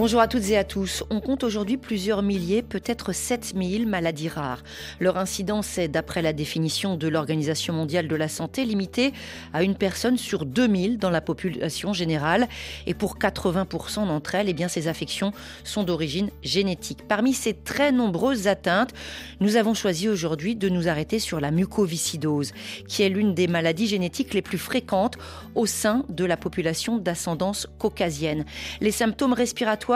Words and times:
Bonjour 0.00 0.20
à 0.20 0.28
toutes 0.28 0.48
et 0.50 0.56
à 0.56 0.62
tous. 0.62 1.02
On 1.10 1.20
compte 1.20 1.42
aujourd'hui 1.42 1.76
plusieurs 1.76 2.22
milliers, 2.22 2.62
peut-être 2.62 3.12
7000 3.12 3.84
maladies 3.88 4.28
rares. 4.28 4.62
Leur 5.00 5.16
incidence 5.16 5.76
est, 5.76 5.88
d'après 5.88 6.22
la 6.22 6.32
définition 6.32 6.96
de 6.96 7.08
l'Organisation 7.08 7.74
mondiale 7.74 8.06
de 8.06 8.14
la 8.14 8.28
santé, 8.28 8.64
limitée 8.64 9.12
à 9.52 9.64
une 9.64 9.74
personne 9.74 10.16
sur 10.16 10.44
2000 10.44 10.98
dans 10.98 11.10
la 11.10 11.20
population 11.20 11.92
générale. 11.92 12.46
Et 12.86 12.94
pour 12.94 13.18
80% 13.18 14.06
d'entre 14.06 14.36
elles, 14.36 14.48
eh 14.48 14.52
bien, 14.52 14.68
ces 14.68 14.86
affections 14.86 15.32
sont 15.64 15.82
d'origine 15.82 16.30
génétique. 16.44 17.00
Parmi 17.08 17.32
ces 17.32 17.54
très 17.54 17.90
nombreuses 17.90 18.46
atteintes, 18.46 18.94
nous 19.40 19.56
avons 19.56 19.74
choisi 19.74 20.08
aujourd'hui 20.08 20.54
de 20.54 20.68
nous 20.68 20.86
arrêter 20.86 21.18
sur 21.18 21.40
la 21.40 21.50
mucoviscidose, 21.50 22.52
qui 22.86 23.02
est 23.02 23.08
l'une 23.08 23.34
des 23.34 23.48
maladies 23.48 23.88
génétiques 23.88 24.32
les 24.32 24.42
plus 24.42 24.58
fréquentes 24.58 25.18
au 25.56 25.66
sein 25.66 26.04
de 26.08 26.24
la 26.24 26.36
population 26.36 26.98
d'ascendance 26.98 27.66
caucasienne. 27.80 28.44
Les 28.80 28.92
symptômes 28.92 29.32
respiratoires 29.32 29.87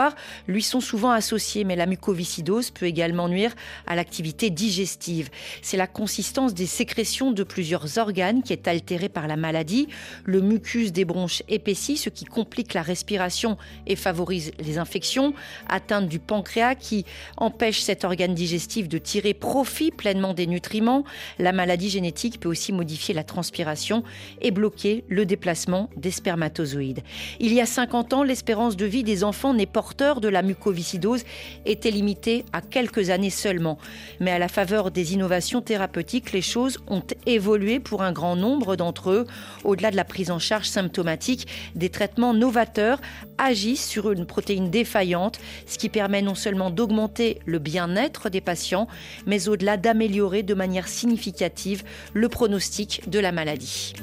lui 0.47 0.63
sont 0.63 0.81
souvent 0.81 1.11
associés, 1.11 1.63
mais 1.63 1.75
la 1.75 1.85
mucoviscidose 1.85 2.71
peut 2.71 2.85
également 2.85 3.27
nuire 3.27 3.53
à 3.87 3.95
l'activité 3.95 4.49
digestive. 4.49 5.29
C'est 5.61 5.77
la 5.77 5.87
consistance 5.87 6.53
des 6.53 6.65
sécrétions 6.65 7.31
de 7.31 7.43
plusieurs 7.43 7.97
organes 7.97 8.43
qui 8.43 8.53
est 8.53 8.67
altérée 8.67 9.09
par 9.09 9.27
la 9.27 9.35
maladie. 9.35 9.87
Le 10.25 10.41
mucus 10.41 10.91
des 10.91 11.05
bronches 11.05 11.43
épaissit, 11.47 11.97
ce 11.97 12.09
qui 12.09 12.25
complique 12.25 12.73
la 12.73 12.81
respiration 12.81 13.57
et 13.87 13.95
favorise 13.95 14.51
les 14.59 14.77
infections. 14.77 15.33
Atteinte 15.67 16.07
du 16.07 16.19
pancréas 16.19 16.75
qui 16.75 17.05
empêche 17.37 17.81
cet 17.81 18.03
organe 18.03 18.33
digestif 18.33 18.87
de 18.87 18.97
tirer 18.97 19.33
profit 19.33 19.91
pleinement 19.91 20.33
des 20.33 20.47
nutriments. 20.47 21.03
La 21.39 21.51
maladie 21.51 21.89
génétique 21.89 22.39
peut 22.39 22.49
aussi 22.49 22.71
modifier 22.71 23.13
la 23.13 23.23
transpiration 23.23 24.03
et 24.41 24.51
bloquer 24.51 25.03
le 25.07 25.25
déplacement 25.25 25.89
des 25.97 26.11
spermatozoïdes. 26.11 27.01
Il 27.39 27.53
y 27.53 27.61
a 27.61 27.65
50 27.65 28.13
ans, 28.13 28.23
l'espérance 28.23 28.75
de 28.75 28.85
vie 28.85 29.03
des 29.03 29.23
enfants 29.23 29.53
n'est 29.53 29.65
de 29.93 30.27
la 30.27 30.41
mucoviscidose 30.41 31.23
était 31.65 31.91
limité 31.91 32.45
à 32.51 32.61
quelques 32.61 33.09
années 33.09 33.29
seulement. 33.29 33.77
Mais 34.19 34.31
à 34.31 34.39
la 34.39 34.47
faveur 34.47 34.91
des 34.91 35.13
innovations 35.13 35.61
thérapeutiques, 35.61 36.31
les 36.31 36.41
choses 36.41 36.79
ont 36.87 37.03
évolué 37.25 37.79
pour 37.79 38.01
un 38.01 38.11
grand 38.11 38.35
nombre 38.35 38.75
d'entre 38.75 39.11
eux. 39.11 39.27
Au-delà 39.63 39.91
de 39.91 39.95
la 39.95 40.05
prise 40.05 40.31
en 40.31 40.39
charge 40.39 40.67
symptomatique, 40.67 41.47
des 41.75 41.89
traitements 41.89 42.33
novateurs 42.33 42.99
agissent 43.37 43.87
sur 43.87 44.11
une 44.11 44.25
protéine 44.25 44.69
défaillante, 44.69 45.39
ce 45.67 45.77
qui 45.77 45.89
permet 45.89 46.21
non 46.21 46.35
seulement 46.35 46.69
d'augmenter 46.69 47.39
le 47.45 47.59
bien-être 47.59 48.29
des 48.29 48.41
patients, 48.41 48.87
mais 49.27 49.47
au-delà 49.47 49.77
d'améliorer 49.77 50.43
de 50.43 50.53
manière 50.53 50.87
significative 50.87 51.83
le 52.13 52.29
pronostic 52.29 53.09
de 53.09 53.19
la 53.19 53.31
maladie. 53.31 53.93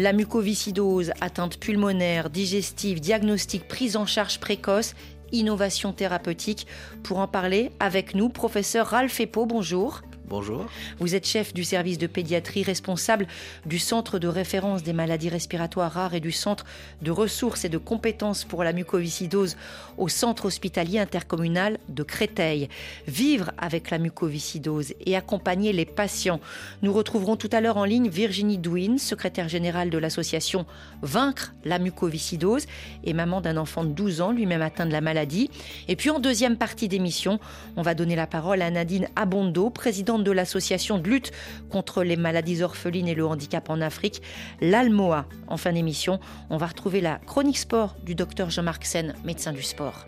La 0.00 0.14
mucoviscidose, 0.14 1.12
atteinte 1.20 1.58
pulmonaire, 1.58 2.30
digestive, 2.30 3.00
diagnostic, 3.00 3.68
prise 3.68 3.98
en 3.98 4.06
charge 4.06 4.40
précoce, 4.40 4.94
innovation 5.30 5.92
thérapeutique. 5.92 6.66
Pour 7.02 7.18
en 7.18 7.28
parler 7.28 7.70
avec 7.80 8.14
nous, 8.14 8.30
professeur 8.30 8.86
Ralph 8.86 9.20
Epo, 9.20 9.44
bonjour. 9.44 10.00
Bonjour. 10.30 10.66
Vous 11.00 11.16
êtes 11.16 11.26
chef 11.26 11.52
du 11.52 11.64
service 11.64 11.98
de 11.98 12.06
pédiatrie 12.06 12.62
responsable 12.62 13.26
du 13.66 13.80
centre 13.80 14.20
de 14.20 14.28
référence 14.28 14.84
des 14.84 14.92
maladies 14.92 15.28
respiratoires 15.28 15.90
rares 15.90 16.14
et 16.14 16.20
du 16.20 16.30
centre 16.30 16.64
de 17.02 17.10
ressources 17.10 17.64
et 17.64 17.68
de 17.68 17.78
compétences 17.78 18.44
pour 18.44 18.62
la 18.62 18.72
mucoviscidose 18.72 19.56
au 19.98 20.06
centre 20.06 20.44
hospitalier 20.44 21.00
intercommunal 21.00 21.78
de 21.88 22.04
Créteil. 22.04 22.68
Vivre 23.08 23.50
avec 23.58 23.90
la 23.90 23.98
mucoviscidose 23.98 24.94
et 25.04 25.16
accompagner 25.16 25.72
les 25.72 25.84
patients. 25.84 26.38
Nous 26.82 26.92
retrouverons 26.92 27.34
tout 27.34 27.50
à 27.50 27.60
l'heure 27.60 27.76
en 27.76 27.84
ligne 27.84 28.08
Virginie 28.08 28.58
Douin, 28.58 28.98
secrétaire 28.98 29.48
générale 29.48 29.90
de 29.90 29.98
l'association 29.98 30.64
Vaincre 31.02 31.54
la 31.64 31.80
mucoviscidose 31.80 32.66
et 33.02 33.14
maman 33.14 33.40
d'un 33.40 33.56
enfant 33.56 33.82
de 33.82 33.90
12 33.90 34.20
ans, 34.20 34.30
lui-même 34.30 34.62
atteint 34.62 34.86
de 34.86 34.92
la 34.92 35.00
maladie. 35.00 35.50
Et 35.88 35.96
puis 35.96 36.08
en 36.08 36.20
deuxième 36.20 36.56
partie 36.56 36.86
d'émission, 36.86 37.40
on 37.76 37.82
va 37.82 37.94
donner 37.94 38.14
la 38.14 38.28
parole 38.28 38.62
à 38.62 38.70
Nadine 38.70 39.08
Abondo, 39.16 39.70
présidente 39.70 40.19
de 40.20 40.30
l'association 40.30 40.98
de 40.98 41.08
lutte 41.08 41.32
contre 41.70 42.02
les 42.02 42.16
maladies 42.16 42.62
orphelines 42.62 43.08
et 43.08 43.14
le 43.14 43.26
handicap 43.26 43.70
en 43.70 43.80
Afrique, 43.80 44.22
l'ALMOA. 44.60 45.26
En 45.48 45.56
fin 45.56 45.72
d'émission, 45.72 46.20
on 46.50 46.56
va 46.56 46.66
retrouver 46.66 47.00
la 47.00 47.18
chronique 47.26 47.58
sport 47.58 47.96
du 48.02 48.14
docteur 48.14 48.50
Jean-Marc 48.50 48.84
Sen, 48.84 49.14
médecin 49.24 49.52
du 49.52 49.62
sport. 49.62 50.06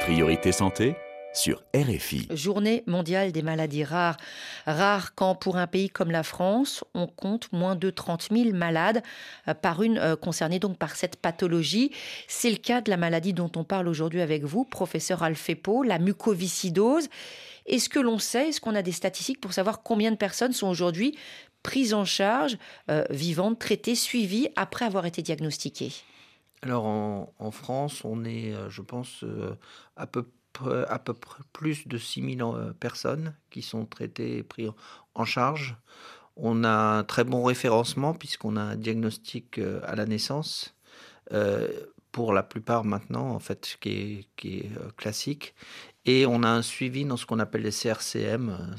Priorité 0.00 0.52
santé 0.52 0.96
sur 1.36 1.62
RFI. 1.74 2.28
Journée 2.30 2.82
mondiale 2.86 3.30
des 3.32 3.42
maladies 3.42 3.84
rares. 3.84 4.16
Rares 4.66 5.14
quand 5.14 5.34
pour 5.34 5.56
un 5.58 5.66
pays 5.66 5.90
comme 5.90 6.10
la 6.10 6.22
France, 6.22 6.82
on 6.94 7.06
compte 7.06 7.52
moins 7.52 7.76
de 7.76 7.90
30 7.90 8.28
000 8.32 8.56
malades 8.56 9.02
euh, 9.46 9.54
par 9.54 9.82
une 9.82 9.98
euh, 9.98 10.16
concernés 10.16 10.58
donc 10.58 10.78
par 10.78 10.96
cette 10.96 11.16
pathologie. 11.16 11.92
C'est 12.26 12.50
le 12.50 12.56
cas 12.56 12.80
de 12.80 12.90
la 12.90 12.96
maladie 12.96 13.32
dont 13.32 13.50
on 13.56 13.64
parle 13.64 13.88
aujourd'hui 13.88 14.22
avec 14.22 14.44
vous, 14.44 14.64
professeur 14.64 15.22
Alfepo, 15.22 15.82
la 15.82 15.98
mucoviscidose. 15.98 17.08
Est-ce 17.66 17.88
que 17.88 17.98
l'on 17.98 18.18
sait, 18.18 18.48
est-ce 18.48 18.60
qu'on 18.60 18.74
a 18.74 18.82
des 18.82 18.92
statistiques 18.92 19.40
pour 19.40 19.52
savoir 19.52 19.82
combien 19.82 20.12
de 20.12 20.16
personnes 20.16 20.52
sont 20.52 20.68
aujourd'hui 20.68 21.18
prises 21.62 21.94
en 21.94 22.04
charge, 22.04 22.56
euh, 22.90 23.04
vivantes, 23.10 23.58
traitées, 23.58 23.96
suivies 23.96 24.48
après 24.54 24.84
avoir 24.84 25.04
été 25.04 25.20
diagnostiquées? 25.20 25.92
Alors 26.62 26.86
en, 26.86 27.50
France, 27.50 28.02
on 28.04 28.24
est, 28.24 28.54
je 28.68 28.82
pense, 28.82 29.24
à 29.96 30.06
peu 30.06 30.26
à 30.88 30.98
peu 30.98 31.14
près 31.14 31.42
plus 31.52 31.86
de 31.88 31.98
6000 31.98 32.42
euh, 32.42 32.72
personnes 32.72 33.34
qui 33.50 33.62
sont 33.62 33.86
traitées 33.86 34.38
et 34.38 34.42
prises 34.42 34.70
en 35.14 35.24
charge. 35.24 35.76
On 36.36 36.64
a 36.64 36.98
un 36.98 37.04
très 37.04 37.24
bon 37.24 37.44
référencement 37.44 38.14
puisqu'on 38.14 38.56
a 38.56 38.62
un 38.62 38.76
diagnostic 38.76 39.58
euh, 39.58 39.80
à 39.84 39.96
la 39.96 40.06
naissance. 40.06 40.74
Euh, 41.32 41.68
pour 42.12 42.32
la 42.32 42.42
plupart 42.42 42.84
maintenant, 42.84 43.28
en 43.28 43.38
fait, 43.40 43.76
qui 43.78 43.90
est, 43.90 44.28
qui 44.36 44.58
est 44.60 44.70
classique. 44.96 45.54
Et 46.06 46.24
on 46.24 46.44
a 46.44 46.48
un 46.48 46.62
suivi 46.62 47.04
dans 47.04 47.18
ce 47.18 47.26
qu'on 47.26 47.40
appelle 47.40 47.60
les 47.60 47.72
CRCM, 47.72 48.74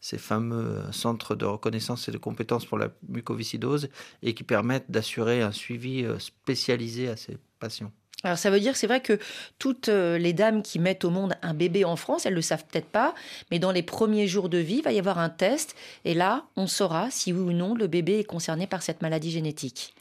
ces 0.00 0.18
fameux 0.18 0.82
centres 0.90 1.36
de 1.36 1.44
reconnaissance 1.44 2.08
et 2.08 2.10
de 2.10 2.18
compétences 2.18 2.66
pour 2.66 2.76
la 2.76 2.88
mucoviscidose, 3.08 3.88
et 4.22 4.34
qui 4.34 4.42
permettent 4.42 4.90
d'assurer 4.90 5.42
un 5.42 5.52
suivi 5.52 6.04
spécialisé 6.18 7.08
à 7.08 7.16
ces 7.16 7.38
patients. 7.60 7.92
Alors 8.22 8.36
ça 8.36 8.50
veut 8.50 8.60
dire, 8.60 8.76
c'est 8.76 8.86
vrai 8.86 9.00
que 9.00 9.18
toutes 9.58 9.88
euh, 9.88 10.18
les 10.18 10.32
dames 10.32 10.62
qui 10.62 10.78
mettent 10.78 11.04
au 11.04 11.10
monde 11.10 11.34
un 11.42 11.54
bébé 11.54 11.84
en 11.84 11.96
France, 11.96 12.26
elles 12.26 12.34
le 12.34 12.42
savent 12.42 12.64
peut-être 12.70 12.88
pas, 12.88 13.14
mais 13.50 13.58
dans 13.58 13.72
les 13.72 13.82
premiers 13.82 14.26
jours 14.26 14.48
de 14.48 14.58
vie, 14.58 14.76
il 14.76 14.82
va 14.82 14.92
y 14.92 14.98
avoir 14.98 15.18
un 15.18 15.30
test, 15.30 15.74
et 16.04 16.14
là, 16.14 16.44
on 16.56 16.66
saura 16.66 17.10
si 17.10 17.32
oui 17.32 17.40
ou 17.40 17.52
non 17.52 17.74
le 17.74 17.86
bébé 17.86 18.18
est 18.18 18.24
concerné 18.24 18.66
par 18.66 18.82
cette 18.82 19.00
maladie 19.00 19.30
génétique. 19.30 19.94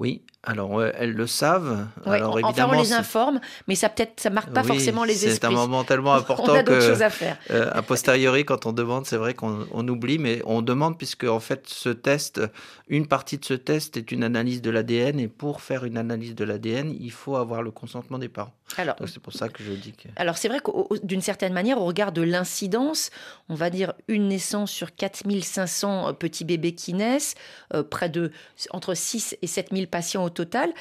Oui, 0.00 0.22
alors 0.42 0.82
elles 0.82 1.12
le 1.12 1.26
savent. 1.26 1.86
alors, 2.06 2.38
enfin, 2.42 2.68
on 2.70 2.80
les 2.80 2.94
informe, 2.94 3.38
mais 3.68 3.74
ça 3.74 3.90
peut-être 3.90 4.18
ça 4.18 4.30
marque 4.30 4.50
pas 4.50 4.62
forcément 4.62 5.04
les 5.04 5.26
esprits. 5.26 5.34
C'est 5.34 5.44
un 5.44 5.50
moment 5.50 5.84
tellement 5.84 6.14
important 6.14 6.52
on 6.52 6.54
a 6.54 6.62
que 6.62 6.80
choses 6.80 7.02
à 7.02 7.10
faire. 7.10 7.36
Euh, 7.50 7.70
a 7.70 7.82
posteriori, 7.82 8.46
quand 8.46 8.64
on 8.64 8.72
demande, 8.72 9.04
c'est 9.04 9.18
vrai 9.18 9.34
qu'on 9.34 9.88
oublie, 9.88 10.18
mais 10.18 10.40
on 10.46 10.62
demande 10.62 10.96
puisque 10.96 11.24
en 11.24 11.38
fait 11.38 11.68
ce 11.68 11.90
test, 11.90 12.40
une 12.88 13.06
partie 13.06 13.36
de 13.36 13.44
ce 13.44 13.52
test 13.52 13.98
est 13.98 14.10
une 14.10 14.24
analyse 14.24 14.62
de 14.62 14.70
l'ADN, 14.70 15.20
et 15.20 15.28
pour 15.28 15.60
faire 15.60 15.84
une 15.84 15.98
analyse 15.98 16.34
de 16.34 16.44
l'ADN, 16.44 16.96
il 16.98 17.12
faut 17.12 17.36
avoir 17.36 17.62
le 17.62 17.70
consentement 17.70 18.18
des 18.18 18.30
parents. 18.30 18.54
Alors, 18.78 18.94
c'est 19.06 19.18
pour 19.18 19.32
ça 19.32 19.48
que 19.48 19.62
je 19.62 19.72
dis 19.72 19.92
que. 19.92 20.08
Alors 20.16 20.38
c'est 20.38 20.48
vrai 20.48 20.60
que 20.60 20.70
d'une 21.04 21.20
certaine 21.20 21.52
manière, 21.52 21.78
au 21.78 21.84
regard 21.84 22.12
de 22.12 22.22
l'incidence, 22.22 23.10
on 23.48 23.54
va 23.54 23.68
dire 23.68 23.92
une 24.08 24.28
naissance 24.28 24.70
sur 24.70 24.94
4500 24.94 26.08
euh, 26.08 26.12
petits 26.12 26.44
bébés 26.44 26.72
qui 26.72 26.94
naissent, 26.94 27.34
euh, 27.74 27.82
près 27.82 28.08
de 28.08 28.30
entre 28.70 28.94
6 28.94 29.36
et 29.42 29.46
7000 29.46 29.88
patients 29.90 30.24
au 30.24 30.30
total. 30.30 30.72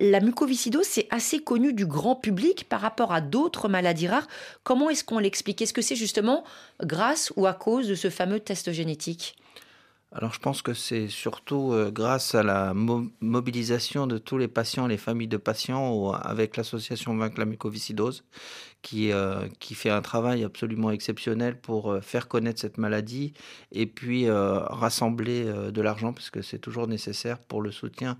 La 0.00 0.20
mucoviscidose, 0.20 0.86
c'est 0.86 1.06
assez 1.10 1.40
connu 1.40 1.72
du 1.72 1.86
grand 1.86 2.16
public 2.16 2.68
par 2.68 2.80
rapport 2.80 3.12
à 3.12 3.20
d'autres 3.20 3.68
maladies 3.68 4.08
rares. 4.08 4.26
Comment 4.64 4.90
est-ce 4.90 5.04
qu'on 5.04 5.18
l'explique? 5.18 5.62
Est-ce 5.62 5.72
que 5.72 5.82
c'est 5.82 5.96
justement 5.96 6.44
grâce 6.82 7.32
ou 7.36 7.46
à 7.46 7.54
cause 7.54 7.88
de 7.88 7.94
ce 7.94 8.10
fameux 8.10 8.40
test 8.40 8.72
génétique? 8.72 9.36
Alors 10.10 10.32
je 10.32 10.40
pense 10.40 10.62
que 10.62 10.72
c'est 10.72 11.08
surtout 11.08 11.72
euh, 11.72 11.90
grâce 11.90 12.34
à 12.34 12.42
la 12.42 12.72
mobilisation 12.72 14.06
de 14.06 14.16
tous 14.16 14.38
les 14.38 14.48
patients, 14.48 14.86
les 14.86 14.96
familles 14.96 15.28
de 15.28 15.36
patients, 15.36 16.12
avec 16.12 16.56
l'association 16.56 17.14
Vaincre 17.14 17.42
qui, 18.80 19.12
euh, 19.12 19.48
qui 19.58 19.74
fait 19.74 19.90
un 19.90 20.00
travail 20.00 20.44
absolument 20.44 20.90
exceptionnel 20.90 21.60
pour 21.60 21.92
euh, 21.92 22.00
faire 22.00 22.26
connaître 22.26 22.58
cette 22.58 22.78
maladie 22.78 23.34
et 23.70 23.86
puis 23.86 24.30
rassembler 24.30 25.44
de 25.44 25.82
l'argent, 25.82 26.12
parce 26.12 26.30
que 26.30 26.40
c'est 26.40 26.58
toujours 26.58 26.86
nécessaire 26.86 27.38
pour 27.38 27.60
le 27.60 27.70
soutien 27.70 28.18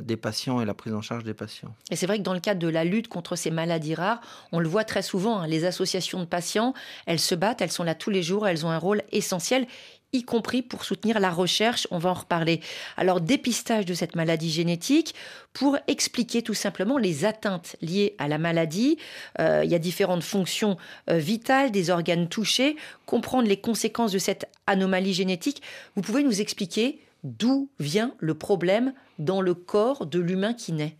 des 0.00 0.16
patients 0.16 0.60
et 0.60 0.64
la 0.64 0.72
prise 0.72 0.94
en 0.94 1.02
charge 1.02 1.24
des 1.24 1.34
patients. 1.34 1.74
Et 1.90 1.96
c'est 1.96 2.06
vrai 2.06 2.18
que 2.18 2.22
dans 2.22 2.32
le 2.32 2.40
cadre 2.40 2.60
de 2.60 2.68
la 2.68 2.84
lutte 2.84 3.08
contre 3.08 3.36
ces 3.36 3.50
maladies 3.50 3.94
rares, 3.94 4.20
on 4.50 4.60
le 4.60 4.68
voit 4.68 4.84
très 4.84 5.02
souvent, 5.02 5.40
hein, 5.40 5.46
les 5.46 5.64
associations 5.64 6.20
de 6.20 6.24
patients, 6.24 6.72
elles 7.06 7.20
se 7.20 7.34
battent, 7.34 7.60
elles 7.60 7.70
sont 7.70 7.84
là 7.84 7.94
tous 7.94 8.10
les 8.10 8.22
jours, 8.22 8.46
elles 8.46 8.64
ont 8.64 8.70
un 8.70 8.78
rôle 8.78 9.02
essentiel 9.12 9.66
y 10.12 10.24
compris 10.24 10.62
pour 10.62 10.84
soutenir 10.84 11.20
la 11.20 11.30
recherche. 11.30 11.88
On 11.90 11.98
va 11.98 12.10
en 12.10 12.14
reparler. 12.14 12.60
Alors, 12.96 13.20
dépistage 13.20 13.86
de 13.86 13.94
cette 13.94 14.14
maladie 14.14 14.50
génétique 14.50 15.14
pour 15.52 15.78
expliquer 15.88 16.42
tout 16.42 16.54
simplement 16.54 16.98
les 16.98 17.24
atteintes 17.24 17.76
liées 17.80 18.14
à 18.18 18.28
la 18.28 18.38
maladie. 18.38 18.98
Euh, 19.40 19.62
il 19.64 19.70
y 19.70 19.74
a 19.74 19.78
différentes 19.78 20.22
fonctions 20.22 20.76
euh, 21.08 21.16
vitales 21.16 21.70
des 21.70 21.90
organes 21.90 22.28
touchés, 22.28 22.76
comprendre 23.06 23.48
les 23.48 23.56
conséquences 23.56 24.12
de 24.12 24.18
cette 24.18 24.46
anomalie 24.66 25.14
génétique. 25.14 25.62
Vous 25.96 26.02
pouvez 26.02 26.22
nous 26.22 26.40
expliquer 26.40 27.00
d'où 27.24 27.70
vient 27.78 28.14
le 28.18 28.34
problème 28.34 28.92
dans 29.18 29.40
le 29.40 29.54
corps 29.54 30.06
de 30.06 30.18
l'humain 30.18 30.52
qui 30.52 30.72
naît 30.72 30.96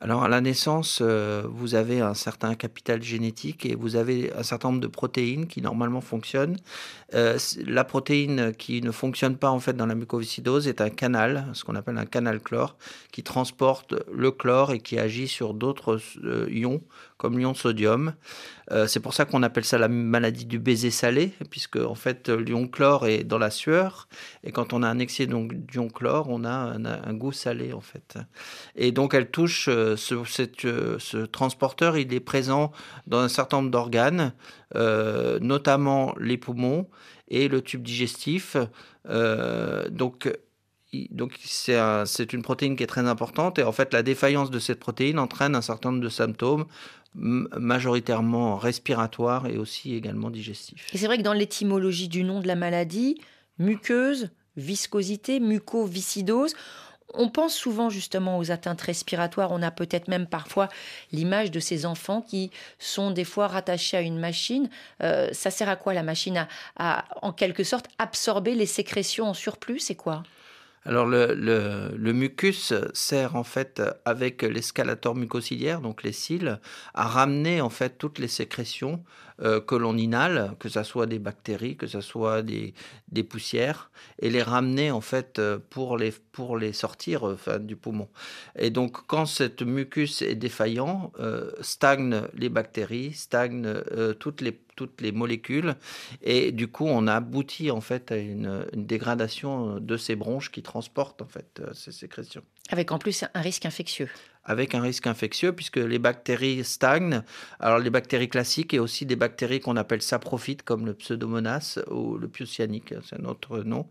alors 0.00 0.24
à 0.24 0.28
la 0.28 0.42
naissance, 0.42 0.98
euh, 1.00 1.42
vous 1.48 1.74
avez 1.74 2.00
un 2.00 2.12
certain 2.12 2.54
capital 2.54 3.02
génétique 3.02 3.64
et 3.64 3.74
vous 3.74 3.96
avez 3.96 4.30
un 4.34 4.42
certain 4.42 4.68
nombre 4.68 4.80
de 4.80 4.86
protéines 4.86 5.46
qui 5.46 5.62
normalement 5.62 6.02
fonctionnent. 6.02 6.58
Euh, 7.14 7.38
la 7.66 7.84
protéine 7.84 8.52
qui 8.52 8.82
ne 8.82 8.90
fonctionne 8.90 9.36
pas 9.36 9.50
en 9.50 9.58
fait 9.58 9.72
dans 9.72 9.86
la 9.86 9.94
mucoviscidose 9.94 10.68
est 10.68 10.82
un 10.82 10.90
canal, 10.90 11.46
ce 11.54 11.64
qu'on 11.64 11.76
appelle 11.76 11.96
un 11.96 12.04
canal 12.04 12.40
chlore, 12.40 12.76
qui 13.10 13.22
transporte 13.22 13.94
le 14.12 14.30
chlore 14.30 14.72
et 14.72 14.80
qui 14.80 14.98
agit 14.98 15.28
sur 15.28 15.54
d'autres 15.54 15.98
euh, 16.24 16.46
ions 16.50 16.82
comme 17.16 17.38
l'ion 17.38 17.54
sodium. 17.54 18.14
Euh, 18.72 18.86
c'est 18.86 19.00
pour 19.00 19.14
ça 19.14 19.24
qu'on 19.24 19.42
appelle 19.42 19.64
ça 19.64 19.78
la 19.78 19.88
maladie 19.88 20.44
du 20.44 20.58
baiser 20.58 20.90
salé, 20.90 21.32
puisque 21.50 21.76
en 21.76 21.94
fait 21.94 22.28
l'ion 22.28 22.66
chlore 22.66 23.06
est 23.06 23.24
dans 23.24 23.38
la 23.38 23.50
sueur, 23.50 24.08
et 24.44 24.52
quand 24.52 24.72
on 24.72 24.82
a 24.82 24.88
un 24.88 24.98
excès 24.98 25.26
d'ion 25.26 25.88
chlore, 25.88 26.28
on 26.28 26.44
a 26.44 26.50
un, 26.50 27.14
goût 27.14 27.32
salé 27.32 27.72
en 27.72 27.80
fait. 27.80 28.18
Et 28.74 28.92
donc 28.92 29.14
elle 29.14 29.30
touche 29.30 29.68
euh, 29.68 29.96
ce, 29.96 30.14
euh, 30.66 30.98
ce, 30.98 31.18
transporteur, 31.18 31.96
il 31.96 32.12
est 32.12 32.20
présent 32.20 32.72
dans 33.06 33.20
un 33.20 33.28
certain 33.28 33.58
nombre 33.58 33.70
d'organes, 33.70 34.32
notamment 34.74 36.14
les 36.18 36.36
poumons 36.36 36.88
et 37.28 37.48
le 37.48 37.62
tube 37.62 37.82
digestif. 37.82 38.56
donc 39.90 40.28
donc 41.10 41.32
c'est 41.44 42.32
une 42.32 42.42
protéine 42.42 42.76
qui 42.76 42.82
est 42.82 42.88
très 42.88 43.06
importante 43.06 43.58
et 43.58 43.62
en 43.62 43.72
fait 43.72 43.92
la 43.92 44.02
défaillance 44.02 44.50
de 44.50 44.58
cette 44.58 44.80
protéine 44.80 45.18
entraîne 45.18 45.54
un 45.54 45.62
certain 45.62 45.90
nombre 45.90 46.02
de 46.02 46.08
symptômes 46.08 46.66
majoritairement 47.14 48.56
respiratoires 48.56 49.46
et 49.46 49.56
aussi 49.56 49.94
également 49.94 50.30
digestifs. 50.30 50.86
Et 50.92 50.98
c'est 50.98 51.06
vrai 51.06 51.18
que 51.18 51.22
dans 51.22 51.32
l'étymologie 51.32 52.08
du 52.08 52.24
nom 52.24 52.40
de 52.40 52.46
la 52.46 52.56
maladie, 52.56 53.18
muqueuse, 53.58 54.30
viscosité, 54.56 55.40
mucoviscidose, 55.40 56.54
on 57.14 57.28
pense 57.30 57.54
souvent 57.54 57.88
justement 57.88 58.38
aux 58.38 58.50
atteintes 58.50 58.80
respiratoires. 58.82 59.50
On 59.52 59.62
a 59.62 59.70
peut-être 59.70 60.08
même 60.08 60.26
parfois 60.26 60.68
l'image 61.12 61.50
de 61.50 61.60
ces 61.60 61.86
enfants 61.86 62.20
qui 62.20 62.50
sont 62.78 63.10
des 63.10 63.24
fois 63.24 63.48
rattachés 63.48 63.96
à 63.96 64.00
une 64.00 64.18
machine. 64.18 64.68
Euh, 65.02 65.28
ça 65.32 65.50
sert 65.50 65.68
à 65.68 65.76
quoi 65.76 65.94
la 65.94 66.02
machine 66.02 66.46
à, 66.76 67.04
en 67.22 67.32
quelque 67.32 67.64
sorte, 67.64 67.86
absorber 67.98 68.54
les 68.54 68.66
sécrétions 68.66 69.28
en 69.28 69.34
surplus? 69.34 69.80
C'est 69.80 69.94
quoi? 69.94 70.22
Alors 70.86 71.06
le, 71.06 71.34
le, 71.34 72.12
mucus 72.12 72.72
sert 72.94 73.34
en 73.34 73.42
fait 73.42 73.82
avec 74.04 74.42
l'escalator 74.42 75.16
mucociliaire, 75.16 75.80
donc 75.80 76.04
les 76.04 76.12
cils, 76.12 76.60
à 76.94 77.06
ramener 77.06 77.60
en 77.60 77.70
fait 77.70 77.98
toutes 77.98 78.20
les 78.20 78.28
sécrétions 78.28 79.02
euh, 79.42 79.60
que 79.60 79.74
l'on 79.74 79.96
inhale, 79.96 80.54
que 80.60 80.68
ce 80.68 80.82
soit 80.84 81.06
des 81.06 81.18
bactéries, 81.18 81.76
que 81.76 81.86
ce 81.88 82.00
soit 82.00 82.42
des, 82.42 82.72
des, 83.08 83.24
poussières, 83.24 83.90
et 84.20 84.30
les 84.30 84.42
ramener 84.42 84.92
en 84.92 85.00
fait 85.00 85.40
pour 85.70 85.98
les, 85.98 86.12
pour 86.32 86.56
les 86.56 86.72
sortir 86.72 87.36
du 87.60 87.74
poumon. 87.74 88.08
Et 88.56 88.70
donc 88.70 89.06
quand 89.06 89.26
cette 89.26 89.62
mucus 89.62 90.22
est 90.22 90.36
défaillant, 90.36 91.12
euh, 91.18 91.50
stagnent 91.60 92.22
les 92.34 92.48
bactéries, 92.48 93.12
stagnent 93.12 93.66
euh, 93.66 94.14
toutes 94.14 94.40
les 94.40 94.58
toutes 94.76 95.00
les 95.00 95.10
molécules 95.10 95.74
et 96.22 96.52
du 96.52 96.68
coup 96.68 96.86
on 96.86 97.06
a 97.06 97.14
abouti 97.14 97.70
en 97.70 97.80
fait 97.80 98.12
à 98.12 98.16
une, 98.16 98.66
une 98.72 98.86
dégradation 98.86 99.80
de 99.80 99.96
ces 99.96 100.14
bronches 100.14 100.52
qui 100.52 100.62
transportent 100.62 101.22
en 101.22 101.26
fait 101.26 101.62
ces 101.72 101.92
sécrétions. 101.92 102.42
Avec 102.70 102.92
en 102.92 102.98
plus 102.98 103.24
un 103.34 103.40
risque 103.40 103.66
infectieux 103.66 104.08
avec 104.46 104.74
un 104.74 104.80
risque 104.80 105.06
infectieux 105.06 105.52
puisque 105.52 105.76
les 105.76 105.98
bactéries 105.98 106.64
stagnent. 106.64 107.22
Alors 107.60 107.78
les 107.78 107.90
bactéries 107.90 108.28
classiques 108.28 108.72
et 108.72 108.78
aussi 108.78 109.04
des 109.04 109.16
bactéries 109.16 109.60
qu'on 109.60 109.76
appelle 109.76 110.00
saprophytes 110.00 110.62
comme 110.62 110.86
le 110.86 110.94
pseudomonas 110.94 111.78
ou 111.90 112.16
le 112.16 112.28
piocyanique, 112.28 112.94
c'est 113.06 113.20
un 113.20 113.24
autre 113.24 113.58
nom, 113.58 113.86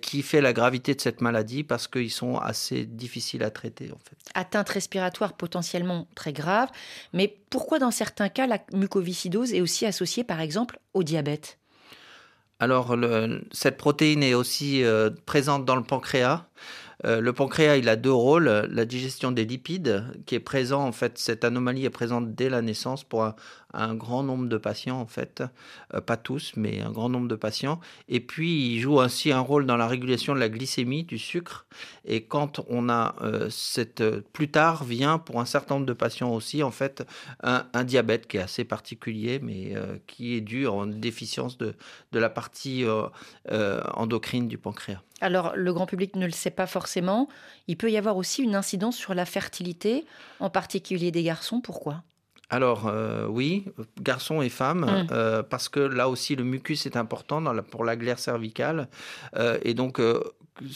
qui 0.00 0.22
fait 0.22 0.40
la 0.40 0.52
gravité 0.52 0.94
de 0.94 1.00
cette 1.00 1.20
maladie 1.20 1.64
parce 1.64 1.88
qu'ils 1.88 2.10
sont 2.10 2.38
assez 2.38 2.86
difficiles 2.86 3.42
à 3.42 3.50
traiter 3.50 3.90
en 3.92 3.98
fait. 3.98 4.16
Atteinte 4.34 4.68
respiratoire 4.70 5.34
potentiellement 5.34 6.08
très 6.14 6.32
grave, 6.32 6.70
mais 7.12 7.36
pourquoi 7.50 7.78
dans 7.78 7.90
certains 7.90 8.28
cas 8.28 8.46
la 8.46 8.58
mucoviscidose 8.72 9.52
est 9.52 9.60
aussi 9.60 9.86
associée 9.86 10.24
par 10.24 10.40
exemple 10.40 10.78
au 10.94 11.02
diabète? 11.02 11.58
Alors, 12.60 12.94
cette 13.52 13.78
protéine 13.78 14.22
est 14.22 14.34
aussi 14.34 14.84
euh, 14.84 15.08
présente 15.24 15.64
dans 15.64 15.76
le 15.76 15.82
pancréas. 15.82 16.44
Euh, 17.04 17.20
le 17.20 17.32
pancréas, 17.32 17.76
il 17.76 17.88
a 17.88 17.96
deux 17.96 18.12
rôles. 18.12 18.68
La 18.70 18.84
digestion 18.84 19.32
des 19.32 19.44
lipides, 19.44 20.04
qui 20.26 20.34
est 20.34 20.40
présent, 20.40 20.86
en 20.86 20.92
fait, 20.92 21.18
cette 21.18 21.44
anomalie 21.44 21.84
est 21.84 21.90
présente 21.90 22.34
dès 22.34 22.48
la 22.48 22.62
naissance 22.62 23.04
pour 23.04 23.24
un, 23.24 23.34
un 23.72 23.94
grand 23.94 24.22
nombre 24.22 24.48
de 24.48 24.56
patients, 24.56 25.00
en 25.00 25.06
fait, 25.06 25.42
euh, 25.94 26.00
pas 26.00 26.16
tous, 26.16 26.52
mais 26.56 26.80
un 26.80 26.90
grand 26.90 27.08
nombre 27.08 27.28
de 27.28 27.34
patients. 27.34 27.80
Et 28.08 28.20
puis, 28.20 28.74
il 28.74 28.80
joue 28.80 29.00
ainsi 29.00 29.32
un 29.32 29.40
rôle 29.40 29.66
dans 29.66 29.76
la 29.76 29.86
régulation 29.86 30.34
de 30.34 30.40
la 30.40 30.48
glycémie, 30.48 31.04
du 31.04 31.18
sucre. 31.18 31.66
Et 32.04 32.22
quand 32.22 32.60
on 32.68 32.88
a 32.88 33.14
euh, 33.22 33.48
cette. 33.50 34.02
Plus 34.32 34.50
tard 34.50 34.84
vient, 34.84 35.18
pour 35.18 35.40
un 35.40 35.44
certain 35.44 35.76
nombre 35.76 35.86
de 35.86 35.92
patients 35.92 36.32
aussi, 36.32 36.62
en 36.62 36.70
fait, 36.70 37.06
un, 37.42 37.84
diabète 37.84 38.26
qui 38.26 38.36
est 38.36 38.40
assez 38.40 38.64
particulier, 38.64 39.40
mais 39.40 39.74
euh, 39.74 39.96
qui 40.06 40.34
est 40.34 40.40
dû 40.40 40.66
en 40.66 40.86
déficience 40.86 41.58
de, 41.58 41.74
de 42.12 42.18
la 42.18 42.30
partie 42.30 42.84
endocrine 43.94 44.48
du 44.48 44.58
pancréas. 44.58 45.00
Alors, 45.20 45.52
le 45.54 45.72
grand 45.72 45.86
public 45.86 46.16
ne 46.16 46.26
le 46.26 46.32
sait 46.32 46.50
pas 46.50 46.66
forcément. 46.66 47.28
Il 47.68 47.76
peut 47.76 47.90
y 47.90 47.98
avoir 47.98 48.16
aussi 48.16 48.42
une 48.42 48.54
incidence 48.54 48.96
sur 48.96 49.14
la 49.14 49.26
fertilité, 49.26 50.06
en 50.40 50.50
particulier 50.50 51.10
des 51.10 51.22
garçons. 51.22 51.60
Pourquoi? 51.60 52.02
Alors 52.50 52.88
euh, 52.88 53.26
oui, 53.28 53.64
garçons 54.00 54.42
et 54.42 54.48
femmes, 54.48 54.84
mmh. 54.84 55.06
euh, 55.12 55.42
parce 55.42 55.68
que 55.68 55.78
là 55.78 56.08
aussi 56.08 56.34
le 56.34 56.42
mucus 56.42 56.84
est 56.84 56.96
important 56.96 57.42
pour 57.70 57.84
la 57.84 57.96
glaire 57.96 58.18
cervicale. 58.18 58.88
Euh, 59.36 59.58
et 59.62 59.72
donc 59.72 60.00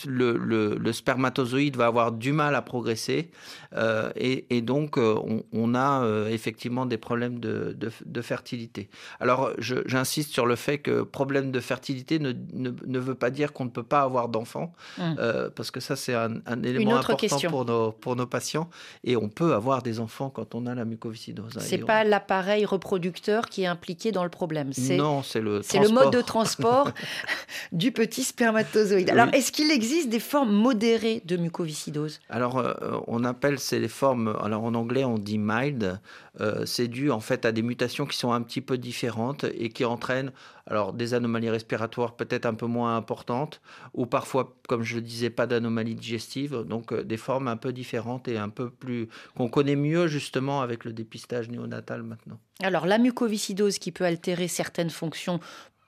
le, 0.06 0.92
spermatozoïde 0.92 1.76
va 1.76 1.86
avoir 1.86 2.12
du 2.12 2.32
mal 2.32 2.54
à 2.54 2.62
progresser 2.62 3.30
euh, 3.74 4.10
et, 4.16 4.62
donc 4.62 4.96
euh, 4.96 5.16
on, 5.52 5.74
a 5.74 6.02
euh, 6.02 6.28
effectivement 6.28 6.86
des 6.86 6.96
problèmes 6.96 7.38
de, 7.40 8.20
fertilité. 8.22 8.88
Alors 9.20 9.50
j'insiste 9.58 10.32
sur 10.32 10.46
le 10.46 10.56
fait 10.56 10.78
que 10.78 11.02
problème 11.02 11.50
de 11.50 11.60
fertilité 11.60 12.18
ne, 12.18 12.98
veut 12.98 13.14
pas 13.14 13.30
dire 13.30 13.52
qu'on 13.52 13.64
ne 13.64 13.70
peut 13.70 13.82
pas 13.82 14.00
avoir 14.00 14.28
d'enfants 14.28 14.72
hum. 14.98 15.16
parce 15.54 15.70
que 15.70 15.80
ça 15.80 15.96
c'est 15.96 16.14
un, 16.14 16.40
élément 16.62 16.96
important 16.96 17.38
pour 17.48 17.64
nos, 17.64 17.92
pour 17.92 18.16
nos 18.16 18.26
patients 18.26 18.70
et 19.02 19.16
on 19.16 19.28
peut 19.28 19.54
avoir 19.54 19.82
des 19.82 20.00
enfants 20.00 20.30
quand 20.30 20.54
on 20.54 20.66
a 20.66 20.74
la 20.74 20.84
mucoviscidose. 20.84 21.56
Hein, 21.56 21.60
c'est 21.60 21.78
pas 21.78 22.04
l'appareil 22.04 22.64
reproducteur 22.64 23.48
qui 23.48 23.62
est 23.62 23.66
impliqué 23.66 24.12
dans 24.12 24.24
le 24.24 24.30
problème. 24.30 24.70
Non, 24.90 25.22
c'est 25.22 25.40
le 25.40 25.62
c'est 25.62 25.80
le 25.80 25.88
mode 25.88 26.12
de 26.12 26.22
transport 26.22 26.90
du 27.72 27.92
petit 27.92 28.24
spermatozoïde. 28.24 29.10
Alors 29.10 29.28
est-ce 29.34 29.52
qu'il 29.52 29.63
existe 29.70 30.08
des 30.08 30.20
formes 30.20 30.52
modérées 30.52 31.22
de 31.24 31.36
mucoviscidose? 31.36 32.20
Alors, 32.28 32.58
euh, 32.58 32.74
on 33.06 33.24
appelle 33.24 33.58
ces 33.58 33.78
les 33.78 33.88
formes, 33.88 34.36
alors 34.42 34.64
en 34.64 34.74
anglais 34.74 35.04
on 35.04 35.18
dit 35.18 35.38
mild, 35.38 36.00
euh, 36.40 36.64
c'est 36.66 36.88
dû 36.88 37.10
en 37.10 37.20
fait 37.20 37.44
à 37.44 37.52
des 37.52 37.62
mutations 37.62 38.06
qui 38.06 38.16
sont 38.16 38.32
un 38.32 38.42
petit 38.42 38.60
peu 38.60 38.78
différentes 38.78 39.44
et 39.44 39.68
qui 39.68 39.84
entraînent 39.84 40.32
alors 40.66 40.92
des 40.92 41.14
anomalies 41.14 41.50
respiratoires 41.50 42.16
peut-être 42.16 42.46
un 42.46 42.54
peu 42.54 42.66
moins 42.66 42.96
importantes 42.96 43.60
ou 43.92 44.06
parfois, 44.06 44.56
comme 44.68 44.82
je 44.82 44.96
le 44.96 45.02
disais, 45.02 45.30
pas 45.30 45.46
d'anomalies 45.46 45.94
digestives, 45.94 46.64
donc 46.64 46.92
euh, 46.92 47.04
des 47.04 47.16
formes 47.16 47.48
un 47.48 47.56
peu 47.56 47.72
différentes 47.72 48.28
et 48.28 48.38
un 48.38 48.48
peu 48.48 48.70
plus 48.70 49.08
qu'on 49.36 49.48
connaît 49.48 49.76
mieux 49.76 50.06
justement 50.06 50.62
avec 50.62 50.84
le 50.84 50.92
dépistage 50.92 51.48
néonatal 51.50 52.02
maintenant. 52.02 52.38
Alors 52.62 52.86
la 52.86 52.98
mucoviscidose 52.98 53.78
qui 53.78 53.92
peut 53.92 54.04
altérer 54.04 54.48
certaines 54.48 54.90
fonctions 54.90 55.40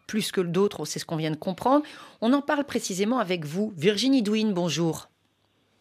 plus 0.07 0.33
que 0.33 0.41
d'autres, 0.41 0.85
c'est 0.85 0.99
ce 0.99 1.05
qu'on 1.05 1.17
vient 1.17 1.31
de 1.31 1.37
comprendre. 1.37 1.85
On 2.21 2.33
en 2.33 2.43
parle 2.43 2.65
précisément 2.65 3.19
avec 3.19 3.45
vous. 3.45 3.73
Virginie 3.77 4.23
Douine, 4.23 4.55
bonjour. 4.55 5.09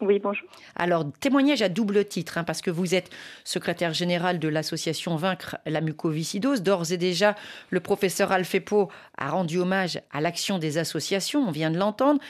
Oui, 0.02 0.18
bonjour. 0.18 0.46
Alors, 0.74 1.06
témoignage 1.20 1.62
à 1.62 1.70
double 1.70 2.04
titre, 2.04 2.36
hein, 2.36 2.44
parce 2.44 2.60
que 2.60 2.70
vous 2.70 2.94
êtes 2.94 3.08
secrétaire 3.44 3.94
général 3.94 4.38
de 4.38 4.46
l'association 4.46 5.16
Vaincre 5.16 5.56
la 5.64 5.80
mucoviscidose. 5.80 6.62
D'ores 6.62 6.92
et 6.92 6.98
déjà, 6.98 7.34
le 7.70 7.80
professeur 7.80 8.30
Alfepo 8.30 8.90
a 9.16 9.30
rendu 9.30 9.56
hommage 9.56 9.98
à 10.12 10.20
l'action 10.20 10.58
des 10.58 10.76
associations, 10.76 11.48
on 11.48 11.50
vient 11.50 11.70
de 11.70 11.78
l'entendre. 11.78 12.20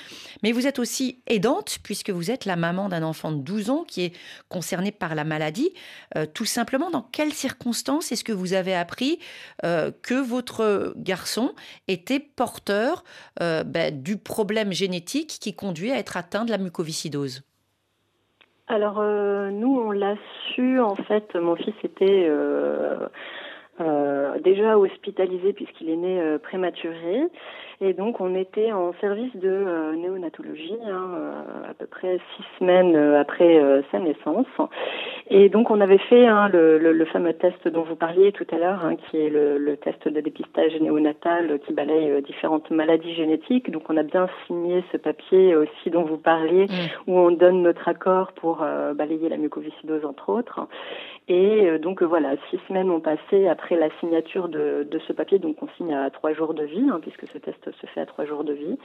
Mais 0.44 0.52
vous 0.52 0.68
êtes 0.68 0.78
aussi 0.78 1.22
aidante, 1.26 1.78
puisque 1.82 2.10
vous 2.10 2.30
êtes 2.30 2.44
la 2.44 2.54
maman 2.54 2.88
d'un 2.88 3.02
enfant 3.02 3.32
de 3.32 3.42
12 3.42 3.70
ans 3.70 3.82
qui 3.82 4.04
est 4.04 4.12
concerné 4.48 4.92
par 4.92 5.16
la 5.16 5.24
maladie. 5.24 5.72
Euh, 6.16 6.24
tout 6.24 6.44
simplement, 6.44 6.90
dans 6.90 7.02
quelles 7.02 7.34
circonstances 7.34 8.12
est-ce 8.12 8.22
que 8.22 8.32
vous 8.32 8.52
avez 8.52 8.76
appris 8.76 9.18
euh, 9.64 9.90
que 10.02 10.14
votre 10.14 10.94
garçon 10.96 11.52
était 11.88 12.20
porteur 12.20 13.02
euh, 13.42 13.64
ben, 13.64 14.00
du 14.00 14.18
problème 14.18 14.72
génétique 14.72 15.38
qui 15.40 15.56
conduit 15.56 15.90
à 15.90 15.98
être 15.98 16.16
atteint 16.16 16.44
de 16.44 16.52
la 16.52 16.58
mucoviscidose? 16.58 17.42
Alors 18.68 18.98
euh, 18.98 19.50
nous, 19.50 19.78
on 19.78 19.92
l'a 19.92 20.16
su 20.54 20.80
en 20.80 20.96
fait. 20.96 21.34
Mon 21.36 21.54
fils 21.54 21.74
était 21.84 22.26
euh, 22.28 23.08
euh, 23.80 24.40
déjà 24.40 24.76
hospitalisé 24.76 25.52
puisqu'il 25.52 25.88
est 25.88 25.96
né 25.96 26.38
prématuré. 26.42 27.22
Et 27.82 27.92
donc 27.92 28.20
on 28.22 28.34
était 28.34 28.72
en 28.72 28.94
service 29.00 29.34
de 29.36 29.48
euh, 29.48 29.94
néonatologie, 29.96 30.78
hein, 30.86 31.10
euh, 31.14 31.70
à 31.70 31.74
peu 31.74 31.86
près 31.86 32.18
six 32.34 32.44
semaines 32.58 32.96
euh, 32.96 33.20
après 33.20 33.62
sa 33.90 33.98
naissance. 33.98 34.46
Et 35.28 35.50
donc 35.50 35.70
on 35.70 35.80
avait 35.82 35.98
fait 35.98 36.26
hein, 36.26 36.48
le, 36.48 36.78
le, 36.78 36.92
le, 36.92 37.04
fameux 37.06 37.34
test 37.34 37.68
dont 37.68 37.82
vous 37.82 37.96
parliez 37.96 38.32
tout 38.32 38.46
à 38.50 38.56
l'heure, 38.56 38.82
hein, 38.84 38.96
qui 38.96 39.18
est 39.18 39.28
le, 39.28 39.58
le, 39.58 39.76
test 39.76 40.08
de 40.08 40.20
dépistage 40.20 40.80
néonatal 40.80 41.58
qui 41.66 41.74
balaye 41.74 42.22
différentes 42.22 42.70
maladies 42.70 43.14
génétiques. 43.14 43.70
Donc 43.70 43.90
on 43.90 43.96
a 43.98 44.02
bien 44.02 44.26
signé 44.46 44.82
ce 44.92 44.96
papier 44.96 45.54
aussi 45.54 45.90
dont 45.90 46.04
vous 46.04 46.16
parliez, 46.16 46.64
mmh. 46.64 47.10
où 47.10 47.18
on 47.18 47.30
donne 47.30 47.62
notre 47.62 47.88
accord 47.88 48.32
pour 48.32 48.64
balayer 48.94 49.28
la 49.28 49.36
mucoviscidose 49.36 50.04
entre 50.04 50.30
autres. 50.30 50.60
Et 51.28 51.78
donc 51.78 52.02
voilà, 52.02 52.36
six 52.50 52.60
semaines 52.68 52.90
ont 52.90 53.00
passé 53.00 53.48
après 53.48 53.76
la 53.76 53.88
signature 53.98 54.48
de, 54.48 54.86
de 54.88 54.98
ce 55.00 55.12
papier, 55.12 55.38
donc 55.40 55.56
on 55.60 55.68
signe 55.76 55.92
à 55.92 56.08
trois 56.10 56.32
jours 56.32 56.54
de 56.54 56.62
vie, 56.64 56.88
hein, 56.88 57.00
puisque 57.02 57.26
ce 57.32 57.38
test 57.38 57.65
se 57.72 57.86
fait 57.86 58.00
à 58.00 58.06
trois 58.06 58.24
jours 58.24 58.44
de 58.44 58.52
vie. 58.52 58.78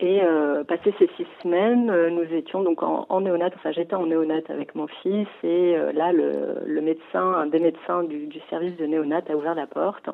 Et 0.00 0.20
euh, 0.24 0.64
passé 0.64 0.92
ces 0.98 1.08
six 1.16 1.26
semaines, 1.40 1.88
euh, 1.88 2.10
nous 2.10 2.24
étions 2.34 2.64
donc 2.64 2.82
en, 2.82 3.06
en 3.08 3.20
néonat, 3.20 3.50
enfin 3.54 3.70
j'étais 3.70 3.94
en 3.94 4.06
néonat 4.06 4.40
avec 4.48 4.74
mon 4.74 4.88
fils 4.88 5.28
et 5.44 5.76
euh, 5.76 5.92
là 5.92 6.12
le, 6.12 6.80
médecin, 6.80 7.22
un 7.22 7.46
des 7.46 7.60
médecins 7.60 8.02
du, 8.02 8.26
du, 8.26 8.40
service 8.50 8.76
de 8.76 8.86
néonat 8.86 9.22
a 9.28 9.36
ouvert 9.36 9.54
la 9.54 9.68
porte 9.68 10.10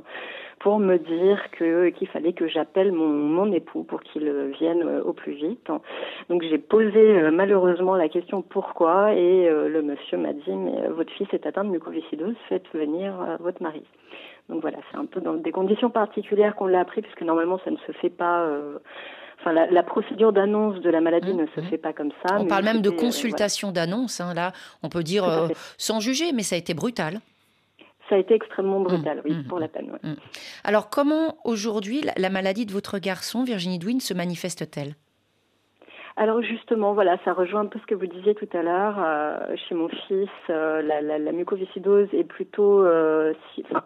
pour 0.59 0.79
me 0.81 0.99
dire 0.99 1.51
que 1.53 1.89
qu'il 1.89 2.09
fallait 2.09 2.35
que 2.35 2.47
j'appelle 2.47 2.93
mon, 2.93 3.09
mon 3.09 3.51
époux 3.53 3.83
pour 3.83 4.03
qu'il 4.03 4.31
vienne 4.59 5.01
au 5.03 5.15
plus 5.15 5.33
vite. 5.33 5.71
Donc 6.29 6.43
j'ai 6.43 6.59
posé 6.59 7.31
malheureusement 7.31 7.97
la 7.97 8.11
question 8.11 8.43
pourquoi 8.43 9.15
et 9.15 9.49
le 9.49 9.81
monsieur 9.81 10.19
m'a 10.19 10.35
dit 10.35 10.53
mais 10.53 10.89
votre 10.89 11.11
fils 11.15 11.29
est 11.33 11.47
atteint 11.47 11.65
de 11.65 11.71
mucoviscidose, 11.71 12.37
faites 12.51 12.67
venir 12.75 13.15
votre 13.41 13.63
mari. 13.63 13.83
Donc 14.51 14.63
voilà, 14.63 14.79
c'est 14.91 14.99
un 14.99 15.07
peu 15.07 15.21
dans 15.21 15.35
des 15.35 15.53
conditions 15.53 15.91
particulières 15.91 16.57
qu'on 16.57 16.67
l'a 16.67 16.81
appris, 16.81 17.03
puisque 17.03 17.23
normalement 17.23 17.61
ça 17.65 17.71
ne 17.71 17.77
se 17.87 17.93
fait 17.93 18.11
pas. 18.11 18.41
Euh, 18.41 18.79
enfin, 19.41 19.53
la, 19.53 19.71
la 19.71 19.83
procédure 19.83 20.33
d'annonce 20.33 20.81
de 20.81 20.91
la 20.91 21.01
maladie 21.01 21.33
mmh, 21.33 21.41
ne 21.41 21.47
se 21.47 21.61
mmh. 21.61 21.65
fait 21.65 21.79
pas 21.79 21.93
comme 21.93 22.11
ça. 22.27 22.37
On 22.39 22.47
parle 22.47 22.65
même 22.65 22.83
de 22.83 22.91
euh, 22.91 22.97
consultation 22.97 23.71
d'annonce. 23.71 24.21
Hein, 24.21 24.35
là, 24.35 24.53
on 24.83 24.89
peut 24.89 25.05
dire 25.05 25.25
euh, 25.25 25.49
sans 25.79 26.01
juger, 26.01 26.33
mais 26.33 26.43
ça 26.43 26.57
a 26.57 26.59
été 26.59 26.75
brutal. 26.75 27.21
Ça 28.09 28.17
a 28.17 28.19
été 28.19 28.35
extrêmement 28.35 28.81
brutal, 28.81 29.19
mmh, 29.19 29.23
oui, 29.25 29.43
pour 29.45 29.61
la 29.61 29.69
peine. 29.69 29.93
Ouais. 29.93 30.11
Alors, 30.65 30.91
comment 30.91 31.37
aujourd'hui 31.45 32.03
la, 32.03 32.13
la, 32.17 32.29
maladie 32.29 32.67
de 32.67 32.73
votre 32.73 32.99
garçon, 32.99 33.45
Virginie 33.45 33.79
Douin, 33.79 34.01
se 34.01 34.15
manifeste-t-elle? 34.15 34.97
Alors 36.21 36.43
justement, 36.43 36.93
voilà, 36.93 37.17
ça 37.25 37.33
rejoint 37.33 37.63
un 37.63 37.67
peu 37.67 37.79
ce 37.79 37.87
que 37.87 37.95
vous 37.95 38.07
disiez 38.07 38.35
tout 38.35 38.49
à 38.53 38.63
l'heure. 38.63 38.97
Euh, 38.99 39.57
chez 39.57 39.75
mon 39.75 39.89
fils, 39.89 40.29
euh, 40.51 40.83
la, 40.83 41.01
la, 41.01 41.19
la, 41.19 41.33
mucoviscidose 41.33 42.09
est 42.13 42.25
plutôt, 42.25 42.85
euh, 42.85 43.33
si, 43.55 43.65
enfin, 43.71 43.85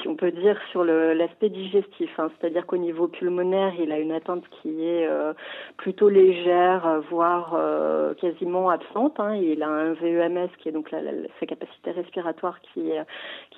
si 0.00 0.08
on 0.08 0.14
peut 0.14 0.30
dire, 0.30 0.58
sur 0.70 0.84
l'aspect 0.84 1.48
digestif. 1.48 2.10
Hein. 2.18 2.30
C'est-à-dire 2.38 2.66
qu'au 2.66 2.76
niveau 2.76 3.08
pulmonaire, 3.08 3.72
il 3.78 3.92
a 3.92 3.98
une 3.98 4.12
atteinte 4.12 4.44
qui 4.62 4.84
est 4.84 5.06
euh, 5.06 5.32
plutôt 5.76 6.08
légère, 6.08 7.00
voire 7.10 7.54
euh, 7.54 8.14
quasiment 8.14 8.70
absente. 8.70 9.18
Hein. 9.18 9.34
Il 9.36 9.62
a 9.62 9.68
un 9.68 9.92
VEMS 9.94 10.48
qui 10.58 10.68
est 10.68 10.72
donc 10.72 10.90
la, 10.90 11.00
sa 11.40 11.46
capacité 11.46 11.90
respiratoire 11.90 12.60
qui 12.60 12.90
est, 12.90 13.04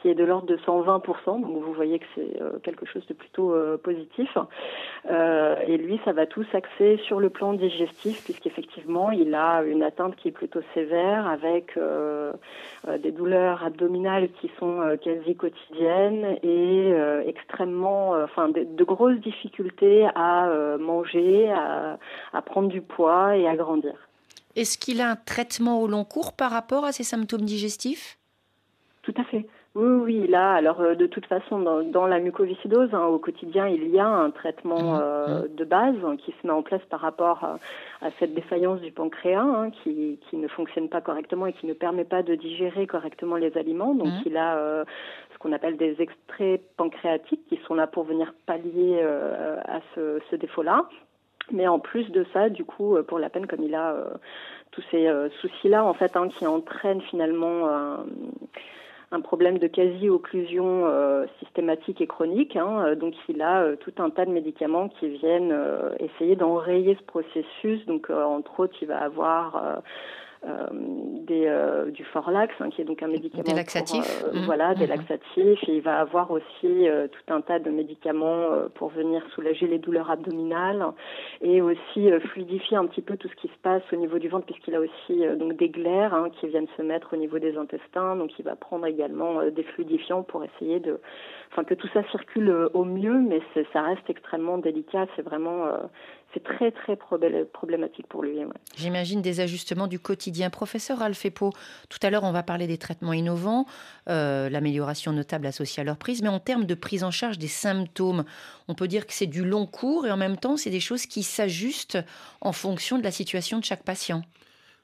qui 0.00 0.08
est 0.08 0.14
de 0.14 0.24
l'ordre 0.24 0.46
de 0.46 0.56
120%. 0.56 1.40
Donc 1.40 1.62
vous 1.62 1.72
voyez 1.72 1.98
que 1.98 2.06
c'est 2.14 2.40
euh, 2.40 2.58
quelque 2.62 2.86
chose 2.86 3.06
de 3.06 3.14
plutôt 3.14 3.52
euh, 3.52 3.76
positif. 3.76 4.36
Euh, 5.10 5.56
et 5.66 5.76
lui, 5.76 6.00
ça 6.04 6.12
va 6.12 6.26
tout 6.26 6.44
s'axer 6.52 6.98
sur 7.04 7.20
le 7.20 7.30
plan 7.30 7.52
digestif, 7.52 8.24
puisqu'effectivement, 8.24 9.10
il 9.10 9.34
a 9.34 9.62
une 9.62 9.82
atteinte 9.82 10.16
qui 10.16 10.28
est 10.28 10.32
plutôt 10.32 10.60
sévère 10.74 11.26
avec 11.26 11.78
des 13.02 13.10
douleurs 13.12 13.64
abdominales 13.64 14.28
qui 14.40 14.50
sont 14.58 14.96
quasi 15.02 15.36
quotidiennes 15.36 16.38
et 16.42 16.92
extrêmement, 17.26 18.12
enfin, 18.22 18.48
de, 18.48 18.64
de, 18.64 18.84
grosses 18.84 19.20
difficultés 19.20 20.06
à 20.14 20.76
manger, 20.78 21.50
à, 21.50 21.98
à, 22.32 22.42
prendre 22.42 22.68
du 22.68 22.80
poids 22.80 23.36
et 23.36 23.46
à 23.46 23.56
grandir. 23.56 23.94
Est-ce 24.56 24.78
qu'il 24.78 25.00
a 25.00 25.10
un 25.10 25.16
traitement 25.16 25.80
au 25.80 25.86
long 25.86 26.04
cours 26.04 26.32
par 26.32 26.50
rapport 26.50 26.84
à 26.84 26.92
ses 26.92 27.04
symptômes 27.04 27.44
digestifs? 27.44 28.18
Tout 29.02 29.14
à 29.16 29.24
fait. 29.24 29.46
Oui, 29.74 29.86
oui, 29.86 30.26
là, 30.26 30.54
alors 30.54 30.80
de 30.96 31.06
toute 31.06 31.26
façon, 31.26 31.60
dans, 31.60 31.82
dans 31.82 32.06
la 32.06 32.18
mucoviscidose, 32.18 32.92
hein, 32.94 33.04
au 33.04 33.18
quotidien, 33.18 33.68
il 33.68 33.88
y 33.88 33.98
a 33.98 34.08
un 34.08 34.30
traitement 34.30 34.94
mmh, 34.94 35.00
euh, 35.00 35.42
mmh. 35.42 35.54
de 35.54 35.64
base 35.64 35.94
hein, 36.04 36.16
qui 36.16 36.32
se 36.32 36.46
met 36.46 36.52
en 36.52 36.62
place 36.62 36.80
par 36.88 37.00
rapport 37.00 37.44
à, 37.44 37.58
à 38.00 38.10
cette 38.18 38.34
défaillance 38.34 38.80
du 38.80 38.90
pancréas 38.90 39.42
hein, 39.42 39.70
qui, 39.70 40.18
qui, 40.28 40.36
ne 40.36 40.48
fonctionne 40.48 40.88
pas 40.88 41.02
correctement 41.02 41.46
et 41.46 41.52
qui 41.52 41.66
ne 41.66 41.74
permet 41.74 42.04
pas 42.04 42.22
de 42.22 42.34
digérer 42.34 42.86
correctement 42.86 43.36
les 43.36 43.56
aliments. 43.58 43.94
Donc, 43.94 44.08
mmh. 44.08 44.22
il 44.26 44.36
a 44.38 44.56
euh, 44.56 44.84
ce 45.34 45.38
qu'on 45.38 45.52
appelle 45.52 45.76
des 45.76 46.00
extraits 46.00 46.62
pancréatiques 46.76 47.46
qui 47.48 47.60
sont 47.66 47.74
là 47.74 47.86
pour 47.86 48.04
venir 48.04 48.32
pallier 48.46 49.00
euh, 49.02 49.60
à 49.66 49.80
ce, 49.94 50.18
ce 50.30 50.36
défaut-là. 50.36 50.88
Mais 51.52 51.68
en 51.68 51.78
plus 51.78 52.10
de 52.10 52.26
ça, 52.32 52.48
du 52.48 52.64
coup, 52.64 52.96
pour 53.06 53.18
la 53.18 53.28
peine, 53.30 53.46
comme 53.46 53.62
il 53.62 53.74
a 53.74 53.94
tous 54.70 54.82
ces 54.90 55.08
soucis-là, 55.40 55.82
en 55.82 55.94
fait, 55.94 56.14
hein, 56.14 56.28
qui 56.28 56.46
entraînent 56.46 57.00
finalement 57.00 58.04
un 59.10 59.20
problème 59.20 59.58
de 59.58 59.66
quasi-occlusion 59.66 60.86
euh, 60.86 61.26
systématique 61.38 62.00
et 62.00 62.06
chronique. 62.06 62.56
Hein, 62.56 62.94
donc 62.96 63.14
il 63.28 63.40
a 63.40 63.62
euh, 63.62 63.76
tout 63.76 63.92
un 63.98 64.10
tas 64.10 64.26
de 64.26 64.30
médicaments 64.30 64.88
qui 64.88 65.08
viennent 65.08 65.52
euh, 65.52 65.94
essayer 65.98 66.36
d'enrayer 66.36 66.96
ce 66.96 67.04
processus. 67.04 67.84
Donc 67.86 68.10
entre 68.10 68.60
autres, 68.60 68.76
il 68.82 68.88
va 68.88 68.98
avoir 68.98 69.82
des, 71.28 71.46
euh, 71.46 71.90
du 71.90 72.04
Forlax, 72.04 72.54
hein, 72.60 72.70
qui 72.70 72.82
est 72.82 72.84
donc 72.84 73.02
un 73.02 73.08
médicament. 73.08 73.42
Des 73.42 73.54
laxatifs. 73.54 74.20
Pour, 74.20 74.28
euh, 74.28 74.40
mmh. 74.40 74.46
Voilà, 74.46 74.74
des 74.74 74.86
mmh. 74.86 74.90
laxatifs. 74.90 75.68
Et 75.68 75.76
il 75.76 75.82
va 75.82 76.00
avoir 76.00 76.30
aussi 76.30 76.42
tout 76.62 77.34
un 77.34 77.40
tas 77.40 77.58
de 77.58 77.70
médicaments 77.70 78.46
pour 78.74 78.88
venir 78.88 79.22
soulager 79.34 79.66
les 79.66 79.78
douleurs 79.78 80.10
abdominales 80.10 80.84
et 81.40 81.60
aussi 81.60 82.10
fluidifier 82.32 82.76
un 82.76 82.86
petit 82.86 83.02
peu 83.02 83.16
tout 83.16 83.28
ce 83.28 83.34
qui 83.36 83.48
se 83.48 83.58
passe 83.62 83.82
au 83.92 83.96
niveau 83.96 84.18
du 84.18 84.28
ventre, 84.28 84.46
puisqu'il 84.46 84.74
a 84.74 84.80
aussi 84.80 85.22
donc 85.38 85.56
des 85.56 85.68
glaires 85.68 86.14
hein, 86.14 86.30
qui 86.30 86.46
viennent 86.48 86.68
se 86.76 86.82
mettre 86.82 87.14
au 87.14 87.16
niveau 87.16 87.38
des 87.38 87.56
intestins. 87.56 88.16
Donc 88.16 88.38
il 88.38 88.44
va 88.44 88.56
prendre 88.56 88.86
également 88.86 89.42
des 89.50 89.62
fluidifiants 89.62 90.22
pour 90.22 90.44
essayer 90.44 90.80
de, 90.80 91.00
enfin 91.52 91.64
que 91.64 91.74
tout 91.74 91.88
ça 91.92 92.02
circule 92.10 92.68
au 92.72 92.84
mieux, 92.84 93.18
mais 93.18 93.40
ça 93.72 93.82
reste 93.82 94.08
extrêmement 94.08 94.58
délicat. 94.58 95.06
C'est 95.16 95.22
vraiment 95.22 95.66
c'est 96.34 96.44
très 96.44 96.70
très 96.70 96.96
problématique 96.96 98.06
pour 98.06 98.22
lui. 98.22 98.38
Ouais. 98.38 98.52
J'imagine 98.76 99.22
des 99.22 99.40
ajustements 99.40 99.86
du 99.86 99.98
quotidien. 99.98 100.50
Professeur 100.50 101.02
Alfepo, 101.02 101.52
tout 101.88 101.98
à 102.02 102.10
l'heure 102.10 102.24
on 102.24 102.32
va 102.32 102.42
parler 102.42 102.66
des 102.66 102.78
traitements 102.78 103.12
innovants, 103.12 103.66
euh, 104.08 104.50
l'amélioration 104.50 105.12
notable 105.12 105.46
associée 105.46 105.80
à 105.80 105.84
leur 105.84 105.96
prise, 105.96 106.22
mais 106.22 106.28
en 106.28 106.40
termes 106.40 106.64
de 106.64 106.74
prise 106.74 107.02
en 107.04 107.10
charge 107.10 107.38
des 107.38 107.48
symptômes, 107.48 108.24
on 108.68 108.74
peut 108.74 108.88
dire 108.88 109.06
que 109.06 109.12
c'est 109.12 109.26
du 109.26 109.44
long 109.44 109.66
cours 109.66 110.06
et 110.06 110.10
en 110.10 110.16
même 110.16 110.36
temps 110.36 110.56
c'est 110.56 110.70
des 110.70 110.80
choses 110.80 111.06
qui 111.06 111.22
s'ajustent 111.22 111.98
en 112.40 112.52
fonction 112.52 112.98
de 112.98 113.04
la 113.04 113.10
situation 113.10 113.58
de 113.58 113.64
chaque 113.64 113.82
patient. 113.82 114.22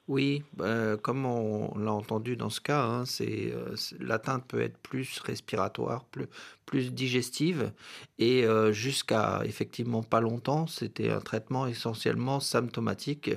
Oui, 0.07 0.43
euh, 0.61 0.99
comme 0.99 1.25
on 1.25 1.79
l'a 1.79 1.93
entendu 1.93 2.37
dans 2.37 2.51
ce 2.51 2.61
cas, 2.61 2.85
hein, 2.85 3.07
c'est 3.07 3.53
euh, 3.53 3.75
l'atteinte 4.01 4.45
peut 4.47 4.61
être 4.61 4.77
plus 4.77 5.19
respiratoire, 5.21 6.05
plus, 6.05 6.27
plus 6.67 6.93
digestive, 6.93 7.73
et 8.19 8.45
euh, 8.45 8.73
jusqu'à 8.73 9.43
effectivement 9.45 10.03
pas 10.03 10.21
longtemps, 10.21 10.67
c'était 10.67 11.11
un 11.11 11.21
traitement 11.21 11.67
essentiellement 11.67 12.41
symptomatique 12.41 13.31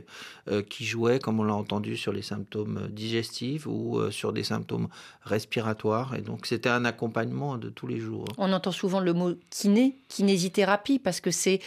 euh, 0.50 0.62
qui 0.62 0.86
jouait, 0.86 1.20
comme 1.20 1.40
on 1.40 1.44
l'a 1.44 1.54
entendu, 1.54 1.98
sur 1.98 2.14
les 2.14 2.22
symptômes 2.22 2.88
digestifs 2.90 3.66
ou 3.68 3.98
euh, 3.98 4.12
sur 4.12 4.34
des 4.34 4.44
symptômes 4.44 4.88
respiratoires, 5.24 6.16
et 6.16 6.22
donc 6.22 6.46
c'était 6.46 6.70
un 6.70 6.86
accompagnement 6.86 7.58
de 7.58 7.70
tous 7.70 7.88
les 7.88 8.00
jours. 8.00 8.26
On 8.38 8.54
entend 8.54 8.72
souvent 8.72 9.00
le 9.00 9.14
mot 9.14 9.34
kiné, 9.50 9.96
kinésithérapie, 10.10 11.00
parce 11.00 11.22
que 11.22 11.32
c'est 11.32 11.60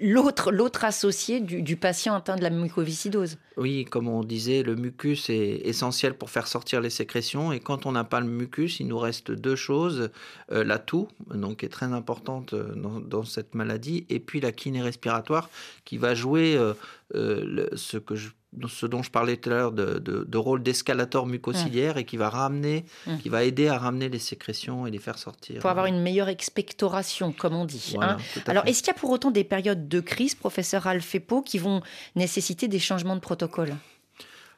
l'autre 0.00 0.52
l'autre 0.52 0.84
associé 0.84 1.40
du, 1.40 1.62
du 1.62 1.76
patient 1.76 2.14
atteint 2.14 2.36
de 2.36 2.42
la 2.42 2.50
mucoviscidose. 2.50 3.36
Oui, 3.56 3.84
comme 3.84 4.08
on 4.08 4.24
disait, 4.24 4.62
le 4.62 4.74
mucus 4.74 5.30
est 5.30 5.60
essentiel 5.64 6.14
pour 6.14 6.30
faire 6.30 6.48
sortir 6.48 6.80
les 6.80 6.90
sécrétions. 6.90 7.52
Et 7.52 7.60
quand 7.60 7.86
on 7.86 7.92
n'a 7.92 8.02
pas 8.02 8.20
le 8.20 8.26
mucus, 8.26 8.80
il 8.80 8.88
nous 8.88 8.98
reste 8.98 9.30
deux 9.30 9.54
choses. 9.54 10.10
Euh, 10.52 10.62
la 10.62 10.78
toux, 10.78 11.08
donc 11.32 11.58
qui 11.58 11.66
est 11.66 11.70
très 11.70 11.86
importante 11.86 12.52
euh, 12.52 12.74
dans, 12.74 13.00
dans, 13.00 13.24
cette 13.24 13.54
maladie, 13.54 14.04
et 14.10 14.20
puis 14.20 14.40
la 14.40 14.52
kiné 14.52 14.82
respiratoire 14.82 15.48
qui 15.84 15.96
va 15.96 16.14
jouer 16.14 16.56
euh, 17.14 17.66
ce 17.76 17.96
que 17.96 18.14
je 18.14 18.30
ce 18.68 18.86
dont 18.86 19.02
je 19.02 19.10
parlais 19.10 19.36
tout 19.36 19.50
à 19.50 19.54
l'heure 19.54 19.72
de, 19.72 20.36
rôle 20.36 20.62
d'escalator 20.62 21.26
mucociliaire 21.26 21.96
et 21.96 22.04
qui 22.04 22.16
va 22.16 22.28
ramener, 22.28 22.84
mmh. 23.06 23.18
qui 23.18 23.28
va 23.28 23.42
aider 23.42 23.66
à 23.66 23.78
ramener 23.78 24.08
les 24.08 24.20
sécrétions 24.20 24.86
et 24.86 24.92
les 24.92 24.98
faire 24.98 25.18
sortir. 25.18 25.60
Pour 25.60 25.70
avoir 25.70 25.86
une 25.86 26.00
meilleure 26.00 26.28
expectoration, 26.28 27.32
comme 27.32 27.54
on 27.54 27.64
dit. 27.64 27.96
Hein. 28.00 28.16
Alors, 28.46 28.64
est-ce 28.66 28.84
qu'il 28.84 28.88
y 28.88 28.96
a 28.96 28.98
pour 28.98 29.10
autant 29.10 29.32
des 29.32 29.42
périodes 29.42 29.88
de 29.88 30.00
crise, 30.00 30.36
professeur 30.36 30.86
Alfepo, 30.86 31.42
qui 31.42 31.58
vont 31.58 31.82
nécessiter 32.14 32.68
des 32.68 32.78
changements 32.78 33.16
de 33.16 33.20
protocole? 33.20 33.74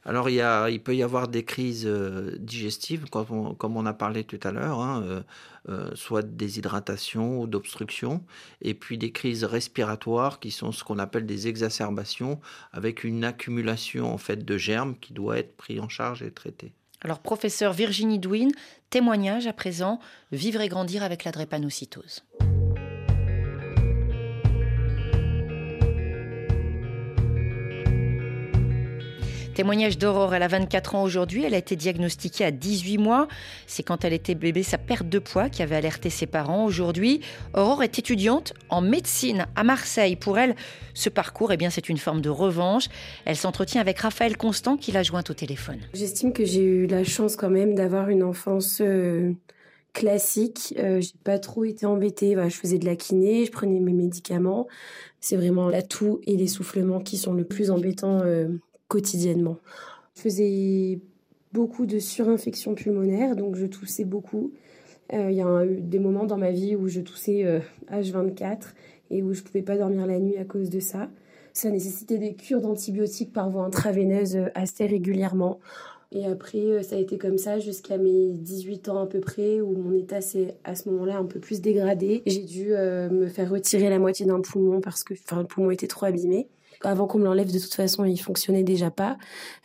Alors, 0.06 0.30
il, 0.30 0.36
y 0.36 0.40
a, 0.40 0.70
il 0.70 0.80
peut 0.80 0.94
y 0.94 1.02
avoir 1.02 1.26
des 1.26 1.44
crises 1.44 1.84
euh, 1.84 2.36
digestives, 2.38 3.06
comme 3.10 3.76
on, 3.76 3.86
a 3.86 3.92
parlé 3.92 4.22
tout 4.22 4.38
à 4.44 4.52
l'heure, 4.52 4.78
hein, 4.78 5.02
euh, 5.02 5.20
euh, 5.68 5.90
soit 5.96 6.22
de 6.22 6.28
déshydratation 6.28 7.40
ou 7.40 7.48
d'obstruction, 7.48 8.22
et 8.62 8.74
puis 8.74 8.98
des 8.98 9.10
crises 9.10 9.42
respiratoires 9.42 10.38
qui 10.38 10.52
sont 10.52 10.70
ce 10.70 10.84
qu'on 10.84 11.00
appelle 11.00 11.26
des 11.26 11.48
exacerbations, 11.48 12.40
avec 12.72 13.02
une 13.02 13.24
accumulation 13.24 14.14
en 14.14 14.18
fait 14.18 14.44
de 14.44 14.56
germes 14.56 14.94
qui 14.96 15.12
doit 15.12 15.38
être 15.38 15.56
pris 15.56 15.80
en 15.80 15.88
charge 15.88 16.22
et 16.22 16.30
traité. 16.30 16.72
Alors, 17.00 17.18
professeur 17.18 17.72
Virginie 17.72 18.20
Douin, 18.20 18.48
témoignage 18.90 19.48
à 19.48 19.52
présent, 19.52 19.98
vivre 20.30 20.60
et 20.60 20.68
grandir 20.68 21.02
avec 21.02 21.24
la 21.24 21.32
drépanocytose. 21.32 22.22
Témoignage 29.56 29.96
d'Aurore, 29.96 30.34
elle 30.34 30.42
a 30.42 30.48
24 30.48 30.96
ans 30.96 31.02
aujourd'hui, 31.02 31.44
elle 31.44 31.54
a 31.54 31.56
été 31.56 31.76
diagnostiquée 31.76 32.44
à 32.44 32.50
18 32.50 32.98
mois. 32.98 33.26
C'est 33.66 33.82
quand 33.82 34.04
elle 34.04 34.12
était 34.12 34.34
bébé 34.34 34.62
sa 34.62 34.76
perte 34.76 35.08
de 35.08 35.18
poids 35.18 35.48
qui 35.48 35.62
avait 35.62 35.76
alerté 35.76 36.10
ses 36.10 36.26
parents. 36.26 36.66
Aujourd'hui, 36.66 37.22
Aurore 37.54 37.82
est 37.82 37.98
étudiante 37.98 38.52
en 38.68 38.82
médecine 38.82 39.46
à 39.56 39.64
Marseille. 39.64 40.14
Pour 40.14 40.38
elle, 40.38 40.56
ce 40.92 41.08
parcours, 41.08 41.54
eh 41.54 41.56
bien, 41.56 41.70
c'est 41.70 41.88
une 41.88 41.96
forme 41.96 42.20
de 42.20 42.28
revanche. 42.28 42.88
Elle 43.24 43.36
s'entretient 43.36 43.80
avec 43.80 43.98
Raphaël 43.98 44.36
Constant 44.36 44.76
qui 44.76 44.92
l'a 44.92 45.02
jointe 45.02 45.30
au 45.30 45.34
téléphone. 45.34 45.78
J'estime 45.94 46.34
que 46.34 46.44
j'ai 46.44 46.62
eu 46.62 46.86
la 46.86 47.02
chance 47.02 47.34
quand 47.34 47.48
même 47.48 47.74
d'avoir 47.74 48.10
une 48.10 48.24
enfance 48.24 48.82
euh, 48.82 49.32
classique. 49.94 50.74
Euh, 50.78 51.00
j'ai 51.00 51.14
pas 51.24 51.38
trop 51.38 51.64
été 51.64 51.86
embêtée. 51.86 52.36
je 52.36 52.54
faisais 52.54 52.76
de 52.76 52.84
la 52.84 52.94
kiné, 52.94 53.46
je 53.46 53.52
prenais 53.52 53.80
mes 53.80 53.94
médicaments. 53.94 54.66
C'est 55.20 55.36
vraiment 55.36 55.70
l'atout 55.70 56.20
et 56.26 56.36
l'essoufflement 56.36 57.00
qui 57.00 57.16
sont 57.16 57.32
le 57.32 57.44
plus 57.44 57.70
embêtants 57.70 58.20
euh, 58.22 58.48
quotidiennement. 58.88 59.58
Je 60.14 60.22
faisais 60.22 61.00
beaucoup 61.52 61.86
de 61.86 61.98
surinfection 61.98 62.74
pulmonaire, 62.74 63.36
donc 63.36 63.56
je 63.56 63.66
toussais 63.66 64.04
beaucoup. 64.04 64.52
Euh, 65.12 65.30
il 65.30 65.36
y 65.36 65.42
a 65.42 65.64
eu 65.64 65.80
des 65.80 65.98
moments 65.98 66.24
dans 66.24 66.36
ma 66.36 66.50
vie 66.50 66.74
où 66.74 66.88
je 66.88 67.00
toussais 67.00 67.62
H24 67.90 68.44
euh, 68.44 68.56
et 69.10 69.22
où 69.22 69.32
je 69.32 69.42
pouvais 69.42 69.62
pas 69.62 69.76
dormir 69.76 70.06
la 70.06 70.18
nuit 70.18 70.36
à 70.36 70.44
cause 70.44 70.68
de 70.68 70.80
ça. 70.80 71.08
Ça 71.52 71.70
nécessitait 71.70 72.18
des 72.18 72.34
cures 72.34 72.60
d'antibiotiques 72.60 73.32
par 73.32 73.48
voie 73.48 73.64
intraveineuse 73.64 74.36
euh, 74.36 74.48
assez 74.54 74.86
régulièrement. 74.86 75.60
Et 76.12 76.24
après, 76.24 76.82
ça 76.82 76.96
a 76.96 76.98
été 76.98 77.18
comme 77.18 77.36
ça 77.36 77.58
jusqu'à 77.58 77.98
mes 77.98 78.32
18 78.32 78.88
ans 78.88 79.00
à 79.00 79.06
peu 79.06 79.20
près, 79.20 79.60
où 79.60 79.72
mon 79.72 79.92
état 79.92 80.20
s'est 80.20 80.54
à 80.62 80.76
ce 80.76 80.88
moment-là 80.88 81.18
un 81.18 81.24
peu 81.24 81.40
plus 81.40 81.60
dégradé. 81.60 82.22
J'ai 82.26 82.44
dû 82.44 82.68
me 82.68 83.26
faire 83.26 83.50
retirer 83.50 83.90
la 83.90 83.98
moitié 83.98 84.24
d'un 84.24 84.40
poumon 84.40 84.80
parce 84.80 85.02
que 85.02 85.14
le 85.14 85.44
poumon 85.44 85.72
était 85.72 85.88
trop 85.88 86.06
abîmé 86.06 86.46
avant 86.82 87.06
qu'on 87.06 87.18
me 87.18 87.24
l'enlève, 87.24 87.52
de 87.52 87.58
toute 87.58 87.74
façon, 87.74 88.04
il 88.04 88.18
fonctionnait 88.18 88.62
déjà 88.62 88.90
pas, 88.90 89.16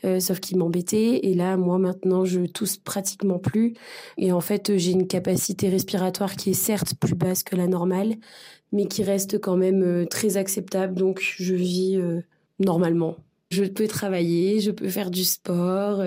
euh, 0.05 0.19
sauf 0.19 0.39
qu'il 0.39 0.57
m'embêtait. 0.57 1.19
Et 1.23 1.33
là, 1.33 1.57
moi, 1.57 1.77
maintenant, 1.77 2.25
je 2.25 2.41
tousse 2.41 2.77
pratiquement 2.77 3.39
plus. 3.39 3.73
Et 4.17 4.31
en 4.31 4.41
fait, 4.41 4.77
j'ai 4.77 4.91
une 4.91 5.07
capacité 5.07 5.69
respiratoire 5.69 6.35
qui 6.35 6.51
est 6.51 6.53
certes 6.53 6.95
plus 6.99 7.15
basse 7.15 7.43
que 7.43 7.55
la 7.55 7.67
normale, 7.67 8.15
mais 8.71 8.85
qui 8.85 9.03
reste 9.03 9.39
quand 9.39 9.57
même 9.57 9.83
euh, 9.83 10.05
très 10.05 10.37
acceptable. 10.37 10.95
Donc, 10.95 11.21
je 11.21 11.55
vis 11.55 11.97
euh, 11.97 12.21
normalement. 12.59 13.17
Je 13.51 13.65
peux 13.65 13.87
travailler, 13.87 14.61
je 14.61 14.71
peux 14.71 14.87
faire 14.87 15.11
du 15.11 15.25
sport, 15.25 16.01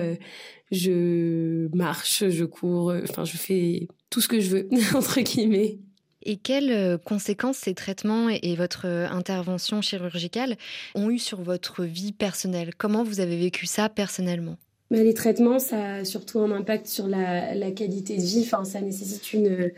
je 0.71 1.67
marche, 1.75 2.27
je 2.27 2.43
cours, 2.43 2.91
enfin, 3.03 3.23
je 3.23 3.37
fais 3.37 3.87
tout 4.09 4.19
ce 4.19 4.27
que 4.27 4.39
je 4.39 4.49
veux, 4.49 4.69
entre 4.95 5.21
guillemets. 5.21 5.77
Et 6.25 6.37
quelles 6.37 6.71
euh, 6.71 6.97
conséquences 6.97 7.57
ces 7.57 7.75
traitements 7.75 8.29
et 8.29 8.55
votre 8.55 8.87
euh, 8.87 9.07
intervention 9.07 9.81
chirurgicale 9.81 10.57
ont 10.95 11.11
eu 11.11 11.19
sur 11.19 11.41
votre 11.41 11.83
vie 11.83 12.11
personnelle? 12.13 12.71
Comment 12.75 13.03
vous 13.03 13.19
avez 13.19 13.37
vécu 13.37 13.67
ça 13.67 13.89
personnellement? 13.89 14.57
Bah, 14.89 14.97
les 14.97 15.13
traitements, 15.13 15.59
ça 15.59 15.95
a 15.95 16.03
surtout 16.03 16.39
un 16.39 16.51
impact 16.51 16.87
sur 16.87 17.07
la, 17.07 17.71
qualité 17.71 18.17
de 18.17 18.23
vie. 18.23 18.41
Enfin, 18.43 18.65
ça 18.65 18.81
nécessite 18.81 19.33
une, 19.33 19.71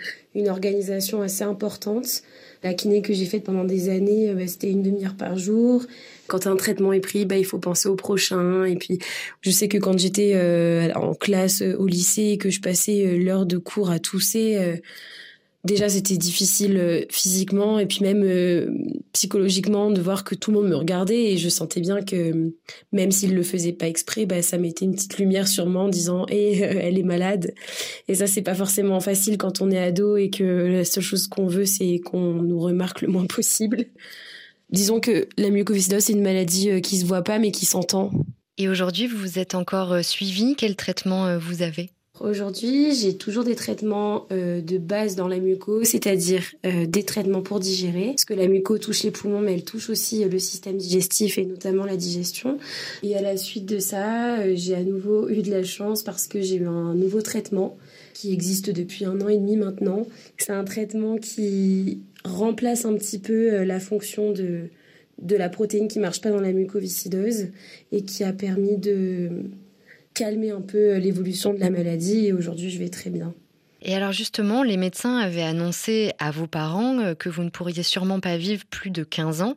organisation 0.48 1.22
assez 1.22 1.44
importante. 1.44 2.24
La 2.64 2.74
kiné 2.74 3.02
que 3.02 3.14
j'ai 3.14 3.26
faite 3.26 3.44
pendant 3.44 3.66
des 3.66 3.90
années, 3.90 4.30
euh, 4.30 4.34
bah, 4.34 4.48
c'était 4.48 4.72
une 4.72 4.84
demi-heure 4.84 5.16
par 5.18 5.38
jour. 5.38 5.84
Quand 6.28 6.48
un 6.48 6.56
traitement 6.56 6.94
est 6.94 7.02
pris, 7.02 7.26
bah, 7.26 7.38
il 7.38 7.46
faut 7.46 7.60
penser 7.60 7.90
au 7.90 7.96
prochain. 7.96 8.64
Et 8.64 8.78
puis, 8.78 9.00
je 9.42 9.52
sais 9.52 9.68
que 9.68 9.78
quand 9.78 9.98
j'étais 9.98 10.40
en 10.96 11.14
classe 11.14 11.62
au 11.62 11.88
lycée 11.88 12.32
et 12.32 12.38
que 12.38 12.50
je 12.50 12.62
passais 12.62 13.18
l'heure 13.18 13.46
de 13.46 13.58
cours 13.58 13.90
à 13.90 14.00
tousser, 14.00 14.82
déjà 15.64 15.90
c'était 15.90 16.18
difficile 16.18 16.78
euh, 16.78 17.02
physiquement 17.10 17.80
et 17.80 17.86
puis 17.86 18.00
même 18.02 18.24
euh, 18.24 18.72
psychologiquement 19.14 19.92
de 19.92 20.02
voir 20.02 20.24
que 20.24 20.36
tout 20.36 20.52
le 20.52 20.60
monde 20.60 20.70
me 20.70 20.76
regardait 20.76 21.34
et 21.34 21.38
je 21.38 21.50
sentais 21.50 21.82
bien 21.82 22.02
que 22.02 22.54
même 22.92 23.12
s'il 23.12 23.34
le 23.34 23.44
faisait 23.44 23.74
pas 23.74 23.88
exprès 23.88 24.26
bah 24.26 24.42
ça 24.42 24.58
mettait 24.58 24.86
une 24.86 24.94
petite 24.94 25.18
lumière 25.18 25.48
sur 25.48 25.66
moi 25.66 25.84
en 25.84 25.90
disant 25.90 26.26
et 26.30 26.60
elle 26.60 26.98
est 26.98 27.04
malade 27.04 27.54
et 28.08 28.16
ça 28.16 28.28
c'est 28.28 28.42
pas 28.42 28.56
forcément 28.56 29.00
facile 29.00 29.38
quand 29.38 29.62
on 29.62 29.72
est 29.72 29.80
ado 29.80 30.18
et 30.18 30.30
que 30.30 30.44
la 30.44 30.86
seule 30.86 31.04
chose 31.04 31.28
qu'on 31.28 31.48
veut 31.48 31.66
c'est 31.66 32.00
qu'on 32.00 32.34
nous 32.34 32.60
remarque 32.60 33.02
le 33.02 33.10
moins 33.10 33.26
possible. 33.26 33.86
Disons 34.70 35.00
que 35.00 35.28
la 35.38 35.50
mucoviscidose 35.50 36.04
c'est 36.04 36.14
une 36.14 36.22
maladie 36.22 36.70
euh, 36.70 36.80
qui 36.80 36.98
se 36.98 37.06
voit 37.06 37.24
pas 37.24 37.40
mais 37.40 37.52
qui 37.52 37.66
s'entend. 37.66 38.12
Et 38.58 38.70
aujourd'hui 38.70 39.08
vous 39.08 39.40
êtes 39.40 39.56
encore 39.56 40.04
suivi? 40.04 40.56
Quel 40.56 40.76
traitement 40.76 41.38
vous 41.38 41.62
avez? 41.62 41.92
Aujourd'hui, 42.20 42.96
j'ai 42.96 43.16
toujours 43.16 43.44
des 43.44 43.56
traitements 43.56 44.26
euh, 44.32 44.60
de 44.62 44.78
base 44.78 45.16
dans 45.16 45.28
la 45.28 45.40
muco, 45.40 45.84
c'est-à-dire 45.84 46.44
euh, 46.66 46.86
des 46.88 47.04
traitements 47.04 47.42
pour 47.42 47.60
digérer, 47.60 48.08
parce 48.08 48.26
que 48.26 48.34
la 48.34 48.48
muco 48.48 48.78
touche 48.78 49.04
les 49.04 49.12
poumons, 49.12 49.40
mais 49.40 49.54
elle 49.54 49.64
touche 49.64 49.90
aussi 49.90 50.24
euh, 50.24 50.28
le 50.28 50.40
système 50.40 50.78
digestif 50.78 51.38
et 51.38 51.46
notamment 51.46 51.86
la 51.86 51.96
digestion. 51.96 52.58
Et 53.04 53.16
à 53.16 53.22
la 53.22 53.38
suite 53.38 53.66
de 53.66 53.78
ça, 53.78 54.54
j'ai 54.56 54.74
à 54.74 54.84
nouveau 54.84 55.30
eu 55.30 55.42
de 55.44 55.52
la 55.52 55.64
chance 55.64 56.02
parce 56.02 56.28
que 56.28 56.42
j'ai 56.42 56.56
eu 56.56 56.68
un 56.68 56.96
nouveau 56.96 57.22
traitement 57.22 57.78
qui 58.14 58.34
existe 58.34 58.72
depuis 58.72 59.06
un 59.06 59.22
an 59.22 59.28
et 59.28 59.38
demi 59.38 59.56
maintenant. 59.56 60.08
C'est 60.38 60.54
un 60.54 60.64
traitement 60.64 61.18
qui 61.18 62.02
remplace 62.24 62.86
un 62.86 62.96
petit 62.96 63.20
peu 63.20 63.64
la 63.64 63.80
fonction 63.80 64.32
de 64.32 64.70
de 65.20 65.36
la 65.36 65.50
protéine 65.50 65.88
qui 65.88 65.98
marche 65.98 66.22
pas 66.22 66.30
dans 66.30 66.40
la 66.40 66.52
mucoviscidose 66.52 67.48
et 67.92 68.04
qui 68.04 68.24
a 68.24 68.34
permis 68.34 68.78
de 68.78 69.50
calmer 70.18 70.50
un 70.50 70.62
peu 70.62 70.98
l'évolution 70.98 71.54
de 71.54 71.60
la 71.60 71.70
maladie 71.70 72.26
et 72.26 72.34
aujourd'hui 72.34 72.70
je 72.70 72.80
vais 72.80 72.90
très 72.90 73.10
bien. 73.10 73.34
Et 73.84 73.94
alors 73.94 74.12
justement, 74.12 74.64
les 74.64 74.76
médecins 74.76 75.18
avaient 75.18 75.44
annoncé 75.44 76.12
à 76.18 76.32
vos 76.32 76.48
parents 76.48 77.00
euh, 77.00 77.14
que 77.14 77.30
vous 77.30 77.44
ne 77.44 77.50
pourriez 77.50 77.84
sûrement 77.84 78.20
pas 78.20 78.38
vivre 78.38 78.66
plus 78.66 78.90
de 78.90 79.04
15 79.04 79.42
ans. 79.42 79.56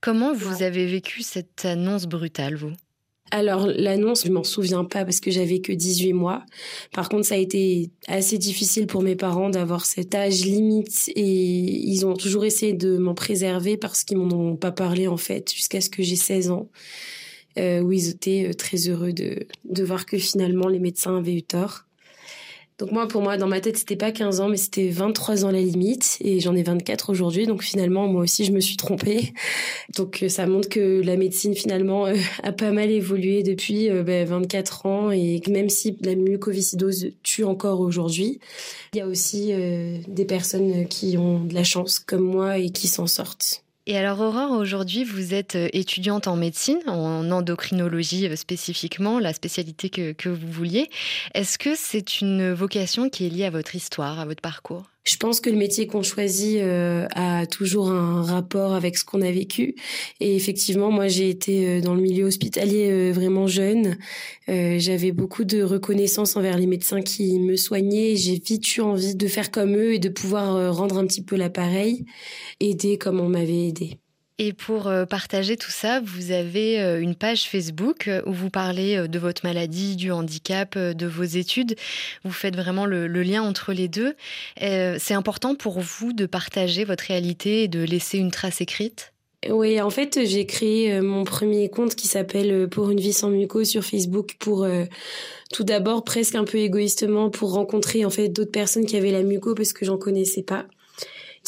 Comment 0.00 0.32
vous 0.32 0.62
avez 0.62 0.86
vécu 0.86 1.22
cette 1.22 1.64
annonce 1.64 2.06
brutale, 2.06 2.54
vous? 2.54 2.72
Alors 3.30 3.66
l'annonce, 3.66 4.24
je 4.24 4.32
m'en 4.32 4.44
souviens 4.44 4.84
pas 4.84 5.04
parce 5.04 5.20
que 5.20 5.30
j'avais 5.30 5.60
que 5.60 5.72
18 5.72 6.12
mois. 6.14 6.44
Par 6.94 7.08
contre, 7.08 7.26
ça 7.26 7.34
a 7.34 7.38
été 7.38 7.90
assez 8.06 8.38
difficile 8.38 8.86
pour 8.86 9.02
mes 9.02 9.16
parents 9.16 9.50
d'avoir 9.50 9.84
cet 9.84 10.14
âge 10.14 10.44
limite 10.44 11.10
et 11.14 11.22
ils 11.22 12.06
ont 12.06 12.14
toujours 12.14 12.44
essayé 12.44 12.72
de 12.72 12.96
m'en 12.96 13.14
préserver 13.14 13.76
parce 13.76 14.04
qu'ils 14.04 14.16
m'en 14.16 14.34
ont 14.34 14.56
pas 14.56 14.72
parlé 14.72 15.08
en 15.08 15.18
fait 15.18 15.52
jusqu'à 15.52 15.80
ce 15.80 15.90
que 15.90 16.02
j'ai 16.02 16.16
16 16.16 16.50
ans. 16.50 16.70
Euh, 17.58 17.80
où 17.80 17.92
ils 17.92 18.08
étaient 18.08 18.46
euh, 18.48 18.54
très 18.54 18.88
heureux 18.88 19.12
de, 19.12 19.46
de 19.64 19.82
voir 19.82 20.06
que 20.06 20.16
finalement 20.16 20.68
les 20.68 20.78
médecins 20.78 21.16
avaient 21.16 21.34
eu 21.34 21.42
tort. 21.42 21.84
Donc 22.78 22.92
moi, 22.92 23.08
pour 23.08 23.22
moi, 23.22 23.36
dans 23.36 23.48
ma 23.48 23.60
tête, 23.60 23.76
c'était 23.76 23.96
pas 23.96 24.12
15 24.12 24.40
ans, 24.40 24.48
mais 24.48 24.56
c'était 24.56 24.88
23 24.90 25.44
ans 25.44 25.50
la 25.50 25.60
limite, 25.60 26.18
et 26.20 26.38
j'en 26.38 26.54
ai 26.54 26.62
24 26.62 27.10
aujourd'hui. 27.10 27.46
Donc 27.46 27.64
finalement, 27.64 28.06
moi 28.06 28.22
aussi, 28.22 28.44
je 28.44 28.52
me 28.52 28.60
suis 28.60 28.76
trompée. 28.76 29.32
Donc 29.96 30.22
euh, 30.22 30.28
ça 30.28 30.46
montre 30.46 30.68
que 30.68 31.02
la 31.02 31.16
médecine 31.16 31.56
finalement 31.56 32.06
a 32.44 32.52
pas 32.52 32.70
mal 32.70 32.90
évolué 32.90 33.42
depuis 33.42 33.88
24 33.88 34.82
ben, 34.84 34.90
ans, 34.90 35.10
et 35.10 35.42
même 35.48 35.68
si 35.68 35.96
la 36.02 36.14
mucoviscidose 36.14 37.08
tue 37.24 37.42
encore 37.42 37.80
aujourd'hui, 37.80 38.38
il 38.92 38.98
y 38.98 39.00
a 39.00 39.08
aussi 39.08 39.52
des 40.06 40.24
personnes 40.24 40.86
qui 40.86 41.18
ont 41.18 41.44
de 41.44 41.54
la 41.54 41.64
chance 41.64 41.98
comme 41.98 42.22
moi 42.22 42.58
et 42.58 42.70
qui 42.70 42.86
s'en 42.86 43.08
sortent. 43.08 43.64
Et 43.90 43.96
alors 43.96 44.20
Aurore, 44.20 44.50
aujourd'hui 44.50 45.02
vous 45.02 45.32
êtes 45.32 45.56
euh, 45.56 45.70
étudiante 45.72 46.28
en 46.28 46.36
médecine, 46.36 46.78
en 46.88 47.30
endocrinologie 47.30 48.28
euh, 48.28 48.36
spécifiquement, 48.36 49.18
la 49.18 49.32
spécialité 49.32 49.88
que, 49.88 50.12
que 50.12 50.28
vous 50.28 50.52
vouliez. 50.52 50.90
Est-ce 51.32 51.56
que 51.56 51.74
c'est 51.74 52.20
une 52.20 52.52
vocation 52.52 53.08
qui 53.08 53.24
est 53.24 53.30
liée 53.30 53.46
à 53.46 53.50
votre 53.50 53.74
histoire, 53.74 54.20
à 54.20 54.26
votre 54.26 54.42
parcours? 54.42 54.90
Je 55.08 55.16
pense 55.16 55.40
que 55.40 55.48
le 55.48 55.56
métier 55.56 55.86
qu'on 55.86 56.02
choisit 56.02 56.58
euh, 56.58 57.06
a 57.14 57.46
toujours 57.46 57.90
un 57.90 58.22
rapport 58.22 58.74
avec 58.74 58.98
ce 58.98 59.06
qu'on 59.06 59.22
a 59.22 59.30
vécu. 59.30 59.74
Et 60.20 60.36
effectivement, 60.36 60.90
moi, 60.90 61.08
j'ai 61.08 61.30
été 61.30 61.66
euh, 61.66 61.80
dans 61.80 61.94
le 61.94 62.02
milieu 62.02 62.26
hospitalier 62.26 62.90
euh, 62.90 63.12
vraiment 63.12 63.46
jeune. 63.46 63.96
J'avais 64.48 65.12
beaucoup 65.12 65.44
de 65.44 65.62
reconnaissance 65.62 66.34
envers 66.34 66.56
les 66.56 66.66
médecins 66.66 67.02
qui 67.02 67.38
me 67.38 67.56
soignaient. 67.56 68.16
J'ai 68.16 68.38
vite 68.38 68.76
eu 68.76 68.80
envie 68.80 69.14
de 69.14 69.26
faire 69.26 69.50
comme 69.50 69.76
eux 69.76 69.92
et 69.92 69.98
de 69.98 70.08
pouvoir 70.08 70.74
rendre 70.74 70.96
un 70.96 71.06
petit 71.06 71.22
peu 71.22 71.36
l'appareil, 71.36 72.06
aider 72.58 72.96
comme 72.96 73.20
on 73.20 73.28
m'avait 73.28 73.68
aidé. 73.68 73.98
Et 74.40 74.52
pour 74.52 74.86
euh, 74.86 75.04
partager 75.04 75.56
tout 75.56 75.72
ça, 75.72 76.00
vous 76.00 76.30
avez 76.30 76.80
euh, 76.80 77.00
une 77.00 77.16
page 77.16 77.48
Facebook 77.48 78.06
euh, 78.06 78.22
où 78.24 78.32
vous 78.32 78.50
parlez 78.50 79.08
de 79.08 79.18
votre 79.18 79.44
maladie, 79.44 79.96
du 79.96 80.12
handicap, 80.12 80.78
de 80.78 81.06
vos 81.06 81.24
études. 81.24 81.74
Vous 82.24 82.30
faites 82.30 82.54
vraiment 82.54 82.86
le, 82.86 83.08
lien 83.08 83.42
entre 83.42 83.72
les 83.72 83.88
deux. 83.88 84.14
C'est 84.56 85.14
important 85.14 85.56
pour 85.56 85.80
vous 85.80 86.12
de 86.12 86.24
partager 86.26 86.84
votre 86.84 87.04
réalité 87.04 87.64
et 87.64 87.68
de 87.68 87.82
laisser 87.82 88.18
une 88.18 88.30
trace 88.30 88.60
écrite? 88.60 89.12
Oui, 89.48 89.80
en 89.80 89.90
fait, 89.90 90.20
j'ai 90.24 90.46
créé 90.46 91.00
mon 91.00 91.24
premier 91.24 91.68
compte 91.68 91.96
qui 91.96 92.06
s'appelle 92.06 92.68
Pour 92.68 92.90
une 92.90 93.00
vie 93.00 93.12
sans 93.12 93.30
muco 93.30 93.64
sur 93.64 93.84
Facebook 93.84 94.36
pour 94.38 94.66
tout 95.52 95.64
d'abord 95.64 96.04
presque 96.04 96.36
un 96.36 96.44
peu 96.44 96.58
égoïstement 96.58 97.30
pour 97.30 97.52
rencontrer 97.52 98.04
en 98.04 98.10
fait 98.10 98.28
d'autres 98.28 98.52
personnes 98.52 98.86
qui 98.86 98.96
avaient 98.96 99.10
la 99.10 99.22
muco 99.22 99.54
parce 99.54 99.72
que 99.72 99.84
j'en 99.84 99.98
connaissais 99.98 100.42
pas 100.42 100.66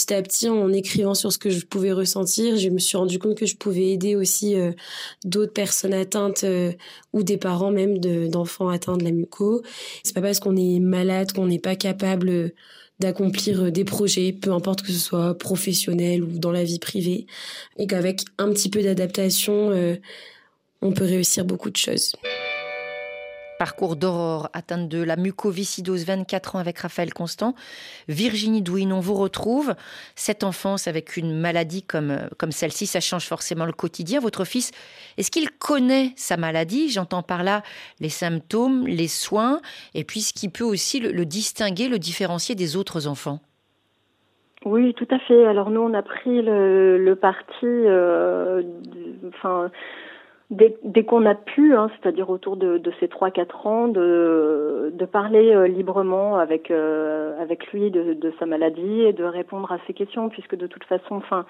petit 0.07 0.15
à 0.15 0.23
petit, 0.23 0.49
en 0.49 0.73
écrivant 0.73 1.15
sur 1.15 1.33
ce 1.33 1.39
que 1.39 1.51
je 1.51 1.65
pouvais 1.67 1.93
ressentir, 1.93 2.57
je 2.57 2.69
me 2.69 2.79
suis 2.79 2.97
rendu 2.97 3.19
compte 3.19 3.37
que 3.37 3.47
je 3.47 3.57
pouvais 3.57 3.91
aider 3.91 4.17
aussi 4.17 4.55
euh, 4.55 4.73
d'autres 5.25 5.53
personnes 5.53 5.93
atteintes 5.93 6.45
euh, 6.45 6.73
ou 7.13 7.23
des 7.23 7.37
parents 7.37 7.71
même 7.71 7.99
d'enfants 7.99 8.69
atteints 8.69 8.97
de 8.97 9.05
la 9.05 9.11
muco. 9.11 9.63
C'est 10.03 10.15
pas 10.15 10.23
parce 10.23 10.41
qu'on 10.41 10.57
est 10.57 10.81
malade 10.81 11.33
qu'on 11.33 11.47
n'est 11.47 11.59
pas 11.59 11.77
capable 11.77 12.53
d'accomplir 12.99 13.65
euh, 13.65 13.71
des 13.71 13.85
projets, 13.85 14.33
peu 14.33 14.53
importe 14.53 14.83
que 14.83 14.93
ce 14.93 14.99
soit 14.99 15.37
professionnel 15.37 16.23
ou 16.23 16.39
dans 16.39 16.53
la 16.53 16.65
vie 16.65 16.79
privée, 16.79 17.27
et 17.79 17.87
qu'avec 17.87 18.23
un 18.39 18.51
petit 18.53 18.71
peu 18.71 18.83
d'adaptation, 18.83 19.73
on 20.83 20.93
peut 20.93 21.05
réussir 21.05 21.45
beaucoup 21.45 21.71
de 21.71 21.77
choses. 21.77 22.13
Parcours 23.61 23.97
d'Aurore, 23.97 24.49
atteinte 24.55 24.89
de 24.89 25.03
la 25.03 25.17
mucoviscidose, 25.17 26.07
24 26.07 26.57
ans 26.57 26.61
avec 26.61 26.79
Raphaël 26.79 27.13
Constant. 27.13 27.55
Virginie 28.09 28.63
Douine, 28.63 28.91
on 28.91 29.01
vous 29.01 29.13
retrouve. 29.13 29.75
Cette 30.15 30.45
enfance 30.45 30.89
avec 30.89 31.19
une 31.19 31.39
maladie 31.39 31.83
comme, 31.83 32.21
comme 32.39 32.53
celle-ci, 32.53 32.87
ça 32.87 33.01
change 33.01 33.27
forcément 33.27 33.67
le 33.67 33.73
quotidien. 33.73 34.19
Votre 34.19 34.47
fils, 34.47 34.71
est-ce 35.19 35.31
qu'il 35.31 35.51
connaît 35.51 36.13
sa 36.17 36.39
maladie? 36.39 36.89
J'entends 36.89 37.23
par 37.23 37.45
là 37.45 37.61
les 38.01 38.09
symptômes, 38.09 38.87
les 38.87 39.09
soins, 39.09 39.61
et 39.93 40.05
puis 40.05 40.21
ce 40.21 40.33
qui 40.33 40.49
peut 40.49 40.65
aussi 40.65 40.99
le, 40.99 41.27
distinguer, 41.27 41.89
le 41.89 41.99
différencier 41.99 42.55
des 42.55 42.79
autres 42.79 43.07
enfants. 43.07 43.41
Oui, 44.65 44.95
tout 44.95 45.09
à 45.11 45.19
fait. 45.19 45.45
Alors 45.45 45.69
nous, 45.69 45.83
on 45.83 45.93
a 45.93 46.01
pris 46.01 46.41
le, 46.41 47.15
parti, 47.15 47.67
euh, 47.67 48.63
enfin 49.29 49.71
dès, 50.51 50.77
dès 50.85 51.05
qu'on 51.05 51.27
a 51.27 51.35
pu, 51.35 51.75
hein, 51.75 51.91
c'est-à-dire 51.97 52.29
autour 52.29 52.57
de, 52.57 52.79
de 52.79 52.93
ces 53.01 53.09
trois 53.09 53.31
quatre 53.31 53.67
ans, 53.67 53.89
de, 53.89 54.93
de 54.93 55.05
parler 55.05 55.55
euh, 55.55 55.67
librement 55.67 56.37
avec 56.37 56.71
euh, 56.71 57.41
avec 57.41 57.73
lui 57.73 57.91
de, 57.91 58.15
de, 58.15 58.33
sa 58.39 58.47
maladie 58.47 59.03
et 59.03 59.13
de 59.13 59.25
répondre 59.25 59.71
à 59.73 59.79
ses 59.87 59.95
questions, 59.95 60.29
puisque 60.29 60.57
de 60.57 60.67
toute 60.67 60.85
façon, 60.85 61.17
enfin, 61.17 61.47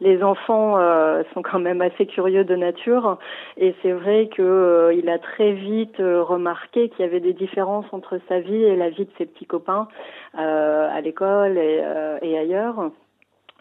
les 0.00 0.22
enfants 0.22 0.78
euh, 0.78 1.24
sont 1.34 1.42
quand 1.42 1.58
même 1.58 1.82
assez 1.82 2.06
curieux 2.06 2.44
de 2.44 2.54
nature, 2.54 3.18
et 3.56 3.74
c'est 3.82 3.92
vrai 3.92 4.28
que 4.28 4.92
il 4.96 5.08
a 5.08 5.18
très 5.18 5.52
vite 5.52 5.98
remarqué 5.98 6.88
qu'il 6.90 7.04
y 7.04 7.08
avait 7.08 7.20
des 7.20 7.32
différences 7.32 7.86
entre 7.92 8.20
sa 8.28 8.38
vie 8.38 8.62
et 8.62 8.76
la 8.76 8.90
vie 8.90 9.04
de 9.04 9.10
ses 9.18 9.26
petits 9.26 9.46
copains 9.46 9.88
à 10.34 11.00
l'école 11.00 11.58
et, 11.58 11.82
et 12.22 12.38
ailleurs. 12.38 12.90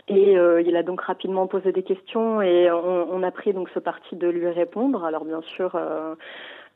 Et 0.10 0.38
euh, 0.38 0.62
il 0.62 0.76
a 0.78 0.84
donc 0.84 1.02
rapidement 1.02 1.48
posé 1.48 1.74
des 1.74 1.84
questions 1.84 2.42
et 2.42 2.72
on, 2.72 3.24
a 3.24 3.32
pris 3.32 3.52
donc 3.52 3.70
ce 3.74 3.80
parti 3.80 4.16
de 4.16 4.28
lui 4.28 4.48
répondre. 4.48 5.04
Alors 5.04 5.26
bien 5.26 5.42
sûr, 5.42 5.76
euh, 5.76 6.16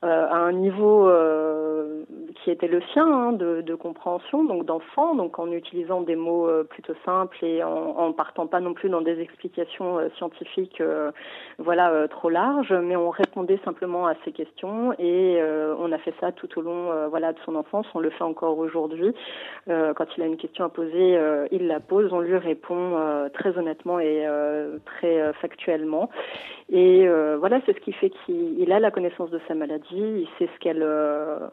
à 0.03 0.35
un 0.35 0.51
niveau 0.53 1.07
euh, 1.07 2.03
qui 2.43 2.49
était 2.49 2.67
le 2.67 2.81
sien 2.93 3.05
hein, 3.05 3.33
de, 3.33 3.61
de, 3.61 3.75
compréhension, 3.75 4.43
donc 4.43 4.65
d'enfant, 4.65 5.13
donc 5.13 5.37
en 5.37 5.51
utilisant 5.51 6.01
des 6.01 6.15
mots 6.15 6.47
euh, 6.47 6.63
plutôt 6.63 6.95
simples 7.05 7.37
et 7.45 7.63
en, 7.63 7.69
en, 7.69 8.11
partant 8.11 8.47
pas 8.47 8.61
non 8.61 8.73
plus 8.73 8.89
dans 8.89 9.01
des 9.01 9.19
explications 9.19 9.99
scientifiques, 10.17 10.81
voilà, 11.59 12.07
trop 12.07 12.29
larges, 12.29 12.73
mais 12.73 12.95
on 12.95 13.09
répondait 13.09 13.59
simplement 13.63 14.07
à 14.07 14.15
ces 14.25 14.31
questions 14.31 14.93
et 14.99 15.41
on 15.79 15.91
a 15.91 15.97
fait 15.97 16.13
ça 16.19 16.31
tout 16.31 16.49
au 16.57 16.61
long, 16.61 17.07
voilà, 17.09 17.33
de 17.33 17.39
son 17.45 17.55
enfance. 17.55 17.85
On 17.93 17.99
le 17.99 18.09
fait 18.09 18.23
encore 18.23 18.57
aujourd'hui. 18.57 19.13
quand 19.67 20.05
il 20.17 20.23
a 20.23 20.25
une 20.25 20.37
question 20.37 20.65
à 20.65 20.69
poser, 20.69 21.19
il 21.51 21.67
la 21.67 21.79
pose, 21.79 22.11
on 22.11 22.19
lui 22.19 22.37
répond 22.37 23.29
très 23.33 23.57
honnêtement 23.57 23.99
et 23.99 24.25
très 24.85 25.33
factuellement. 25.33 26.09
Et 26.69 27.07
voilà, 27.39 27.59
c'est 27.65 27.73
ce 27.73 27.81
qui 27.81 27.93
fait 27.93 28.11
qu'il 28.25 28.71
a 28.71 28.79
la 28.79 28.91
connaissance 28.91 29.29
de 29.29 29.39
sa 29.47 29.55
maladie 29.55 29.90
il 29.97 30.27
sait 30.37 30.49
ce 30.53 30.59
qu'elle 30.59 30.83
euh, 30.83 31.47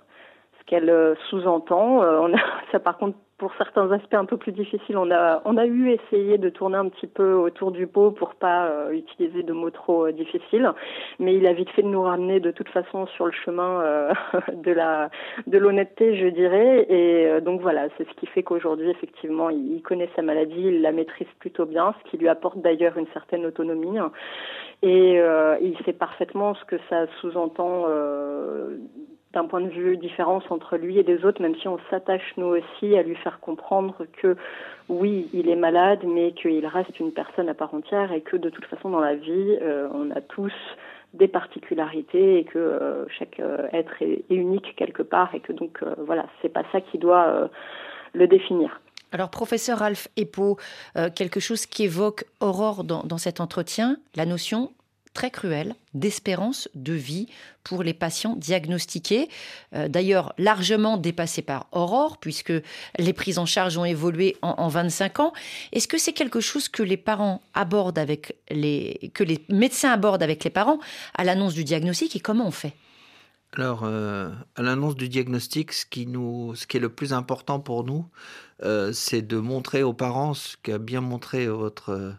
ce 0.60 0.64
qu'elle 0.66 0.90
euh, 0.90 1.14
sous-entend. 1.28 2.02
Euh, 2.02 2.28
ça 2.72 2.80
par 2.80 2.98
contre 2.98 3.16
pour 3.38 3.52
certains 3.56 3.90
aspects 3.92 4.14
un 4.14 4.24
peu 4.24 4.36
plus 4.36 4.52
difficiles, 4.52 4.96
on 4.96 5.10
a 5.10 5.40
on 5.44 5.56
a 5.56 5.66
eu 5.66 5.90
essayé 5.90 6.38
de 6.38 6.48
tourner 6.48 6.76
un 6.76 6.88
petit 6.88 7.06
peu 7.06 7.34
autour 7.34 7.72
du 7.72 7.86
pot 7.86 8.10
pour 8.10 8.34
pas 8.34 8.90
utiliser 8.92 9.42
de 9.42 9.52
mots 9.52 9.70
trop 9.70 10.10
difficiles, 10.10 10.70
mais 11.18 11.34
il 11.34 11.46
a 11.46 11.52
vite 11.52 11.70
fait 11.70 11.82
de 11.82 11.88
nous 11.88 12.02
ramener 12.02 12.40
de 12.40 12.50
toute 12.50 12.68
façon 12.68 13.06
sur 13.06 13.26
le 13.26 13.32
chemin 13.32 14.12
de 14.52 14.72
la 14.72 15.10
de 15.46 15.58
l'honnêteté, 15.58 16.16
je 16.16 16.26
dirais. 16.26 16.86
Et 16.90 17.40
donc 17.40 17.60
voilà, 17.60 17.88
c'est 17.96 18.08
ce 18.08 18.14
qui 18.14 18.26
fait 18.26 18.42
qu'aujourd'hui 18.42 18.90
effectivement, 18.90 19.50
il, 19.50 19.76
il, 19.76 19.82
connaît 19.82 20.10
sa 20.16 20.22
maladie, 20.22 20.60
il 20.60 20.82
la 20.82 20.92
maîtrise 20.92 21.28
plutôt 21.38 21.64
bien, 21.64 21.94
ce 22.02 22.10
qui 22.10 22.18
lui 22.18 22.28
apporte 22.28 22.58
d'ailleurs 22.58 22.98
une 22.98 23.08
certaine 23.14 23.46
autonomie 23.46 23.98
et 24.82 25.18
euh, 25.18 25.56
il 25.60 25.76
sait 25.84 25.92
parfaitement 25.92 26.54
ce 26.54 26.64
que 26.64 26.76
ça 26.88 27.06
sous-entend 27.20 27.86
d'un 29.38 29.46
point 29.46 29.60
de 29.60 29.68
vue 29.68 29.96
différence 29.96 30.42
entre 30.50 30.76
lui 30.76 30.98
et 30.98 31.04
les 31.04 31.24
autres, 31.24 31.40
même 31.40 31.54
si 31.60 31.68
on 31.68 31.78
s'attache 31.90 32.34
nous 32.36 32.56
aussi 32.58 32.96
à 32.96 33.02
lui 33.02 33.14
faire 33.14 33.38
comprendre 33.38 33.94
que 34.20 34.36
oui, 34.88 35.28
il 35.32 35.48
est 35.48 35.56
malade, 35.56 36.00
mais 36.04 36.32
qu'il 36.32 36.66
reste 36.66 36.98
une 36.98 37.12
personne 37.12 37.48
à 37.48 37.54
part 37.54 37.72
entière 37.72 38.10
et 38.12 38.20
que 38.20 38.36
de 38.36 38.50
toute 38.50 38.64
façon 38.64 38.90
dans 38.90 39.00
la 39.00 39.14
vie, 39.14 39.58
euh, 39.62 39.88
on 39.94 40.10
a 40.10 40.20
tous 40.20 40.52
des 41.14 41.28
particularités 41.28 42.40
et 42.40 42.44
que 42.44 42.58
euh, 42.58 43.06
chaque 43.16 43.38
euh, 43.38 43.68
être 43.72 44.02
est, 44.02 44.24
unique 44.28 44.74
quelque 44.76 45.02
part 45.02 45.32
et 45.36 45.40
que 45.40 45.52
donc 45.52 45.84
voilà, 45.98 46.26
c'est 46.42 46.52
pas 46.52 46.64
ça 46.72 46.80
qui 46.80 46.98
doit 46.98 47.48
le 48.12 48.26
définir. 48.26 48.80
Alors, 49.12 49.30
professeur 49.30 49.78
Ralph 49.78 50.08
Epo, 50.16 50.58
quelque 51.14 51.40
chose 51.40 51.64
qui 51.64 51.84
évoque 51.84 52.24
Aurore 52.40 52.84
dans, 52.84 53.04
dans, 53.04 53.16
cet 53.16 53.40
entretien, 53.40 53.96
la 54.16 54.26
notion 54.26 54.70
très 55.12 55.30
cruelle 55.30 55.74
d'espérance 55.94 56.68
de 56.74 56.92
vie 56.92 57.26
pour 57.64 57.82
les 57.82 57.94
patients 57.94 58.36
diagnostiqués. 58.36 59.28
Euh, 59.74 59.88
D'ailleurs, 59.88 60.32
largement 60.38 60.96
dépassée 60.96 61.42
par 61.42 61.66
Aurore, 61.72 62.18
puisque 62.18 62.52
les 62.98 63.12
prises 63.12 63.38
en 63.38 63.46
charge 63.46 63.76
ont 63.78 63.84
évolué 63.84 64.36
en, 64.42 64.54
en 64.58 64.68
25 64.68 65.20
ans. 65.20 65.32
Est-ce 65.72 65.88
que 65.88 65.98
c'est 65.98 66.12
quelque 66.12 66.40
chose 66.40 66.68
que 66.68 66.82
les 66.82 66.96
parents 66.96 67.42
abordent 67.54 67.98
avec 67.98 68.36
les, 68.50 69.10
que 69.14 69.24
les 69.24 69.44
médecins 69.48 69.92
abordent 69.92 70.22
avec 70.22 70.44
les 70.44 70.50
parents 70.50 70.78
à 71.14 71.24
l'annonce 71.24 71.54
du 71.54 71.64
diagnostic 71.64 72.16
et 72.16 72.20
comment 72.20 72.46
on 72.46 72.52
fait? 72.52 72.74
Alors, 73.54 73.84
euh, 73.84 74.30
à 74.56 74.62
l'annonce 74.62 74.94
du 74.94 75.08
diagnostic, 75.08 75.72
ce 75.72 75.86
qui, 75.86 76.06
nous, 76.06 76.54
ce 76.54 76.66
qui 76.66 76.76
est 76.76 76.80
le 76.80 76.90
plus 76.90 77.12
important 77.12 77.60
pour 77.60 77.82
nous, 77.82 78.06
euh, 78.62 78.92
c'est 78.92 79.22
de 79.22 79.38
montrer 79.38 79.82
aux 79.82 79.94
parents 79.94 80.34
ce 80.34 80.56
qu'a 80.62 80.78
bien 80.78 81.00
montré 81.00 81.46
votre, 81.46 82.14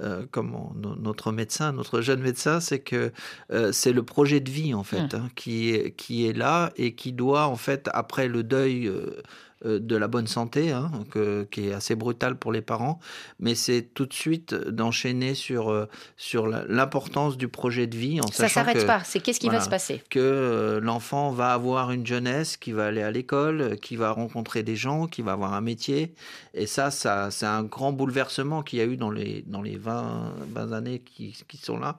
euh, 0.00 0.26
comment, 0.30 0.72
notre 0.74 1.30
médecin, 1.30 1.72
notre 1.72 2.00
jeune 2.00 2.20
médecin, 2.20 2.58
c'est 2.58 2.80
que 2.80 3.12
euh, 3.52 3.70
c'est 3.70 3.92
le 3.92 4.02
projet 4.02 4.40
de 4.40 4.50
vie, 4.50 4.74
en 4.74 4.82
fait, 4.82 5.12
mmh. 5.14 5.16
hein, 5.16 5.28
qui, 5.36 5.70
est, 5.70 5.92
qui 5.92 6.26
est 6.26 6.32
là 6.32 6.72
et 6.76 6.94
qui 6.94 7.12
doit, 7.12 7.46
en 7.46 7.56
fait, 7.56 7.88
après 7.92 8.26
le 8.26 8.42
deuil 8.42 8.88
euh, 8.88 9.22
de 9.64 9.96
la 9.96 10.08
bonne 10.08 10.26
santé, 10.26 10.72
hein, 10.72 10.90
que, 11.10 11.44
qui 11.50 11.68
est 11.68 11.72
assez 11.72 11.94
brutal 11.94 12.36
pour 12.36 12.52
les 12.52 12.62
parents, 12.62 12.98
mais 13.38 13.54
c'est 13.54 13.82
tout 13.82 14.06
de 14.06 14.12
suite 14.12 14.54
d'enchaîner 14.54 15.34
sur, 15.34 15.70
euh, 15.70 15.86
sur 16.16 16.46
l'importance 16.46 17.36
du 17.36 17.48
projet 17.48 17.86
de 17.86 17.96
vie. 17.96 18.20
En 18.20 18.26
ça 18.26 18.48
s'arrête 18.48 18.86
pas, 18.86 19.02
c'est 19.04 19.20
qu'est-ce 19.20 19.40
qui 19.40 19.46
voilà, 19.46 19.60
va 19.60 19.64
se 19.64 19.70
passer? 19.70 20.02
Que 20.10 20.18
euh, 20.20 20.80
l'enfant 20.80 21.30
va 21.30 21.52
avoir 21.52 21.90
une 21.92 22.06
jeunesse, 22.06 22.56
qui 22.56 22.72
va 22.72 22.86
aller 22.86 23.02
à 23.02 23.10
l'école, 23.10 23.76
qui 23.80 23.96
va 23.96 24.10
rencontrer 24.10 24.62
des 24.62 24.76
gens, 24.76 25.06
qui 25.06 25.22
va 25.22 25.32
avoir 25.32 25.54
un 25.54 25.60
métier, 25.60 26.14
et 26.52 26.66
ça, 26.66 26.90
ça 26.90 27.30
c'est 27.30 27.46
un 27.46 27.62
grand 27.62 27.92
bouleversement 27.92 28.62
qu'il 28.62 28.78
y 28.78 28.82
a 28.82 28.86
eu 28.86 28.96
dans 28.96 29.10
les, 29.10 29.42
dans 29.46 29.62
les 29.62 29.76
20, 29.76 30.34
20 30.52 30.72
années 30.72 31.00
qui, 31.00 31.36
qui 31.48 31.56
sont 31.56 31.78
là, 31.78 31.98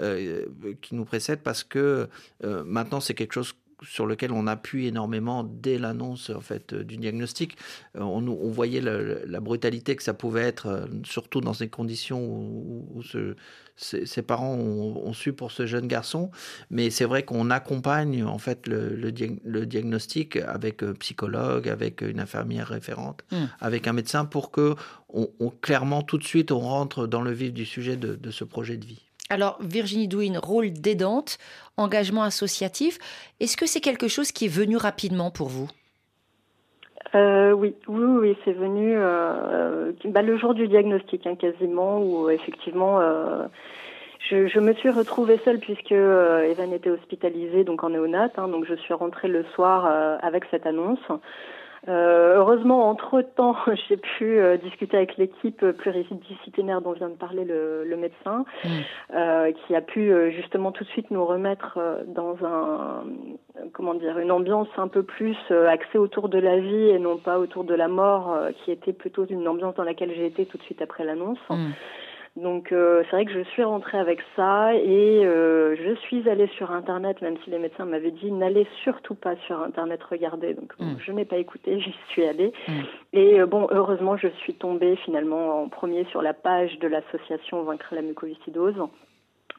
euh, 0.00 0.44
qui 0.82 0.94
nous 0.94 1.04
précèdent, 1.04 1.42
parce 1.42 1.64
que 1.64 2.08
euh, 2.44 2.64
maintenant 2.66 3.00
c'est 3.00 3.14
quelque 3.14 3.34
chose 3.34 3.54
sur 3.84 4.06
lequel 4.06 4.32
on 4.32 4.46
appuie 4.46 4.86
énormément 4.86 5.44
dès 5.44 5.78
l'annonce 5.78 6.30
en 6.30 6.40
fait 6.40 6.74
du 6.74 6.96
diagnostic. 6.96 7.56
Euh, 7.96 8.00
on, 8.00 8.26
on 8.26 8.50
voyait 8.50 8.80
la 8.80 9.40
brutalité 9.40 9.96
que 9.96 10.02
ça 10.02 10.14
pouvait 10.14 10.42
être, 10.42 10.66
euh, 10.66 10.86
surtout 11.04 11.40
dans 11.40 11.54
ces 11.54 11.68
conditions 11.68 12.24
où, 12.24 12.88
où 12.94 13.02
ce, 13.02 13.36
ses, 13.76 14.06
ses, 14.06 14.22
parents 14.22 14.54
ont, 14.54 15.06
ont, 15.06 15.12
su 15.12 15.32
pour 15.32 15.50
ce 15.50 15.66
jeune 15.66 15.86
garçon. 15.86 16.30
Mais 16.70 16.90
c'est 16.90 17.04
vrai 17.04 17.24
qu'on 17.24 17.50
accompagne 17.50 18.24
en 18.24 18.38
fait 18.38 18.66
le, 18.66 18.90
le, 18.90 19.12
le, 19.44 19.66
diagnostic 19.66 20.36
avec 20.36 20.82
un 20.82 20.92
psychologue, 20.94 21.68
avec 21.68 22.02
une 22.02 22.20
infirmière 22.20 22.68
référente, 22.68 23.24
mmh. 23.30 23.36
avec 23.60 23.86
un 23.88 23.92
médecin 23.92 24.24
pour 24.24 24.50
que 24.50 24.74
on, 25.08 25.28
on, 25.40 25.50
clairement 25.50 26.02
tout 26.02 26.18
de 26.18 26.24
suite 26.24 26.52
on 26.52 26.60
rentre 26.60 27.06
dans 27.06 27.22
le 27.22 27.32
vif 27.32 27.52
du 27.52 27.64
sujet 27.64 27.96
de, 27.96 28.14
de 28.14 28.30
ce 28.30 28.44
projet 28.44 28.76
de 28.76 28.86
vie. 28.86 29.02
Alors, 29.34 29.58
Virginie 29.60 30.06
Douine, 30.06 30.38
rôle 30.38 30.70
d'aidante, 30.70 31.38
engagement 31.76 32.22
associatif, 32.22 32.98
est-ce 33.40 33.56
que 33.56 33.66
c'est 33.66 33.80
quelque 33.80 34.06
chose 34.06 34.30
qui 34.30 34.44
est 34.44 34.48
venu 34.48 34.76
rapidement 34.76 35.32
pour 35.32 35.48
vous? 35.48 35.68
Euh, 37.16 37.50
oui, 37.50 37.74
oui, 37.88 38.04
oui, 38.04 38.36
c'est 38.44 38.52
venu 38.52 38.94
euh, 38.96 39.90
bah, 40.04 40.22
le 40.22 40.36
jour 40.36 40.54
du 40.54 40.68
diagnostic, 40.68 41.26
hein, 41.26 41.34
quasiment, 41.34 41.98
où 41.98 42.30
effectivement, 42.30 43.00
euh, 43.00 43.46
je, 44.30 44.46
je, 44.46 44.60
me 44.60 44.72
suis 44.74 44.90
retrouvée 44.90 45.40
seule 45.44 45.58
puisque 45.58 45.90
Evan 45.90 46.72
était 46.72 46.90
hospitalisée 46.90 47.64
donc 47.64 47.82
en 47.82 47.88
néonat, 47.90 48.30
hein, 48.36 48.46
donc 48.46 48.66
je 48.66 48.74
suis 48.74 48.94
rentrée 48.94 49.26
le 49.26 49.42
soir 49.56 49.84
avec 50.22 50.44
cette 50.52 50.64
annonce. 50.64 51.00
Euh, 51.88 52.36
heureusement, 52.36 52.88
entre-temps, 52.88 53.56
j'ai 53.88 53.96
pu 53.96 54.38
euh, 54.38 54.56
discuter 54.56 54.96
avec 54.96 55.16
l'équipe 55.16 55.64
pluridisciplinaire 55.72 56.80
dont 56.80 56.92
vient 56.92 57.10
de 57.10 57.14
parler 57.14 57.44
le, 57.44 57.84
le 57.84 57.96
médecin, 57.96 58.44
mm. 58.64 58.68
euh, 59.14 59.52
qui 59.52 59.74
a 59.74 59.80
pu 59.80 60.12
justement 60.32 60.72
tout 60.72 60.84
de 60.84 60.88
suite 60.90 61.10
nous 61.10 61.24
remettre 61.24 61.78
dans 62.06 62.36
un, 62.44 63.04
comment 63.72 63.94
dire, 63.94 64.18
une 64.18 64.30
ambiance 64.30 64.68
un 64.76 64.88
peu 64.88 65.02
plus 65.02 65.36
axée 65.68 65.98
autour 65.98 66.28
de 66.28 66.38
la 66.38 66.58
vie 66.58 66.88
et 66.90 66.98
non 66.98 67.18
pas 67.18 67.38
autour 67.38 67.64
de 67.64 67.74
la 67.74 67.88
mort, 67.88 68.38
qui 68.64 68.70
était 68.70 68.92
plutôt 68.92 69.26
une 69.26 69.46
ambiance 69.46 69.74
dans 69.74 69.84
laquelle 69.84 70.12
j'ai 70.14 70.26
été 70.26 70.46
tout 70.46 70.58
de 70.58 70.62
suite 70.62 70.82
après 70.82 71.04
l'annonce. 71.04 71.38
Mm. 71.50 71.70
Donc 72.36 72.72
euh, 72.72 73.04
c'est 73.04 73.16
vrai 73.16 73.24
que 73.26 73.32
je 73.32 73.48
suis 73.50 73.62
rentrée 73.62 73.96
avec 73.96 74.18
ça 74.34 74.74
et 74.74 75.24
euh, 75.24 75.76
je 75.76 75.94
suis 76.00 76.28
allée 76.28 76.48
sur 76.56 76.72
Internet, 76.72 77.22
même 77.22 77.36
si 77.44 77.50
les 77.50 77.60
médecins 77.60 77.84
m'avaient 77.84 78.10
dit 78.10 78.32
n'allez 78.32 78.66
surtout 78.82 79.14
pas 79.14 79.36
sur 79.46 79.62
Internet 79.62 80.02
regarder. 80.02 80.54
Donc 80.54 80.74
mm. 80.80 80.96
je 80.98 81.12
n'ai 81.12 81.24
pas 81.24 81.36
écouté, 81.36 81.78
j'y 81.80 81.94
suis 82.08 82.24
allée. 82.24 82.52
Mm. 82.66 82.72
Et 83.12 83.40
euh, 83.40 83.46
bon, 83.46 83.68
heureusement, 83.70 84.16
je 84.16 84.26
suis 84.42 84.54
tombée 84.54 84.96
finalement 84.96 85.62
en 85.62 85.68
premier 85.68 86.06
sur 86.06 86.22
la 86.22 86.34
page 86.34 86.76
de 86.80 86.88
l'association 86.88 87.62
Vaincre 87.62 87.94
la 87.94 88.02
mucoviscidose. 88.02 88.80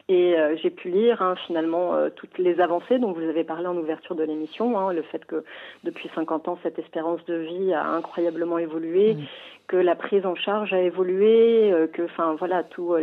Et 0.08 0.36
euh, 0.36 0.56
j'ai 0.62 0.70
pu 0.70 0.90
lire 0.90 1.22
hein, 1.24 1.36
finalement 1.48 1.96
euh, 1.96 2.10
toutes 2.16 2.38
les 2.38 2.60
avancées. 2.60 3.00
Dont 3.00 3.12
vous 3.12 3.24
avez 3.24 3.44
parlé 3.44 3.66
en 3.66 3.76
ouverture 3.76 4.16
de 4.16 4.24
l'émission, 4.24 4.78
hein, 4.78 4.94
le 4.94 5.02
fait 5.02 5.26
que 5.26 5.44
depuis 5.84 6.10
50 6.14 6.48
ans 6.48 6.60
cette 6.62 6.78
espérance 6.78 7.24
de 7.26 7.36
vie 7.36 7.74
a 7.74 7.88
incroyablement 7.88 8.60
évolué, 8.60 9.18
que 9.68 9.78
la 9.78 9.96
prise 9.96 10.26
en 10.26 10.36
charge 10.36 10.74
a 10.74 10.82
évolué, 10.82 11.72
euh, 11.72 11.88
que 11.88 12.04
enfin 12.04 12.36
voilà 12.38 12.64
tout 12.64 12.94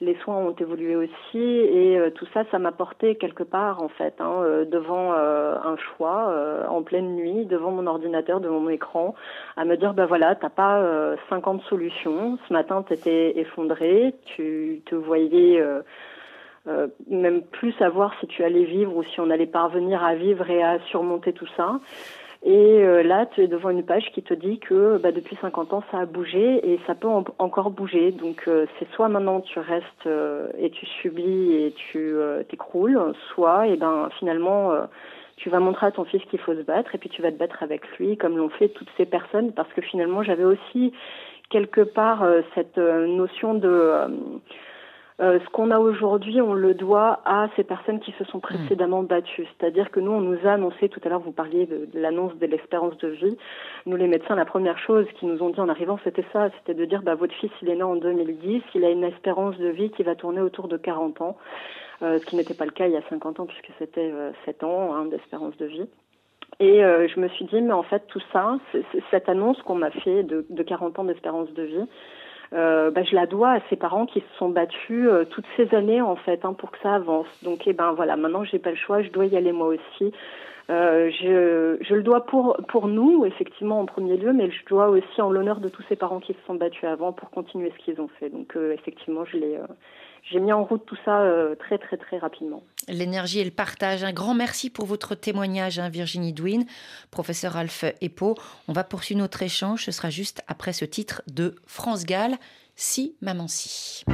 les 0.00 0.14
soins 0.16 0.36
ont 0.36 0.54
évolué 0.54 0.96
aussi 0.96 1.38
et 1.38 1.98
euh, 1.98 2.10
tout 2.10 2.26
ça, 2.34 2.44
ça 2.50 2.58
m'a 2.58 2.72
porté 2.72 3.16
quelque 3.16 3.42
part 3.42 3.82
en 3.82 3.88
fait 3.88 4.14
hein, 4.20 4.42
euh, 4.42 4.64
devant 4.64 5.12
euh, 5.14 5.56
un 5.62 5.76
choix 5.76 6.32
en 6.68 6.82
pleine 6.82 7.14
nuit, 7.14 7.46
devant 7.46 7.70
mon 7.70 7.86
ordinateur, 7.86 8.40
devant 8.40 8.60
mon 8.60 8.70
écran, 8.70 9.14
à 9.56 9.64
me 9.64 9.76
dire 9.76 9.94
ben 9.94 10.06
voilà, 10.06 10.34
t'as 10.34 10.50
pas 10.50 11.16
50 11.28 11.62
solutions. 11.62 12.38
Ce 12.48 12.52
matin, 12.52 12.82
t'étais 12.82 13.38
effondré, 13.38 14.14
tu 14.24 14.82
te 14.86 14.94
voyais 14.94 15.62
même 17.08 17.42
plus 17.42 17.72
savoir 17.72 18.14
si 18.20 18.26
tu 18.26 18.42
allais 18.42 18.64
vivre 18.64 18.96
ou 18.96 19.02
si 19.04 19.20
on 19.20 19.30
allait 19.30 19.46
parvenir 19.46 20.04
à 20.04 20.14
vivre 20.14 20.50
et 20.50 20.62
à 20.62 20.78
surmonter 20.90 21.32
tout 21.32 21.48
ça. 21.56 21.80
Et 22.48 22.84
euh, 22.84 23.02
là, 23.02 23.26
tu 23.26 23.42
es 23.42 23.48
devant 23.48 23.70
une 23.70 23.82
page 23.82 24.12
qui 24.14 24.22
te 24.22 24.32
dit 24.32 24.60
que 24.60 24.98
bah, 24.98 25.10
depuis 25.10 25.36
50 25.40 25.72
ans, 25.72 25.82
ça 25.90 25.98
a 25.98 26.06
bougé 26.06 26.60
et 26.62 26.78
ça 26.86 26.94
peut 26.94 27.08
encore 27.08 27.70
bouger. 27.72 28.12
Donc, 28.12 28.44
euh, 28.46 28.66
c'est 28.78 28.88
soit 28.92 29.08
maintenant 29.08 29.40
tu 29.40 29.58
restes 29.58 30.06
euh, 30.06 30.46
et 30.56 30.70
tu 30.70 30.86
subis 30.86 31.54
et 31.54 31.74
tu 31.90 32.14
t'écroules, 32.48 33.00
soit, 33.34 33.66
et 33.66 33.72
eh 33.72 33.76
ben 33.76 34.08
finalement, 34.20 34.70
tu 35.36 35.50
vas 35.50 35.58
montrer 35.58 35.86
à 35.86 35.90
ton 35.90 36.04
fils 36.04 36.22
qu'il 36.26 36.38
faut 36.38 36.54
se 36.54 36.62
battre 36.62 36.94
et 36.94 36.98
puis 36.98 37.08
tu 37.08 37.20
vas 37.20 37.32
te 37.32 37.36
battre 37.36 37.64
avec 37.64 37.82
lui, 37.98 38.16
comme 38.16 38.36
l'ont 38.36 38.48
fait 38.48 38.68
toutes 38.68 38.90
ces 38.96 39.06
personnes, 39.06 39.52
parce 39.52 39.72
que 39.72 39.80
finalement, 39.80 40.22
j'avais 40.22 40.44
aussi 40.44 40.92
quelque 41.50 41.80
part 41.80 42.24
cette 42.54 42.78
notion 42.78 43.54
de 43.54 44.06
euh, 45.18 45.38
ce 45.42 45.48
qu'on 45.48 45.70
a 45.70 45.78
aujourd'hui, 45.78 46.42
on 46.42 46.52
le 46.52 46.74
doit 46.74 47.20
à 47.24 47.48
ces 47.56 47.64
personnes 47.64 48.00
qui 48.00 48.12
se 48.18 48.24
sont 48.24 48.38
précédemment 48.38 49.02
battues. 49.02 49.46
C'est-à-dire 49.58 49.90
que 49.90 49.98
nous, 49.98 50.10
on 50.10 50.20
nous 50.20 50.38
a 50.46 50.52
annoncé, 50.52 50.90
tout 50.90 51.00
à 51.04 51.08
l'heure 51.08 51.20
vous 51.20 51.32
parliez 51.32 51.64
de, 51.64 51.88
l'annonce 51.94 52.36
de 52.36 52.44
l'espérance 52.44 52.98
de 52.98 53.08
vie. 53.08 53.36
Nous, 53.86 53.96
les 53.96 54.08
médecins, 54.08 54.34
la 54.34 54.44
première 54.44 54.78
chose 54.78 55.06
qu'ils 55.14 55.28
nous 55.30 55.42
ont 55.42 55.48
dit 55.48 55.60
en 55.60 55.70
arrivant, 55.70 55.98
c'était 56.04 56.24
ça, 56.34 56.50
c'était 56.58 56.74
de 56.74 56.84
dire, 56.84 57.00
bah, 57.00 57.14
votre 57.14 57.34
fils, 57.34 57.50
il 57.62 57.70
est 57.70 57.76
né 57.76 57.82
en 57.82 57.96
2010, 57.96 58.62
il 58.74 58.84
a 58.84 58.90
une 58.90 59.04
espérance 59.04 59.56
de 59.56 59.68
vie 59.68 59.90
qui 59.90 60.02
va 60.02 60.14
tourner 60.16 60.42
autour 60.42 60.68
de 60.68 60.76
40 60.76 61.22
ans, 61.22 61.38
euh, 62.02 62.18
ce 62.18 62.26
qui 62.26 62.36
n'était 62.36 62.54
pas 62.54 62.66
le 62.66 62.72
cas 62.72 62.86
il 62.86 62.92
y 62.92 62.96
a 62.98 63.02
50 63.08 63.40
ans, 63.40 63.46
puisque 63.46 63.70
c'était 63.78 64.10
euh, 64.12 64.32
7 64.44 64.64
ans 64.64 64.94
hein, 64.94 65.06
d'espérance 65.06 65.56
de 65.56 65.64
vie. 65.64 65.88
Et 66.60 66.84
euh, 66.84 67.08
je 67.08 67.18
me 67.20 67.28
suis 67.28 67.46
dit, 67.46 67.62
mais 67.62 67.72
en 67.72 67.82
fait, 67.82 68.06
tout 68.08 68.22
ça, 68.32 68.58
cette 69.10 69.30
annonce 69.30 69.60
qu'on 69.62 69.74
m'a 69.76 69.90
fait 69.90 70.22
de, 70.24 70.44
de 70.50 70.62
40 70.62 70.98
ans 70.98 71.04
d'espérance 71.04 71.52
de 71.54 71.62
vie, 71.62 71.86
euh, 72.52 72.90
bah, 72.90 73.02
je 73.02 73.14
la 73.14 73.26
dois 73.26 73.52
à 73.52 73.60
ses 73.68 73.76
parents 73.76 74.06
qui 74.06 74.20
se 74.20 74.38
sont 74.38 74.48
battus 74.48 75.08
euh, 75.08 75.24
toutes 75.24 75.46
ces 75.56 75.74
années 75.74 76.00
en 76.00 76.16
fait 76.16 76.44
hein, 76.44 76.52
pour 76.52 76.70
que 76.70 76.78
ça 76.82 76.94
avance. 76.94 77.26
Donc 77.42 77.66
eh 77.66 77.72
ben 77.72 77.92
voilà, 77.92 78.16
maintenant 78.16 78.44
j'ai 78.44 78.58
pas 78.58 78.70
le 78.70 78.76
choix, 78.76 79.02
je 79.02 79.10
dois 79.10 79.26
y 79.26 79.36
aller 79.36 79.52
moi 79.52 79.68
aussi. 79.68 80.12
Euh, 80.68 81.10
je, 81.10 81.76
je 81.80 81.94
le 81.94 82.02
dois 82.02 82.26
pour 82.26 82.56
pour 82.68 82.88
nous 82.88 83.24
effectivement 83.24 83.80
en 83.80 83.86
premier 83.86 84.16
lieu, 84.16 84.32
mais 84.32 84.50
je 84.50 84.64
dois 84.66 84.88
aussi 84.88 85.22
en 85.22 85.30
l'honneur 85.30 85.60
de 85.60 85.68
tous 85.68 85.82
ces 85.88 85.96
parents 85.96 86.20
qui 86.20 86.32
se 86.32 86.40
sont 86.46 86.54
battus 86.54 86.84
avant 86.84 87.12
pour 87.12 87.30
continuer 87.30 87.72
ce 87.76 87.84
qu'ils 87.84 88.00
ont 88.00 88.10
fait. 88.18 88.30
Donc 88.30 88.56
euh, 88.56 88.72
effectivement, 88.72 89.24
je 89.24 89.36
l'ai 89.36 89.58
j'ai 90.30 90.40
mis 90.40 90.52
en 90.52 90.64
route 90.64 90.84
tout 90.86 90.96
ça 91.04 91.20
euh, 91.20 91.54
très 91.54 91.78
très 91.78 91.96
très 91.96 92.18
rapidement. 92.18 92.64
L'énergie 92.88 93.40
et 93.40 93.44
le 93.44 93.50
partage. 93.50 94.04
Un 94.04 94.12
grand 94.12 94.34
merci 94.34 94.70
pour 94.70 94.86
votre 94.86 95.14
témoignage, 95.14 95.78
hein, 95.78 95.88
Virginie 95.88 96.32
Douin, 96.32 96.62
professeur 97.10 97.56
Alphe 97.56 97.84
Epo. 98.00 98.34
On 98.68 98.72
va 98.72 98.84
poursuivre 98.84 99.20
notre 99.20 99.42
échange. 99.42 99.84
Ce 99.84 99.92
sera 99.92 100.10
juste 100.10 100.42
après 100.48 100.72
ce 100.72 100.84
titre 100.84 101.22
de 101.28 101.54
France 101.66 102.04
Gall, 102.04 102.36
Si 102.74 103.16
Maman 103.20 103.48
Si. 103.48 104.04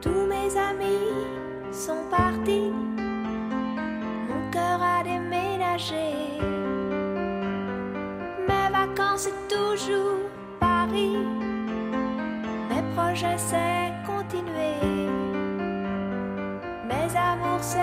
Tous 0.00 0.26
mes 0.26 0.56
amis 0.56 1.72
sont 1.72 2.08
partis, 2.10 2.72
mon 4.28 4.50
cœur 4.50 4.82
a 4.82 5.04
déménagé 5.04 6.39
Projets, 13.20 13.36
c'est 13.36 13.92
continuer. 14.06 14.80
Mes 16.88 17.16
amours, 17.16 17.60
c'est 17.60 17.78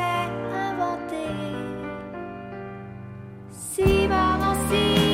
inventer. 0.52 1.30
Si 3.52 4.08
maman, 4.08 4.56
si 4.70 5.07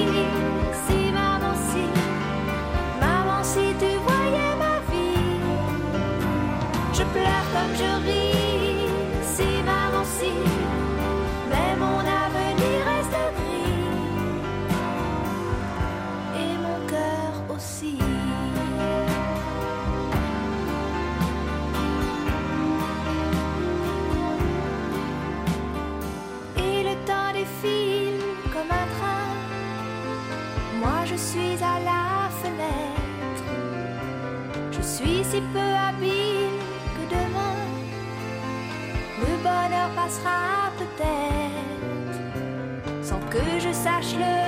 si 31.34 31.58
peu 35.52 35.70
habile 35.88 36.60
que 36.96 37.04
demain 37.16 37.58
le 39.22 39.34
bonheur 39.46 39.90
passera 39.96 40.72
peut-être 40.78 42.14
sans 43.02 43.20
que 43.32 43.44
je 43.60 43.72
sache 43.74 44.14
le 44.16 44.43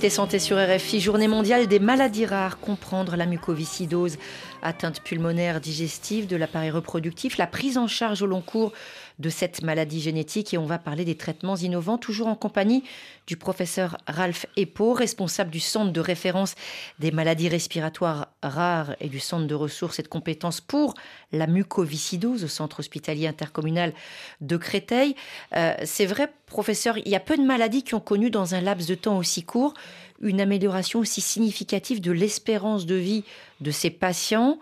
Priorité 0.00 0.16
santé 0.16 0.38
sur 0.38 0.56
RFI, 0.56 0.98
journée 0.98 1.28
mondiale 1.28 1.66
des 1.66 1.78
maladies 1.78 2.24
rares, 2.24 2.58
comprendre 2.58 3.16
la 3.16 3.26
mucoviscidose, 3.26 4.16
atteinte 4.62 5.02
pulmonaire 5.02 5.60
digestive 5.60 6.26
de 6.26 6.36
l'appareil 6.36 6.70
reproductif, 6.70 7.36
la 7.36 7.46
prise 7.46 7.76
en 7.76 7.86
charge 7.86 8.22
au 8.22 8.26
long 8.26 8.40
cours 8.40 8.72
de 9.20 9.30
cette 9.30 9.62
maladie 9.62 10.00
génétique 10.00 10.52
et 10.52 10.58
on 10.58 10.66
va 10.66 10.78
parler 10.78 11.04
des 11.04 11.16
traitements 11.16 11.56
innovants, 11.56 11.98
toujours 11.98 12.26
en 12.26 12.34
compagnie 12.34 12.82
du 13.26 13.36
professeur 13.36 13.98
Ralph 14.08 14.46
Epo, 14.56 14.92
responsable 14.92 15.50
du 15.50 15.60
centre 15.60 15.92
de 15.92 16.00
référence 16.00 16.54
des 16.98 17.12
maladies 17.12 17.48
respiratoires 17.48 18.32
rares 18.42 18.96
et 19.00 19.08
du 19.08 19.20
centre 19.20 19.46
de 19.46 19.54
ressources 19.54 19.98
et 19.98 20.02
de 20.02 20.08
compétences 20.08 20.60
pour 20.60 20.94
la 21.32 21.46
mucoviscidose 21.46 22.44
au 22.44 22.48
centre 22.48 22.80
hospitalier 22.80 23.28
intercommunal 23.28 23.92
de 24.40 24.56
Créteil. 24.56 25.14
Euh, 25.54 25.74
c'est 25.84 26.06
vrai, 26.06 26.32
professeur, 26.46 26.98
il 26.98 27.08
y 27.08 27.16
a 27.16 27.20
peu 27.20 27.36
de 27.36 27.44
maladies 27.44 27.82
qui 27.82 27.94
ont 27.94 28.00
connu 28.00 28.30
dans 28.30 28.54
un 28.54 28.60
laps 28.60 28.88
de 28.88 28.94
temps 28.94 29.18
aussi 29.18 29.44
court 29.44 29.74
une 30.20 30.40
amélioration 30.40 31.00
aussi 31.00 31.20
significative 31.20 32.00
de 32.00 32.12
l'espérance 32.12 32.86
de 32.86 32.94
vie 32.94 33.24
de 33.60 33.70
ces 33.70 33.90
patients. 33.90 34.58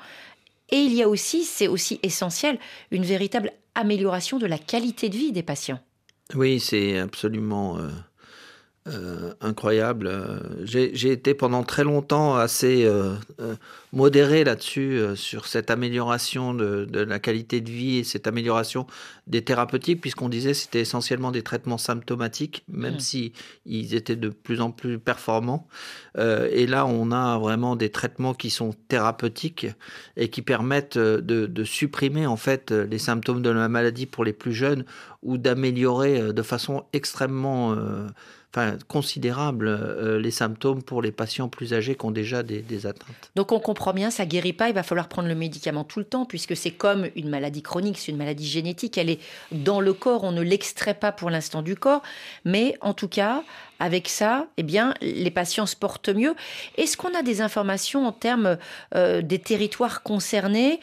Et 0.71 0.77
il 0.77 0.95
y 0.95 1.03
a 1.03 1.09
aussi, 1.09 1.45
c'est 1.45 1.69
aussi 1.69 1.99
essentiel, 2.03 2.59
une 2.91 3.05
véritable 3.05 3.53
amélioration 3.79 4.39
de 4.39 4.47
la 4.47 4.59
qualité 4.59 5.09
de 5.09 5.17
vie 5.17 5.33
des 5.33 5.43
patients. 5.43 5.81
Oui, 6.35 6.61
c'est 6.61 6.99
absolument 6.99 7.79
euh, 7.79 7.89
euh, 8.89 9.35
incroyable. 9.41 10.07
Euh, 10.07 10.39
j'ai 10.65 11.13
été 11.13 11.35
pendant 11.35 11.63
très 11.63 11.85
longtemps 11.85 12.37
assez 12.37 12.85
euh, 12.87 13.15
modéré 13.93 14.45
là-dessus, 14.45 15.01
sur 15.15 15.47
cette 15.47 15.71
amélioration 15.71 16.55
de, 16.55 16.87
la 16.93 17.19
qualité 17.19 17.61
de 17.61 17.71
vie 17.71 17.99
et 17.99 18.05
cette 18.05 18.27
amélioration 18.27 18.87
des 19.27 19.43
thérapeutiques, 19.43 20.01
puisqu'on 20.01 20.29
disait 20.29 20.53
que 20.53 20.57
c'était 20.57 20.81
essentiellement 20.81 21.33
des 21.33 21.43
traitements 21.43 21.77
symptomatiques, 21.77 22.65
même 22.69 22.95
mmh. 22.95 23.01
si 23.01 23.33
ils 23.67 23.95
étaient 23.95 24.17
de 24.17 24.31
plus 24.31 24.61
en 24.61 24.71
plus 24.71 24.99
performants. 24.99 25.67
et 26.17 26.67
là, 26.67 26.87
on 26.87 27.11
a 27.11 27.39
vraiment 27.39 27.77
des 27.77 27.91
traitements 27.91 28.35
qui 28.35 28.51
sont 28.51 28.75
thérapeutiques 28.89 29.67
et 30.17 30.29
qui 30.29 30.43
permettent 30.43 30.99
de, 30.99 31.21
de 31.47 31.65
supprimer 31.65 32.27
en 32.27 32.37
fait 32.37 32.71
les 32.71 32.99
symptômes 32.99 33.43
de 33.43 33.51
la 33.51 33.69
maladie 33.69 34.07
pour 34.07 34.25
les 34.25 34.33
plus 34.33 34.53
jeunes 34.53 34.85
ou 35.23 35.37
d'améliorer 35.37 36.33
de 36.33 36.43
façon 36.43 36.85
extrêmement 36.93 37.77
enfin, 38.53 38.77
considérable 38.89 39.69
euh, 39.69 40.19
les 40.19 40.31
symptômes 40.31 40.83
pour 40.83 41.03
les 41.03 41.13
patients 41.13 41.49
plus 41.49 41.75
âgés 41.75 41.95
qui 41.95 42.05
ont 42.07 42.11
déjà 42.11 42.43
des, 42.43 42.87
atteintes. 42.87 43.31
Donc 43.35 43.53
on 43.53 43.61
comprend 43.61 43.93
bien, 43.93 44.11
ça 44.11 44.25
guérit 44.25 44.53
pas, 44.53 44.69
il 44.69 44.75
va 44.75 44.83
falloir 44.83 45.09
prendre 45.09 45.29
le 45.29 45.35
médicament 45.35 45.85
tout 45.85 45.99
le 45.99 46.05
temps 46.05 46.25
puisque 46.25 46.57
c'est 46.57 46.71
comme 46.71 47.09
une 47.17 47.29
maladie 47.29 47.63
chronique, 47.63 47.99
c'est 47.99 48.13
une 48.13 48.19
maladie 48.19 48.47
génétique, 48.47 48.97
elle 48.99 49.11
est 49.11 49.21
dans 49.53 49.81
le 49.81 49.93
corps, 49.93 50.25
on 50.25 50.33
ne 50.33 50.43
l'extrait 50.43 50.95
pas 50.95 51.13
pour 51.13 51.31
l'instant 51.31 51.63
du 51.63 51.77
corps, 51.77 52.03
mais 52.45 52.77
en 52.81 52.95
tout 52.95 53.09
cas, 53.09 53.43
avec 53.81 54.09
ça, 54.09 54.47
eh 54.57 54.63
bien, 54.63 54.95
les 55.01 55.31
patients 55.31 55.67
se 55.67 55.77
portent 55.77 56.09
mieux. 56.09 56.35
Est-ce 56.77 56.97
qu'on 56.97 57.15
a 57.15 57.23
des 57.23 57.41
informations 57.41 58.07
en 58.07 58.13
termes 58.13 58.59
euh, 58.95 59.23
des 59.23 59.39
territoires 59.39 60.03
concernés 60.03 60.81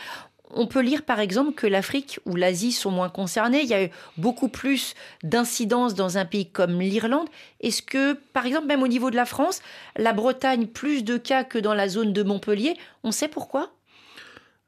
on 0.51 0.67
peut 0.67 0.81
lire 0.81 1.03
par 1.03 1.19
exemple 1.19 1.53
que 1.53 1.67
l'Afrique 1.67 2.19
ou 2.25 2.35
l'Asie 2.35 2.71
sont 2.71 2.91
moins 2.91 3.09
concernés. 3.09 3.61
Il 3.61 3.67
y 3.67 3.73
a 3.73 3.85
eu 3.85 3.89
beaucoup 4.17 4.47
plus 4.47 4.93
d'incidences 5.23 5.95
dans 5.95 6.17
un 6.17 6.25
pays 6.25 6.49
comme 6.49 6.79
l'Irlande. 6.79 7.27
Est-ce 7.59 7.81
que, 7.81 8.13
par 8.33 8.45
exemple, 8.45 8.67
même 8.67 8.83
au 8.83 8.87
niveau 8.87 9.09
de 9.09 9.15
la 9.15 9.25
France, 9.25 9.61
la 9.97 10.13
Bretagne, 10.13 10.67
plus 10.67 11.03
de 11.03 11.17
cas 11.17 11.43
que 11.43 11.57
dans 11.57 11.73
la 11.73 11.87
zone 11.87 12.13
de 12.13 12.23
Montpellier 12.23 12.75
On 13.03 13.11
sait 13.11 13.27
pourquoi? 13.27 13.71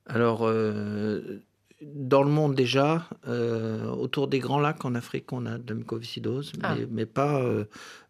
Alors, 0.07 0.47
euh, 0.47 1.41
dans 1.81 2.23
le 2.23 2.29
monde 2.29 2.55
déjà, 2.55 3.07
euh, 3.27 3.85
autour 3.91 4.27
des 4.27 4.39
Grands 4.39 4.59
Lacs 4.59 4.83
en 4.85 4.95
Afrique, 4.95 5.31
on 5.31 5.45
a 5.45 5.57
de 5.57 5.69
la 5.69 5.75
mucoviscidose, 5.75 6.53
ah. 6.63 6.75
mais, 6.89 7.05
pas 7.05 7.39
euh, 7.41 7.65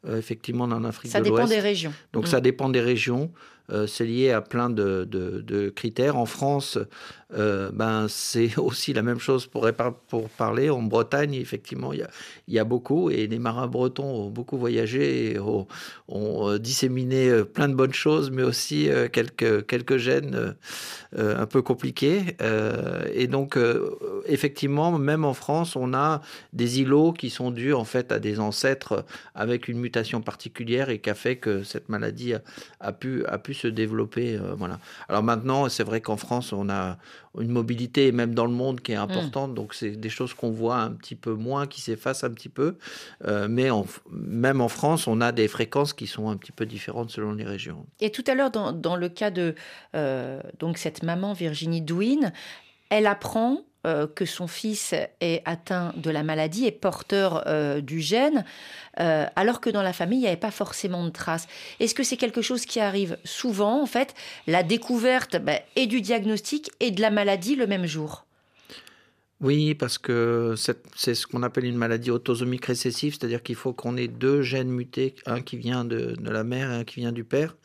effectivement 0.08 0.66
en 0.66 0.84
Afrique 0.84 1.12
ça 1.12 1.20
de 1.20 1.30
l'Ouest. 1.30 1.42
Ça 1.42 1.48
dépend 1.48 1.62
des 1.62 1.68
régions. 1.68 1.94
Donc 2.14 2.28
ça 2.28 2.40
mm. 2.40 2.42
dépend 2.42 2.70
des 2.70 2.82
régions. 2.82 3.32
c'est 3.88 4.06
lié 4.06 4.32
à 4.32 4.42
plein 4.42 4.70
de, 4.70 5.74
critères. 5.76 6.18
En 6.18 6.26
France, 6.26 6.78
euh, 7.34 7.72
ben, 7.74 8.08
c'est 8.08 8.58
aussi 8.58 8.94
la 8.94 9.02
même 9.02 9.20
chose 9.20 9.48
pour, 9.48 9.68
pour 10.08 10.30
parler. 10.30 10.70
En 10.70 10.82
Bretagne, 10.82 11.34
effectivement, 11.34 11.92
il 11.92 12.00
y 12.00 12.04
a, 12.04 12.10
y 12.48 12.60
a, 12.60 12.64
beaucoup, 12.64 13.10
et 13.10 13.28
les 13.28 13.40
marins 13.40 13.68
bretons 13.68 14.06
ont 14.06 14.30
beaucoup 14.30 14.58
voyagé 14.58 15.34
et 15.34 15.40
ont, 15.40 15.68
euh, 16.10 16.58
disséminé 16.58 17.30
euh, 17.30 17.44
plein 17.44 17.68
de 17.68 17.74
bonnes 17.74 17.94
choses, 17.94 18.32
mais 18.32 18.44
aussi 18.44 18.90
quelques, 19.12 19.66
quelques 19.66 19.98
gènes 19.98 20.56
un 21.16 21.46
peu 21.46 21.62
compliqués. 21.62 22.36
et 23.14 23.28
donc, 23.28 23.58
effectivement, 24.26 24.98
même 24.98 25.26
en 25.26 25.34
France, 25.34 25.76
on 25.76 25.94
a 25.94 26.22
des 26.54 26.82
îlots 26.82 27.14
qui 27.14 27.30
sont 27.30 27.52
dus 27.52 27.74
en 27.74 27.86
fait 27.86 28.12
à 28.12 28.20
des 28.20 28.40
ancêtres 28.40 29.06
avec 29.34 29.68
une 29.68 29.80
mutation 29.88 30.22
particulière 30.22 30.90
et 30.90 31.00
qui 31.00 31.10
a 31.10 31.16
fait 31.16 31.38
que 31.38 31.64
cette 31.64 31.88
maladie 31.90 32.34
a, 32.34 32.42
a 32.80 32.92
pu, 32.92 33.26
a 33.26 33.38
pu 33.38 33.54
se 33.54 33.68
développer. 33.68 34.38
voilà. 34.58 34.80
Alors 35.10 35.24
maintenant, 35.24 35.70
c'est 35.70 35.84
vrai 35.84 36.02
qu'en 36.02 36.18
France, 36.18 36.52
on 36.54 36.70
a 36.70 36.98
une 37.40 37.52
mobilité 37.52 38.12
même 38.12 38.34
dans 38.34 38.46
le 38.46 38.52
monde 38.52 38.82
qui 38.82 38.92
est 38.92 38.98
mm. 38.98 39.02
importante. 39.02 39.54
Donc 39.54 39.74
c'est 39.74 39.92
des 39.92 40.10
choses 40.10 40.34
qu'on 40.34 40.52
voit 40.52 40.78
un 40.78 40.92
petit 40.92 41.16
peu 41.16 41.34
moins, 41.34 41.68
qui 41.68 41.82
s'effacent 41.82 42.24
un 42.24 42.32
petit 42.32 42.50
peu. 42.50 42.78
Euh, 43.26 43.48
mais 43.50 43.70
même 44.12 44.62
en 44.62 44.68
France, 44.68 45.08
on 45.08 45.22
a 45.22 45.32
des 45.32 45.48
fréquences 45.48 45.94
qui 45.94 46.08
sont 46.08 46.30
un 46.30 46.38
petit 46.38 46.52
peu 46.52 46.66
différentes 46.66 47.12
selon 47.12 47.34
les 47.34 47.46
régions. 47.46 47.86
Et 48.00 48.12
tout 48.12 48.24
à 48.28 48.36
l'heure, 48.36 48.52
dans, 48.52 48.96
le 48.96 49.10
cas 49.10 49.32
de 49.32 49.56
euh, 49.96 50.42
donc 50.60 50.78
cette 50.78 51.04
maman 51.04 51.34
Virginie 51.34 51.82
Douin, 51.82 52.32
elle 52.90 53.08
apprend 53.08 53.62
euh, 53.88 54.06
que 54.06 54.26
son 54.26 54.48
fils 54.48 54.94
est 55.22 55.42
atteint 55.46 55.94
de 55.96 56.10
la 56.10 56.22
maladie, 56.22 56.66
est 56.66 56.72
porteur 56.72 57.44
euh, 57.48 57.80
du 57.80 58.02
gène, 58.02 58.44
euh, 59.00 59.26
alors 59.36 59.62
que 59.62 59.70
dans 59.70 59.82
la 59.82 59.94
famille, 59.94 60.20
il 60.20 60.24
n'y 60.24 60.28
avait 60.28 60.36
pas 60.36 60.52
forcément 60.52 61.06
de 61.06 61.10
traces. 61.10 61.48
Est-ce 61.80 61.96
que 61.96 62.04
c'est 62.04 62.18
quelque 62.18 62.42
chose 62.42 62.66
qui 62.66 62.80
arrive 62.80 63.18
souvent, 63.24 63.82
en 63.82 63.86
fait, 63.86 64.14
la 64.46 64.62
découverte 64.62 65.38
ben, 65.38 65.60
et 65.76 65.88
du 65.88 66.02
diagnostic 66.02 66.70
et 66.80 66.92
de 66.92 67.02
la 67.02 67.12
maladie 67.12 67.56
le 67.56 67.66
même 67.66 67.86
jour? 67.86 68.27
Oui, 69.40 69.76
parce 69.76 70.00
que 70.00 70.56
c'est 70.96 71.14
ce 71.14 71.28
qu'on 71.28 71.44
appelle 71.44 71.66
une 71.66 71.78
maladie 71.78 72.10
autosomique 72.10 72.66
récessive, 72.66 73.16
c'est-à-dire 73.20 73.44
qu'il 73.44 73.56
faut 73.56 73.72
qu'on 73.72 73.96
ait 73.96 74.08
deux 74.08 74.42
gènes 74.42 74.70
mutés, 74.70 75.14
un 75.28 75.42
qui 75.42 75.58
vient 75.58 75.86
de, 75.86 76.16
la 76.24 76.44
mère 76.44 76.72
et 76.72 76.76
un 76.78 76.84
qui 76.84 77.02
vient 77.02 77.12
du 77.12 77.24
père. 77.24 77.56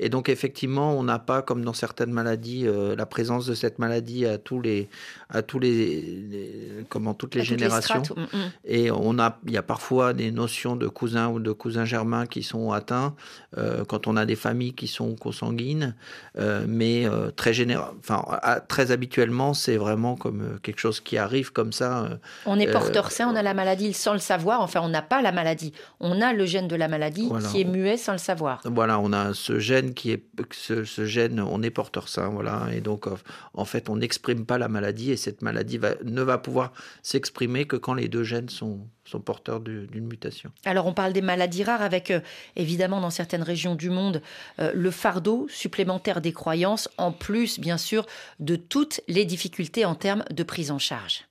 Et 0.00 0.08
donc 0.08 0.28
effectivement, 0.28 0.98
on 0.98 1.04
n'a 1.04 1.20
pas, 1.20 1.42
comme 1.42 1.64
dans 1.64 1.72
certaines 1.72 2.10
maladies, 2.10 2.66
euh, 2.66 2.96
la 2.96 3.06
présence 3.06 3.46
de 3.46 3.54
cette 3.54 3.78
maladie 3.78 4.26
à 4.26 4.38
tous 4.38 4.60
les, 4.60 4.88
à 5.28 5.42
tous 5.42 5.60
les, 5.60 6.84
comment 6.88 7.14
toutes 7.14 7.36
les 7.36 7.44
générations. 7.44 8.02
Mm, 8.16 8.36
mm. 8.36 8.50
Et 8.64 8.90
on 8.90 9.20
a, 9.20 9.38
il 9.46 9.52
y 9.52 9.56
a 9.56 9.62
parfois 9.62 10.12
des 10.14 10.32
notions 10.32 10.74
de 10.74 10.88
cousins 10.88 11.28
ou 11.28 11.38
de 11.38 11.52
cousins 11.52 11.84
germains 11.84 12.26
qui 12.26 12.42
sont 12.42 12.72
atteints 12.72 13.14
euh, 13.56 13.84
quand 13.84 14.08
on 14.08 14.16
a 14.16 14.26
des 14.26 14.36
familles 14.36 14.74
qui 14.74 14.88
sont 14.88 15.14
consanguines, 15.14 15.94
euh, 16.38 16.64
mais 16.66 17.06
très 17.36 17.52
général, 17.52 17.92
enfin 18.00 18.24
très 18.66 18.90
habituellement, 18.90 19.54
c'est 19.54 19.76
vraiment 19.76 20.16
comme 20.16 20.58
quelque 20.62 20.80
chose 20.80 20.98
qui 20.98 21.19
arrive 21.20 21.52
comme 21.52 21.72
ça. 21.72 22.04
Euh, 22.04 22.16
on 22.46 22.58
est 22.58 22.70
porteur 22.70 23.06
euh, 23.06 23.10
sain, 23.10 23.28
on 23.32 23.36
a 23.36 23.42
la 23.42 23.54
maladie 23.54 23.92
sans 23.92 24.12
le 24.12 24.18
savoir. 24.18 24.60
Enfin, 24.60 24.80
on 24.82 24.88
n'a 24.88 25.02
pas 25.02 25.22
la 25.22 25.32
maladie. 25.32 25.72
On 26.00 26.20
a 26.20 26.32
le 26.32 26.44
gène 26.44 26.66
de 26.66 26.76
la 26.76 26.88
maladie 26.88 27.30
qui 27.50 27.60
est 27.60 27.64
muet 27.64 27.96
sans 27.96 28.12
le 28.12 28.18
savoir. 28.18 28.60
Voilà, 28.64 28.98
on 28.98 29.12
a 29.12 29.34
ce 29.34 29.58
gène 29.58 29.94
qui 29.94 30.10
est 30.10 30.24
ce, 30.52 31.04
gène, 31.04 31.40
on 31.40 31.62
est 31.62 31.70
porteur 31.70 32.08
sain, 32.08 32.28
voilà. 32.28 32.66
Et 32.72 32.80
donc, 32.80 33.06
en 33.54 33.64
fait, 33.64 33.88
on 33.88 33.96
n'exprime 33.96 34.44
pas 34.44 34.58
la 34.58 34.68
maladie 34.68 35.12
et 35.12 35.16
cette 35.16 35.42
maladie 35.42 35.78
va, 35.78 35.90
ne 36.04 36.22
va 36.22 36.38
pouvoir 36.38 36.72
s'exprimer 37.02 37.66
que 37.66 37.76
quand 37.76 37.94
les 37.94 38.08
deux 38.08 38.24
gènes 38.24 38.48
sont 38.48 38.80
sont 39.10 39.20
porteurs 39.20 39.60
d'une 39.60 40.06
mutation. 40.06 40.50
Alors 40.64 40.86
on 40.86 40.94
parle 40.94 41.12
des 41.12 41.22
maladies 41.22 41.64
rares 41.64 41.82
avec 41.82 42.10
euh, 42.10 42.20
évidemment 42.56 43.00
dans 43.00 43.10
certaines 43.10 43.42
régions 43.42 43.74
du 43.74 43.90
monde 43.90 44.22
le 44.58 44.90
fardeau 44.90 45.46
supplémentaire 45.48 46.20
des 46.20 46.32
croyances, 46.32 46.88
en 46.98 47.12
plus 47.12 47.58
bien 47.58 47.78
sûr 47.78 48.06
de 48.38 48.56
toutes 48.56 49.00
les 49.08 49.24
difficultés 49.24 49.84
en 49.84 49.94
termes 49.94 50.24
de 50.30 50.42
prise 50.42 50.70
en 50.70 50.78
charge. 50.78 51.24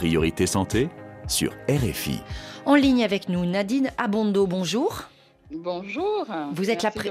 Priorité 0.00 0.46
santé 0.46 0.88
sur 1.28 1.52
RFI. 1.68 2.20
En 2.64 2.74
ligne 2.74 3.04
avec 3.04 3.28
nous, 3.28 3.44
Nadine 3.44 3.90
Abondo, 3.98 4.46
bonjour. 4.46 5.09
Bonjour. 5.52 6.26
Vous 6.52 6.70
êtes 6.70 6.82
Merci 6.82 7.10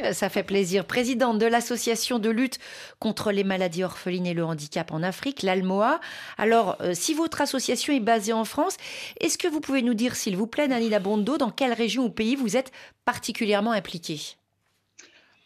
la 0.00 0.12
Ça 0.12 0.28
fait 0.28 0.42
plaisir. 0.42 0.84
Présidente 0.84 1.38
de 1.38 1.46
l'association 1.46 2.18
de 2.18 2.30
lutte 2.30 2.58
contre 2.98 3.30
les 3.30 3.44
maladies 3.44 3.84
orphelines 3.84 4.26
et 4.26 4.34
le 4.34 4.44
handicap 4.44 4.92
en 4.92 5.02
Afrique, 5.02 5.42
l'ALMOA. 5.42 6.00
Alors, 6.36 6.76
euh, 6.80 6.94
si 6.94 7.14
votre 7.14 7.40
association 7.40 7.92
est 7.92 8.00
basée 8.00 8.32
en 8.32 8.44
France, 8.44 8.76
est-ce 9.20 9.38
que 9.38 9.48
vous 9.48 9.60
pouvez 9.60 9.82
nous 9.82 9.94
dire, 9.94 10.16
s'il 10.16 10.36
vous 10.36 10.46
plaît, 10.46 10.68
Nanina 10.68 10.98
Bondo, 10.98 11.38
dans 11.38 11.50
quelle 11.50 11.72
région 11.72 12.04
ou 12.04 12.10
pays 12.10 12.34
vous 12.34 12.56
êtes 12.56 12.72
particulièrement 13.04 13.72
impliquée? 13.72 14.36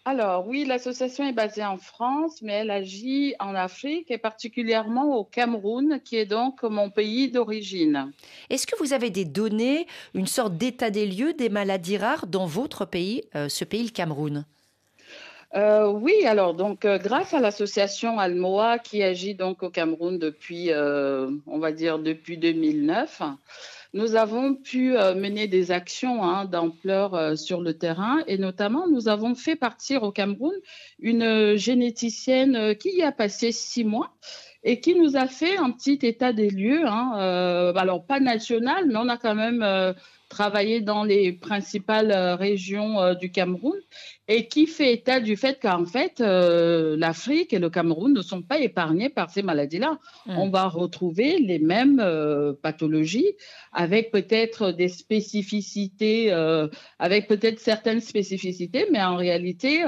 Alors 0.06 0.46
oui, 0.48 0.64
l'association 0.64 1.26
est 1.26 1.32
basée 1.32 1.64
en 1.64 1.76
France, 1.76 2.40
mais 2.40 2.54
elle 2.54 2.70
agit 2.70 3.34
en 3.38 3.54
Afrique 3.54 4.10
et 4.10 4.16
particulièrement 4.16 5.16
au 5.16 5.24
Cameroun, 5.24 6.00
qui 6.02 6.16
est 6.16 6.24
donc 6.24 6.62
mon 6.62 6.88
pays 6.88 7.30
d'origine. 7.30 8.10
Est-ce 8.48 8.66
que 8.66 8.76
vous 8.78 8.94
avez 8.94 9.10
des 9.10 9.26
données, 9.26 9.86
une 10.14 10.26
sorte 10.26 10.56
d'état 10.56 10.88
des 10.90 11.06
lieux 11.06 11.34
des 11.34 11.50
maladies 11.50 11.98
rares 11.98 12.26
dans 12.26 12.46
votre 12.46 12.86
pays, 12.86 13.24
euh, 13.34 13.50
ce 13.50 13.64
pays, 13.64 13.84
le 13.84 13.90
Cameroun? 13.90 14.46
Euh, 15.54 15.88
oui, 15.90 16.24
alors 16.24 16.54
donc 16.54 16.84
euh, 16.84 16.96
grâce 16.96 17.34
à 17.34 17.40
l'association 17.40 18.18
Almoa 18.18 18.78
qui 18.78 19.02
agit 19.02 19.34
donc 19.34 19.62
au 19.62 19.68
Cameroun 19.68 20.18
depuis, 20.18 20.70
on 20.72 21.58
va 21.58 21.72
dire 21.72 21.98
depuis 21.98 22.38
2009, 22.38 23.20
nous 23.92 24.14
avons 24.14 24.54
pu 24.54 24.92
mener 24.92 25.48
des 25.48 25.70
actions 25.70 26.22
hein, 26.22 26.44
d'ampleur 26.44 27.36
sur 27.36 27.60
le 27.60 27.76
terrain 27.76 28.18
et 28.26 28.38
notamment 28.38 28.88
nous 28.88 29.08
avons 29.08 29.34
fait 29.34 29.56
partir 29.56 30.02
au 30.02 30.12
Cameroun 30.12 30.54
une 30.98 31.56
généticienne 31.56 32.76
qui 32.76 32.96
y 32.96 33.02
a 33.02 33.12
passé 33.12 33.52
six 33.52 33.84
mois 33.84 34.14
et 34.62 34.80
qui 34.80 34.94
nous 34.94 35.16
a 35.16 35.26
fait 35.26 35.56
un 35.56 35.70
petit 35.70 35.98
état 36.02 36.32
des 36.32 36.50
lieux. 36.50 36.86
Hein, 36.86 37.72
alors 37.76 38.04
pas 38.04 38.20
national, 38.20 38.86
mais 38.86 38.96
on 38.96 39.08
a 39.08 39.16
quand 39.16 39.34
même 39.34 39.94
travaillé 40.28 40.80
dans 40.80 41.02
les 41.02 41.32
principales 41.32 42.12
régions 42.38 43.14
du 43.14 43.30
Cameroun 43.32 43.78
et 44.32 44.46
qui 44.46 44.68
fait 44.68 44.92
état 44.92 45.18
du 45.18 45.36
fait 45.36 45.58
qu'en 45.60 45.84
fait, 45.84 46.20
euh, 46.20 46.96
l'Afrique 46.96 47.52
et 47.52 47.58
le 47.58 47.68
Cameroun 47.68 48.12
ne 48.12 48.22
sont 48.22 48.42
pas 48.42 48.60
épargnés 48.60 49.08
par 49.08 49.28
ces 49.28 49.42
maladies-là. 49.42 49.98
Hmm. 50.26 50.38
On 50.38 50.48
va 50.50 50.68
retrouver 50.68 51.38
les 51.38 51.58
mêmes 51.58 51.98
euh, 51.98 52.52
pathologies 52.52 53.32
avec 53.72 54.12
peut-être 54.12 54.70
des 54.70 54.86
spécificités, 54.86 56.32
euh, 56.32 56.68
avec 57.00 57.26
peut-être 57.26 57.58
certaines 57.58 58.00
spécificités, 58.00 58.86
mais 58.92 59.02
en 59.02 59.16
réalité, 59.16 59.84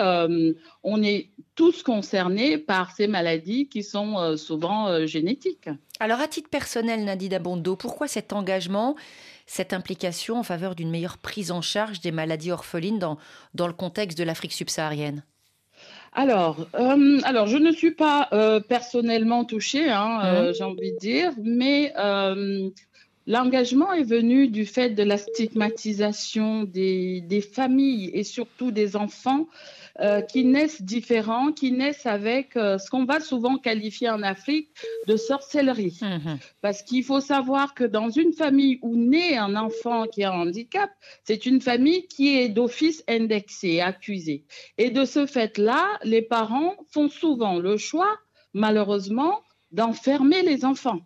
on 0.83 1.03
est 1.05 1.31
tous 1.55 1.83
concernés 1.83 2.59
par 2.59 2.93
ces 2.93 3.07
maladies 3.07 3.69
qui 3.69 3.83
sont 3.83 4.37
souvent 4.37 5.07
génétiques. 5.07 5.69
Alors, 6.01 6.21
à 6.21 6.29
titre 6.29 6.49
personnel, 6.49 7.05
Nadine 7.05 7.35
Abondo, 7.35 7.77
pourquoi 7.77 8.09
cet 8.09 8.33
engagement 8.33 8.97
cette 9.47 9.73
implication 9.73 10.39
en 10.39 10.43
faveur 10.43 10.75
d'une 10.75 10.91
meilleure 10.91 11.19
prise 11.19 11.51
en 11.51 11.61
charge 11.61 12.01
des 12.01 12.13
maladies 12.13 12.53
orphelines 12.53 12.99
dans, 12.99 13.19
dans 13.55 13.67
le 13.67 13.73
contexte 13.73 14.17
de 14.17 14.25
l'Afrique 14.25 14.53
subsaharienne? 14.53 15.25
Alors, 16.15 16.67
euh, 16.75 17.21
alors, 17.25 17.47
je 17.47 17.57
ne 17.57 17.73
suis 17.73 17.93
pas 17.93 18.29
euh, 18.33 18.61
personnellement 18.61 19.45
touchée, 19.45 19.91
hein, 19.91 20.21
euh, 20.25 20.51
mmh. 20.51 20.55
j'ai 20.55 20.65
envie 20.65 20.93
de 20.93 20.99
dire, 20.99 21.33
mais 21.43 21.93
l'engagement 23.27 23.93
est 23.93 24.03
venu 24.03 24.49
du 24.49 24.67
fait 24.67 24.91
de 24.91 25.03
la 25.03 25.19
stigmatisation 25.19 26.65
des, 26.65 27.21
des 27.21 27.41
familles 27.41 28.11
et 28.15 28.25
surtout 28.25 28.71
des 28.71 28.97
enfants 28.97 29.47
euh, 30.01 30.23
qui 30.23 30.45
naissent 30.45 30.81
différents, 30.81 31.53
qui 31.53 31.71
naissent 31.71 32.07
avec 32.07 32.57
euh, 32.57 32.79
ce 32.79 32.89
qu'on 32.89 33.05
va 33.05 33.21
souvent 33.21 33.59
qualifier 33.59 34.09
en 34.09 34.23
Afrique 34.23 34.71
de 35.07 35.17
sorcellerie. 35.17 35.99
Mhm. 36.01 36.39
Parce 36.63 36.83
qu'il 36.83 37.05
faut 37.05 37.21
savoir 37.21 37.75
que 37.75 37.85
dans 37.85 38.09
une 38.09 38.33
famille 38.33 38.79
où 38.81 38.97
naît 38.97 39.37
un 39.37 39.55
enfant 39.55 40.07
qui 40.07 40.25
a 40.25 40.33
un 40.33 40.47
handicap, 40.47 40.91
c'est 41.25 41.45
une 41.45 41.61
famille 41.61 42.07
qui 42.07 42.39
est 42.39 42.49
d'office 42.49 43.05
indexée, 43.07 43.81
accusée. 43.81 44.45
Et 44.79 44.91
de 44.91 45.05
ce 45.05 45.27
fait-là, 45.27 45.99
les 46.05 46.23
parents 46.23 46.75
font 46.91 47.11
souvent 47.11 47.59
le 47.59 47.77
choix, 47.77 48.19
malheureusement, 48.55 49.43
d'enfermer 49.73 50.41
les 50.43 50.65
enfants. 50.65 51.01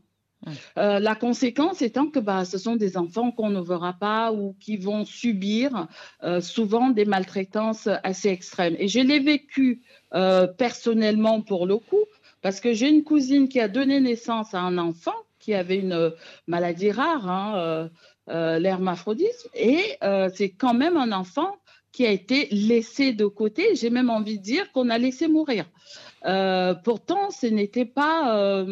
Euh, 0.78 0.98
la 0.98 1.14
conséquence 1.14 1.82
étant 1.82 2.08
que 2.08 2.18
bah, 2.18 2.44
ce 2.44 2.58
sont 2.58 2.76
des 2.76 2.96
enfants 2.96 3.30
qu'on 3.30 3.50
ne 3.50 3.60
verra 3.60 3.94
pas 3.94 4.32
ou 4.32 4.54
qui 4.60 4.76
vont 4.76 5.04
subir 5.04 5.88
euh, 6.22 6.40
souvent 6.40 6.90
des 6.90 7.04
maltraitances 7.04 7.88
assez 8.02 8.28
extrêmes. 8.28 8.76
Et 8.78 8.88
je 8.88 9.00
l'ai 9.00 9.18
vécu 9.18 9.82
euh, 10.14 10.46
personnellement 10.46 11.40
pour 11.40 11.66
le 11.66 11.76
coup, 11.76 12.04
parce 12.42 12.60
que 12.60 12.72
j'ai 12.72 12.88
une 12.88 13.04
cousine 13.04 13.48
qui 13.48 13.60
a 13.60 13.68
donné 13.68 14.00
naissance 14.00 14.54
à 14.54 14.60
un 14.60 14.78
enfant 14.78 15.14
qui 15.38 15.54
avait 15.54 15.78
une 15.78 16.12
maladie 16.48 16.90
rare, 16.90 17.30
hein, 17.30 17.88
l'hermaphrodisme, 18.26 19.48
et 19.54 19.96
c'est 20.34 20.50
quand 20.50 20.74
même 20.74 20.96
un 20.96 21.12
enfant 21.12 21.54
qui 21.92 22.04
a 22.04 22.10
été 22.10 22.48
laissé 22.50 23.12
de 23.12 23.26
côté. 23.26 23.76
J'ai 23.76 23.90
même 23.90 24.10
envie 24.10 24.38
de 24.38 24.42
dire 24.42 24.72
qu'on 24.72 24.90
a 24.90 24.98
laissé 24.98 25.28
mourir. 25.28 25.66
Pourtant, 26.84 27.30
ce 27.30 27.46
n'était 27.46 27.84
pas 27.84 28.64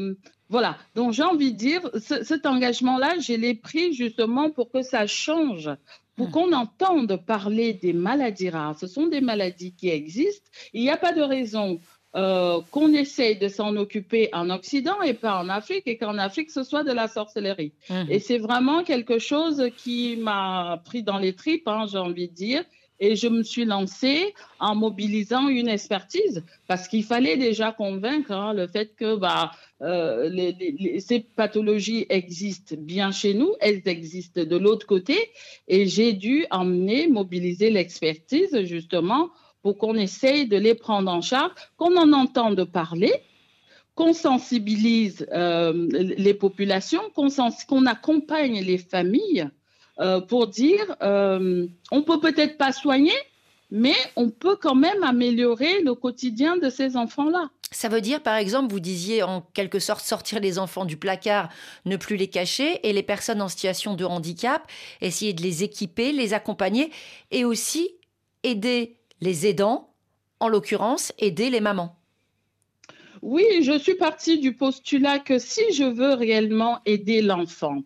voilà, 0.51 0.77
donc 0.95 1.13
j'ai 1.13 1.23
envie 1.23 1.53
de 1.53 1.57
dire, 1.57 1.81
cet 1.97 2.47
engagement-là, 2.47 3.19
je 3.19 3.33
l'ai 3.33 3.55
pris 3.55 3.93
justement 3.95 4.51
pour 4.51 4.71
que 4.71 4.83
ça 4.83 5.07
change, 5.07 5.71
pour 6.17 6.29
hmm. 6.29 6.31
qu'on 6.31 6.53
entende 6.53 7.17
parler 7.27 7.73
des 7.73 7.93
maladies 7.93 8.51
rares. 8.51 8.79
Ce 8.79 8.87
sont 8.87 9.07
des 9.07 9.21
maladies 9.21 9.75
qui 9.75 9.89
existent. 9.89 10.49
Il 10.73 10.83
n'y 10.83 10.91
a 10.91 10.97
pas 10.97 11.13
de 11.13 11.23
raison 11.23 11.81
euh, 12.15 12.61
qu'on 12.71 12.93
essaye 12.93 13.37
de 13.39 13.49
s'en 13.49 13.75
occuper 13.77 14.29
en 14.33 14.51
Occident 14.51 15.01
et 15.03 15.15
pas 15.15 15.41
en 15.41 15.49
Afrique, 15.49 15.85
et 15.87 15.97
qu'en 15.97 16.19
Afrique, 16.19 16.51
ce 16.51 16.63
soit 16.63 16.85
de 16.85 16.93
la 16.93 17.09
sorcellerie. 17.09 17.73
Hmm. 17.89 18.05
Et 18.11 18.19
c'est 18.19 18.39
vraiment 18.39 18.85
quelque 18.85 19.19
chose 19.19 19.71
qui 19.77 20.17
m'a 20.19 20.81
pris 20.85 21.03
dans 21.03 21.19
les 21.19 21.35
tripes, 21.35 21.67
hein, 21.67 21.87
j'ai 21.91 21.99
envie 21.99 22.29
de 22.29 22.35
dire. 22.35 22.65
Et 23.05 23.17
je 23.17 23.29
me 23.29 23.43
suis 23.43 23.67
lancée 23.67 24.33
en 24.59 24.75
mobilisant 24.75 25.49
une 25.49 25.69
expertise 25.69 26.43
parce 26.67 26.89
qu'il 26.89 27.05
fallait 27.05 27.37
déjà 27.37 27.71
convaincre 27.71 28.33
hein, 28.33 28.55
le 28.55 28.67
fait 28.67 28.97
que 28.97 29.17
bah, 29.17 29.51
euh, 29.83 30.53
ces 31.01 31.21
pathologies 31.21 32.07
existent 32.09 32.77
bien 32.79 33.13
chez 33.13 33.35
nous, 33.35 33.53
elles 33.61 33.83
existent 33.85 34.43
de 34.43 34.57
l'autre 34.57 34.87
côté. 34.87 35.19
Et 35.69 35.87
j'ai 35.87 36.15
dû 36.15 36.47
emmener, 36.51 37.07
mobiliser 37.07 37.69
l'expertise 37.69 38.65
justement 38.65 39.29
pour 39.61 39.77
qu'on 39.77 39.97
essaye 39.97 40.49
de 40.49 40.57
les 40.57 40.75
prendre 40.75 41.13
en 41.13 41.21
charge, 41.21 41.53
qu'on 41.77 41.99
en 41.99 42.11
entende 42.15 42.65
parler, 42.65 43.13
qu'on 43.95 44.15
sensibilise 44.15 45.27
euh, 45.31 45.89
les 45.93 46.33
populations, 46.33 47.03
qu'on 47.15 47.85
accompagne 47.85 48.63
les 48.63 48.79
familles 48.79 49.51
euh, 50.01 50.21
pour 50.21 50.49
dire 50.49 50.97
euh, 51.03 51.67
on 51.91 52.03
peut 52.03 52.21
peut-être 52.21 52.59
pas 52.59 52.73
soigner, 52.73 53.15
mais 53.71 53.95
on 54.17 54.31
peut 54.31 54.57
quand 54.57 54.75
même 54.75 55.03
améliorer 55.03 55.83
le 55.83 55.95
quotidien 55.95 56.57
de 56.57 56.69
ces 56.69 56.97
enfants-là. 56.97 57.51
Ça 57.71 57.89
veut 57.89 58.01
dire, 58.01 58.23
par 58.23 58.37
exemple, 58.37 58.73
vous 58.73 58.81
disiez 58.81 59.25
en 59.25 59.41
quelque 59.53 59.81
sorte 59.81 60.05
sortir 60.05 60.39
les 60.39 60.61
enfants 60.61 60.85
du 60.85 60.97
placard, 60.97 61.49
ne 61.85 61.97
plus 61.97 62.17
les 62.17 62.29
cacher, 62.29 62.79
et 62.89 62.93
les 62.93 63.03
personnes 63.03 63.43
en 63.43 63.49
situation 63.49 63.95
de 63.95 64.05
handicap, 64.05 64.63
essayer 65.01 65.33
de 65.33 65.43
les 65.43 65.65
équiper, 65.65 66.13
les 66.13 66.35
accompagner, 66.35 66.93
et 67.33 67.45
aussi 67.45 67.91
aider 68.45 68.97
les 69.21 69.47
aidants, 69.47 69.93
en 70.39 70.49
l'occurrence, 70.49 71.13
aider 71.19 71.51
les 71.51 71.61
mamans. 71.61 71.97
Oui, 73.23 73.45
je 73.63 73.79
suis 73.79 73.95
partie 73.95 74.39
du 74.39 74.55
postulat 74.55 75.19
que 75.19 75.39
si 75.39 75.73
je 75.73 75.85
veux 75.85 76.13
réellement 76.13 76.81
aider 76.85 77.23
l'enfant, 77.23 77.83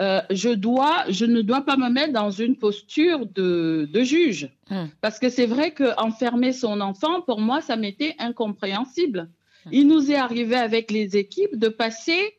euh, 0.00 0.20
je, 0.30 0.48
dois, 0.48 1.04
je 1.08 1.24
ne 1.24 1.40
dois 1.40 1.62
pas 1.62 1.76
me 1.76 1.88
mettre 1.88 2.12
dans 2.12 2.30
une 2.30 2.56
posture 2.56 3.26
de, 3.26 3.88
juge. 4.02 4.50
Hmm. 4.70 4.86
Parce 5.00 5.18
que 5.18 5.28
c'est 5.28 5.46
vrai 5.46 5.72
qu'enfermer 5.72 6.52
son 6.52 6.80
enfant, 6.80 7.20
pour 7.20 7.40
moi, 7.40 7.60
ça 7.60 7.76
m'était 7.76 8.14
incompréhensible. 8.18 9.30
Hmm. 9.66 9.70
Il 9.72 9.86
nous 9.86 10.10
est 10.10 10.16
arrivé 10.16 10.56
avec 10.56 10.90
les 10.90 11.16
équipes 11.16 11.56
de 11.56 11.68
passer 11.68 12.34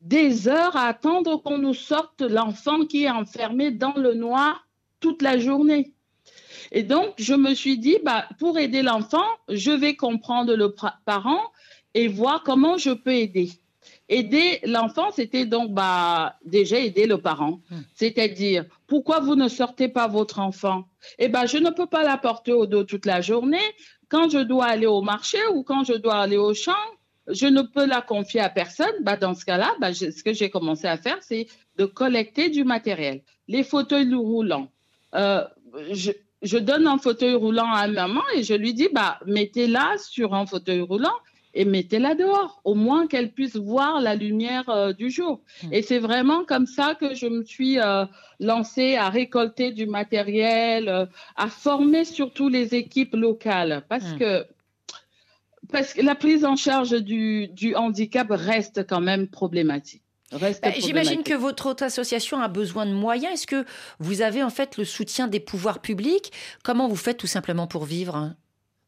des 0.00 0.48
heures 0.48 0.76
à 0.76 0.86
attendre 0.86 1.42
qu'on 1.42 1.58
nous 1.58 1.74
sorte 1.74 2.20
l'enfant 2.22 2.84
qui 2.84 3.04
est 3.04 3.10
enfermé 3.10 3.70
dans 3.70 3.94
le 3.94 4.14
noir 4.14 4.66
toute 5.00 5.22
la 5.22 5.38
journée. 5.38 5.92
Et 6.72 6.82
donc, 6.82 7.14
je 7.18 7.34
me 7.34 7.54
suis 7.54 7.78
dit, 7.78 7.98
bah, 8.04 8.26
pour 8.38 8.58
aider 8.58 8.82
l'enfant, 8.82 9.24
je 9.48 9.70
vais 9.70 9.94
comprendre 9.94 10.54
le 10.54 10.74
parent 11.04 11.52
et 11.94 12.08
voir 12.08 12.42
comment 12.42 12.76
je 12.76 12.90
peux 12.90 13.14
aider. 13.14 13.50
Aider 14.08 14.60
l'enfant, 14.64 15.10
c'était 15.12 15.46
donc 15.46 15.72
bah, 15.72 16.36
déjà 16.44 16.78
aider 16.78 17.06
le 17.06 17.18
parent. 17.18 17.60
Hmm. 17.70 17.80
C'est-à-dire, 17.94 18.66
pourquoi 18.86 19.20
vous 19.20 19.34
ne 19.34 19.48
sortez 19.48 19.88
pas 19.88 20.08
votre 20.08 20.40
enfant? 20.40 20.84
Eh 21.18 21.28
bien, 21.28 21.46
je 21.46 21.56
ne 21.56 21.70
peux 21.70 21.86
pas 21.86 22.02
la 22.02 22.18
porter 22.18 22.52
au 22.52 22.66
dos 22.66 22.84
toute 22.84 23.06
la 23.06 23.22
journée. 23.22 23.64
Quand 24.10 24.28
je 24.28 24.38
dois 24.38 24.66
aller 24.66 24.86
au 24.86 25.00
marché 25.00 25.38
ou 25.54 25.62
quand 25.62 25.84
je 25.84 25.94
dois 25.94 26.16
aller 26.16 26.36
au 26.36 26.52
champ, 26.52 26.72
je 27.28 27.46
ne 27.46 27.62
peux 27.62 27.86
la 27.86 28.02
confier 28.02 28.40
à 28.40 28.50
personne. 28.50 28.92
Bah, 29.00 29.16
dans 29.16 29.34
ce 29.34 29.46
cas-là, 29.46 29.72
bah, 29.80 29.94
ce 29.94 30.22
que 30.22 30.34
j'ai 30.34 30.50
commencé 30.50 30.86
à 30.86 30.98
faire, 30.98 31.16
c'est 31.22 31.46
de 31.78 31.86
collecter 31.86 32.50
du 32.50 32.62
matériel. 32.64 33.22
Les 33.48 33.64
fauteuils 33.64 34.12
roulants. 34.12 34.68
Euh, 35.14 35.44
je, 35.92 36.12
je, 36.42 36.58
donne 36.58 36.86
un 36.86 36.98
fauteuil 36.98 37.34
roulant 37.34 37.72
à 37.72 37.88
maman 37.88 38.22
et 38.34 38.42
je 38.42 38.52
lui 38.52 38.74
dis, 38.74 38.88
bah, 38.92 39.18
mettez-la 39.24 39.96
sur 39.98 40.34
un 40.34 40.44
fauteuil 40.44 40.82
roulant 40.82 41.14
et 41.54 41.64
mettez-la 41.64 42.14
dehors, 42.14 42.60
au 42.64 42.74
moins 42.74 43.06
qu'elle 43.06 43.32
puisse 43.32 43.56
voir 43.56 44.00
la 44.00 44.14
lumière 44.14 44.68
euh, 44.68 44.92
du 44.92 45.10
jour. 45.10 45.40
Hmm. 45.62 45.72
Et 45.72 45.82
c'est 45.82 45.98
vraiment 45.98 46.44
comme 46.44 46.66
ça 46.66 46.94
que 46.94 47.14
je 47.14 47.26
me 47.26 47.44
suis 47.44 47.78
euh, 47.78 48.04
lancée 48.40 48.96
à 48.96 49.08
récolter 49.08 49.72
du 49.72 49.86
matériel, 49.86 50.88
euh, 50.88 51.06
à 51.36 51.48
former 51.48 52.04
surtout 52.04 52.48
les 52.48 52.74
équipes 52.74 53.14
locales, 53.14 53.84
parce 53.88 54.12
hmm. 54.12 54.18
que 54.18 54.46
parce 55.72 55.94
que 55.94 56.02
la 56.02 56.14
prise 56.14 56.44
en 56.44 56.56
charge 56.56 56.90
du, 56.90 57.48
du 57.48 57.74
handicap 57.74 58.26
reste 58.30 58.86
quand 58.86 59.00
même 59.00 59.28
problématique. 59.28 60.02
Bah, 60.30 60.48
j'imagine 60.78 61.22
que 61.22 61.34
votre 61.34 61.66
autre 61.66 61.84
association 61.84 62.40
a 62.40 62.48
besoin 62.48 62.86
de 62.86 62.92
moyens. 62.92 63.34
Est-ce 63.34 63.46
que 63.46 63.64
vous 63.98 64.20
avez 64.20 64.42
en 64.42 64.50
fait 64.50 64.76
le 64.76 64.84
soutien 64.84 65.26
des 65.26 65.40
pouvoirs 65.40 65.80
publics? 65.80 66.32
Comment 66.62 66.88
vous 66.88 66.96
faites 66.96 67.16
tout 67.16 67.26
simplement 67.26 67.66
pour 67.66 67.84
vivre 67.84 68.16
hein? 68.16 68.36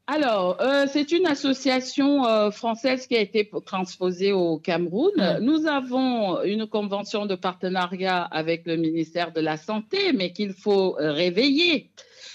Alors, 0.09 0.61
euh, 0.61 0.87
c'est 0.89 1.11
une 1.11 1.27
association 1.27 2.27
euh, 2.27 2.53
française 2.53 3.09
qui 3.09 3.17
a 3.17 3.21
été 3.21 3.51
transposée 3.65 4.33
au 4.33 4.57
Cameroun. 4.57 5.39
Nous 5.41 5.67
avons 5.67 6.43
une 6.45 6.67
convention 6.67 7.27
de 7.27 7.35
partenariat 7.35 8.23
avec 8.23 8.67
le 8.67 8.77
ministère 8.77 9.33
de 9.33 9.41
la 9.41 9.57
Santé, 9.57 10.13
mais 10.13 10.33
qu'il 10.33 10.53
faut 10.53 10.97
euh, 10.99 11.13
réveiller. 11.13 11.91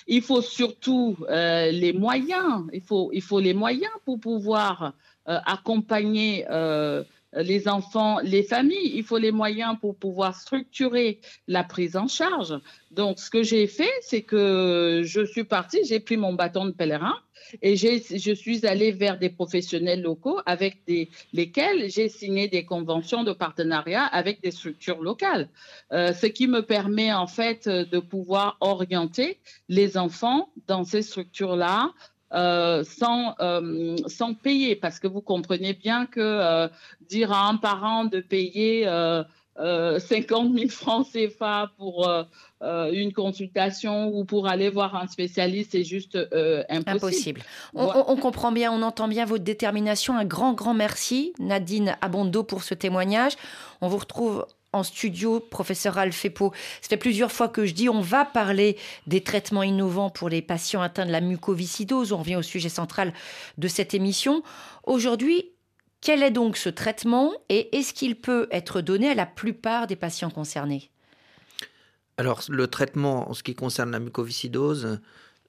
Il 0.07 0.21
faut 0.21 0.41
surtout 0.41 1.15
euh, 1.29 1.71
les 1.71 1.93
moyens. 1.93 2.65
Il 2.73 2.81
faut, 2.81 3.09
il 3.13 3.21
faut 3.21 3.39
les 3.39 3.53
moyens 3.53 3.93
pour 4.03 4.19
pouvoir 4.19 4.93
euh, 5.29 5.37
accompagner 5.45 6.45
euh, 6.49 7.03
les 7.33 7.67
enfants, 7.67 8.19
les 8.23 8.43
familles. 8.43 8.91
Il 8.93 9.03
faut 9.03 9.17
les 9.17 9.31
moyens 9.31 9.75
pour 9.79 9.95
pouvoir 9.95 10.35
structurer 10.35 11.19
la 11.47 11.63
prise 11.63 11.95
en 11.95 12.07
charge. 12.07 12.59
Donc, 12.91 13.19
ce 13.19 13.29
que 13.29 13.43
j'ai 13.43 13.67
fait, 13.67 13.91
c'est 14.01 14.21
que 14.21 15.01
je 15.05 15.25
suis 15.25 15.43
partie, 15.43 15.83
j'ai 15.85 15.99
pris 15.99 16.17
mon 16.17 16.33
bâton 16.33 16.65
de 16.65 16.71
pèlerin 16.71 17.15
et 17.61 17.75
je 17.75 18.33
suis 18.33 18.65
allée 18.65 18.91
vers 18.91 19.17
des 19.17 19.29
professionnels 19.29 20.01
locaux 20.01 20.39
avec 20.45 20.77
lesquels 21.33 21.89
j'ai 21.89 22.09
signé 22.09 22.47
des 22.47 22.65
conventions 22.65 23.23
de 23.23 23.33
partenariat 23.33 24.03
avec 24.03 24.41
des 24.41 24.51
structures 24.51 25.01
locales, 25.01 25.49
euh, 25.91 26.13
ce 26.13 26.27
qui 26.27 26.47
me 26.47 26.61
permet 26.61 27.13
en 27.13 27.27
fait 27.27 27.67
de 27.67 27.99
pouvoir 27.99 28.57
orienter 28.61 29.39
les 29.69 29.97
enfants 29.97 30.49
dans 30.67 30.83
ces 30.83 31.01
structures-là 31.01 31.91
euh, 32.33 32.83
sans, 32.85 33.35
euh, 33.41 33.97
sans 34.07 34.33
payer, 34.33 34.75
parce 34.75 34.99
que 34.99 35.07
vous 35.07 35.21
comprenez 35.21 35.73
bien 35.73 36.05
que 36.05 36.21
euh, 36.21 36.69
dire 37.09 37.33
à 37.33 37.49
un 37.49 37.57
parent 37.57 38.05
de 38.05 38.21
payer 38.21 38.85
50 39.57 40.57
000 40.57 40.69
francs 40.69 41.07
CFA 41.11 41.71
pour 41.77 42.09
une 42.61 43.11
consultation 43.13 44.07
ou 44.15 44.23
pour 44.23 44.47
aller 44.47 44.69
voir 44.69 44.95
un 44.95 45.07
spécialiste, 45.07 45.71
c'est 45.73 45.83
juste 45.83 46.15
impossible. 46.15 46.89
impossible. 46.89 47.41
On, 47.73 47.91
on, 48.07 48.15
comprend 48.15 48.51
bien, 48.51 48.71
on 48.71 48.81
entend 48.81 49.09
bien 49.09 49.25
votre 49.25 49.43
détermination. 49.43 50.15
Un 50.15 50.25
grand, 50.25 50.53
grand 50.53 50.73
merci, 50.73 51.33
Nadine 51.37 51.97
Abondo, 52.01 52.43
pour 52.43 52.63
ce 52.63 52.73
témoignage. 52.73 53.33
On 53.81 53.89
vous 53.89 53.97
retrouve 53.97 54.45
en 54.73 54.83
studio, 54.83 55.39
professeur 55.39 55.97
Alfepo. 55.97 56.53
Ça 56.81 56.89
fait 56.89 56.97
plusieurs 56.97 57.31
fois 57.31 57.49
que 57.49 57.65
je 57.65 57.73
dis 57.73 57.89
on 57.89 58.01
va 58.01 58.25
parler 58.25 58.77
des 59.07 59.21
traitements 59.21 59.63
innovants 59.63 60.09
pour 60.09 60.29
les 60.29 60.41
patients 60.41 60.81
atteints 60.81 61.05
de 61.05 61.11
la 61.11 61.21
mucoviscidose. 61.21 62.11
On 62.11 62.17
revient 62.17 62.37
au 62.37 62.41
sujet 62.41 62.69
central 62.69 63.13
de 63.57 63.67
cette 63.67 63.93
émission. 63.93 64.43
Aujourd'hui, 64.83 65.51
quel 65.99 66.23
est 66.23 66.31
donc 66.31 66.57
ce 66.57 66.69
traitement 66.69 67.33
et 67.49 67.77
est-ce 67.77 67.93
qu'il 67.93 68.15
peut 68.15 68.47
être 68.51 68.81
donné 68.81 69.09
à 69.09 69.15
la 69.15 69.25
plupart 69.25 69.87
des 69.87 69.95
patients 69.95 70.31
concernés? 70.31 70.89
Alors, 72.17 72.41
le 72.49 72.67
traitement 72.67 73.29
en 73.29 73.33
ce 73.33 73.43
qui 73.43 73.55
concerne 73.55 73.91
la 73.91 73.99
mucoviscidose, 73.99 74.99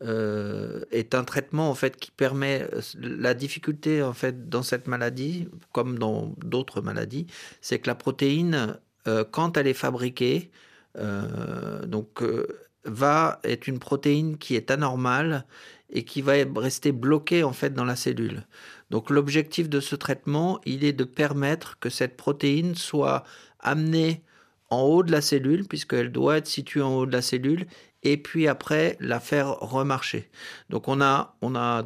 euh, 0.03 0.85
est 0.91 1.15
un 1.15 1.23
traitement 1.23 1.71
en 1.71 1.75
fait 1.75 1.97
qui 1.97 2.11
permet 2.11 2.67
la 2.99 3.35
difficulté 3.35 4.03
en 4.03 4.13
fait 4.13 4.49
dans 4.49 4.65
cette 4.65 4.89
maladie 4.89 5.47
comme 5.71 5.97
dans 5.97 6.35
d'autres 6.39 6.81
maladies, 6.81 7.29
c'est 7.61 7.79
que 7.79 7.87
la 7.87 7.95
protéine 7.95 8.79
euh, 9.09 9.25
quand 9.29 9.57
elle 9.57 9.67
est 9.67 9.75
fabriquée, 9.75 10.51
euh, 10.99 11.85
donc 11.87 12.23
euh, 12.23 12.47
va 12.85 13.41
être 13.45 13.67
une 13.67 13.79
protéine 13.79 14.39
qui 14.39 14.57
est 14.57 14.71
anormale 14.71 15.47
et 15.91 16.05
qui 16.05 16.23
va 16.23 16.35
rester 16.57 16.93
bloquée 16.93 17.43
en 17.43 17.53
fait 17.53 17.71
dans 17.71 17.85
la 17.85 17.97
cellule. 17.97 18.47
Donc 18.91 19.11
l'objectif 19.11 19.69
de 19.69 19.81
ce 19.81 19.97
traitement, 19.97 20.61
il 20.65 20.85
est 20.85 20.93
de 20.93 21.05
permettre 21.05 21.79
que 21.79 21.91
cette 21.91 22.17
protéine 22.17 22.75
soit 22.75 23.25
amenée 23.61 24.23
en 24.71 24.83
haut 24.83 25.03
de 25.03 25.13
la 25.13 25.21
cellule, 25.21 25.67
puisqu'elle 25.67 26.11
doit 26.11 26.39
être 26.39 26.47
située 26.47 26.81
en 26.81 26.95
haut 26.95 27.07
de 27.07 27.13
la 27.13 27.23
cellule, 27.23 27.67
et 28.03 28.17
puis 28.17 28.49
après 28.49 28.97
la 29.01 29.21
faire 29.21 29.59
remarcher. 29.61 30.31
Donc 30.71 30.89
on 30.89 31.01
a, 31.01 31.37
on 31.43 31.55
a 31.55 31.85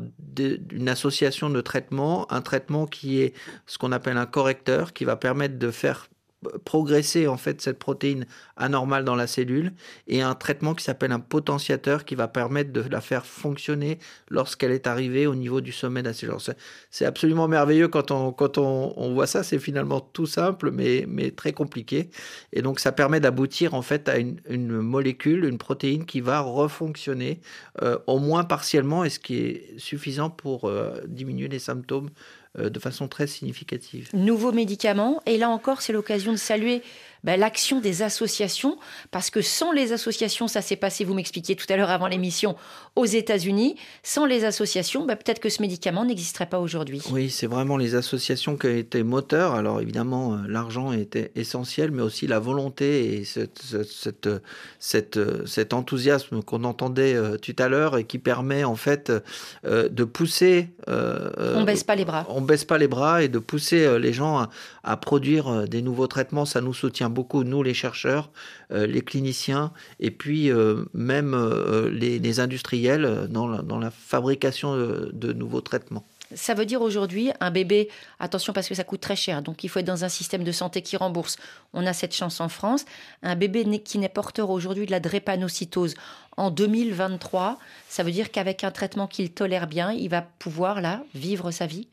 une 0.72 0.88
association 0.88 1.50
de 1.50 1.60
traitements, 1.60 2.30
un 2.32 2.42
traitement 2.42 2.86
qui 2.86 3.20
est 3.20 3.34
ce 3.66 3.76
qu'on 3.78 3.92
appelle 3.92 4.16
un 4.16 4.26
correcteur, 4.26 4.92
qui 4.92 5.04
va 5.04 5.16
permettre 5.16 5.58
de 5.58 5.70
faire 5.70 6.08
progresser 6.64 7.26
en 7.26 7.36
fait 7.36 7.60
cette 7.60 7.78
protéine 7.78 8.26
anormale 8.56 9.04
dans 9.04 9.14
la 9.14 9.26
cellule 9.26 9.72
et 10.06 10.22
un 10.22 10.34
traitement 10.34 10.74
qui 10.74 10.84
s'appelle 10.84 11.12
un 11.12 11.20
potentiateur 11.20 12.04
qui 12.04 12.14
va 12.14 12.28
permettre 12.28 12.72
de 12.72 12.80
la 12.82 13.00
faire 13.00 13.24
fonctionner 13.24 13.98
lorsqu'elle 14.28 14.70
est 14.70 14.86
arrivée 14.86 15.26
au 15.26 15.34
niveau 15.34 15.60
du 15.60 15.72
sommet 15.72 16.02
de 16.02 16.08
la. 16.08 16.36
C'est 16.90 17.06
absolument 17.06 17.48
merveilleux 17.48 17.88
quand 17.88 18.10
on, 18.10 18.32
quand 18.32 18.58
on, 18.58 18.92
on 18.96 19.14
voit 19.14 19.26
ça, 19.26 19.42
c'est 19.42 19.58
finalement 19.58 20.00
tout 20.00 20.26
simple 20.26 20.70
mais, 20.70 21.04
mais 21.08 21.30
très 21.30 21.52
compliqué 21.52 22.10
et 22.52 22.62
donc 22.62 22.80
ça 22.80 22.92
permet 22.92 23.20
d'aboutir 23.20 23.74
en 23.74 23.82
fait 23.82 24.08
à 24.08 24.18
une, 24.18 24.40
une, 24.48 24.80
molécule, 24.80 25.44
une 25.44 25.58
protéine 25.58 26.04
qui 26.04 26.20
va 26.20 26.40
refonctionner 26.40 27.40
euh, 27.82 27.98
au 28.06 28.18
moins 28.18 28.44
partiellement 28.44 29.04
et 29.04 29.10
ce 29.10 29.18
qui 29.18 29.38
est 29.38 29.78
suffisant 29.78 30.30
pour 30.30 30.66
euh, 30.66 31.00
diminuer 31.06 31.48
les 31.48 31.58
symptômes 31.58 32.10
de 32.58 32.78
façon 32.78 33.08
très 33.08 33.26
significative. 33.26 34.08
Nouveaux 34.14 34.52
médicaments, 34.52 35.20
et 35.26 35.38
là 35.38 35.50
encore, 35.50 35.82
c'est 35.82 35.92
l'occasion 35.92 36.32
de 36.32 36.36
saluer 36.36 36.82
ben, 37.26 37.38
l'action 37.38 37.80
des 37.80 38.02
associations, 38.02 38.78
parce 39.10 39.30
que 39.30 39.42
sans 39.42 39.72
les 39.72 39.92
associations, 39.92 40.48
ça 40.48 40.62
s'est 40.62 40.76
passé, 40.76 41.04
vous 41.04 41.12
m'expliquiez 41.12 41.56
tout 41.56 41.66
à 41.68 41.76
l'heure 41.76 41.90
avant 41.90 42.06
l'émission, 42.06 42.56
aux 42.94 43.04
États-Unis, 43.04 43.76
sans 44.02 44.24
les 44.24 44.44
associations, 44.44 45.04
ben, 45.04 45.16
peut-être 45.16 45.40
que 45.40 45.50
ce 45.50 45.60
médicament 45.60 46.04
n'existerait 46.04 46.46
pas 46.46 46.60
aujourd'hui. 46.60 47.02
Oui, 47.10 47.28
c'est 47.28 47.48
vraiment 47.48 47.76
les 47.76 47.96
associations 47.96 48.56
qui 48.56 48.66
ont 48.68 48.76
été 48.76 49.02
moteurs. 49.02 49.54
Alors 49.54 49.80
évidemment, 49.80 50.34
euh, 50.34 50.36
l'argent 50.48 50.92
était 50.92 51.32
essentiel, 51.34 51.90
mais 51.90 52.02
aussi 52.02 52.28
la 52.28 52.38
volonté 52.38 53.16
et 53.16 53.24
cette, 53.24 53.60
cette, 53.90 54.28
cette, 54.78 55.18
cet 55.46 55.74
enthousiasme 55.74 56.42
qu'on 56.42 56.62
entendait 56.62 57.14
euh, 57.14 57.36
tout 57.36 57.56
à 57.58 57.68
l'heure 57.68 57.98
et 57.98 58.04
qui 58.04 58.18
permet 58.18 58.62
en 58.62 58.76
fait 58.76 59.12
euh, 59.64 59.88
de 59.88 60.04
pousser... 60.04 60.70
on 60.86 61.64
baisse 61.64 61.82
pas 61.82 61.96
les 61.96 62.04
bras. 62.04 62.24
On 62.28 62.40
baisse 62.40 62.64
pas 62.64 62.78
les 62.78 62.88
bras 62.88 63.24
et 63.24 63.28
de 63.28 63.40
pousser 63.40 63.98
les 63.98 64.12
gens 64.12 64.38
à, 64.38 64.50
à 64.84 64.96
produire 64.96 65.66
des 65.66 65.82
nouveaux 65.82 66.06
traitements. 66.06 66.44
Ça 66.44 66.60
nous 66.60 66.72
soutient 66.72 67.10
beaucoup, 67.16 67.42
nous 67.42 67.62
les 67.62 67.74
chercheurs, 67.74 68.30
euh, 68.70 68.86
les 68.86 69.00
cliniciens, 69.00 69.72
et 69.98 70.10
puis 70.10 70.50
euh, 70.50 70.84
même 70.92 71.34
euh, 71.34 71.90
les, 71.90 72.40
industriels 72.40 73.26
dans 73.30 73.48
la, 73.48 73.90
fabrication 73.90 74.76
de, 74.76 75.32
nouveaux 75.32 75.62
traitements. 75.62 76.04
Ça 76.34 76.54
veut 76.54 76.66
dire 76.66 76.82
aujourd'hui, 76.82 77.30
un 77.40 77.50
bébé, 77.50 77.88
attention 78.18 78.52
parce 78.52 78.68
que 78.68 78.74
ça 78.74 78.84
coûte 78.84 79.00
très 79.00 79.16
cher, 79.16 79.42
donc 79.42 79.64
il 79.64 79.68
faut 79.68 79.78
être 79.78 79.86
dans 79.86 80.04
un 80.04 80.08
système 80.08 80.44
de 80.44 80.52
santé 80.52 80.82
qui 80.82 80.96
rembourse. 80.96 81.36
On 81.72 81.86
a 81.86 81.92
cette 81.92 82.14
chance 82.14 82.40
en 82.40 82.48
France. 82.48 82.84
Un 83.22 83.36
bébé 83.36 83.64
qui 83.80 83.98
n'est 83.98 84.08
porteur 84.08 84.50
aujourd'hui 84.50 84.86
de 84.86 84.90
la 84.90 85.00
drépanocytose 85.00 85.94
en 86.36 86.50
2023, 86.50 87.58
ça 87.88 88.02
veut 88.02 88.10
dire 88.10 88.30
qu'avec 88.30 88.64
un 88.64 88.70
traitement 88.70 89.06
qu'il 89.06 89.32
tolère 89.32 89.66
bien, 89.66 89.92
il 89.92 90.10
va 90.10 90.20
pouvoir 90.22 90.80
là 90.82 91.02
vivre 91.14 91.50
sa 91.50 91.66
vie 91.66 91.88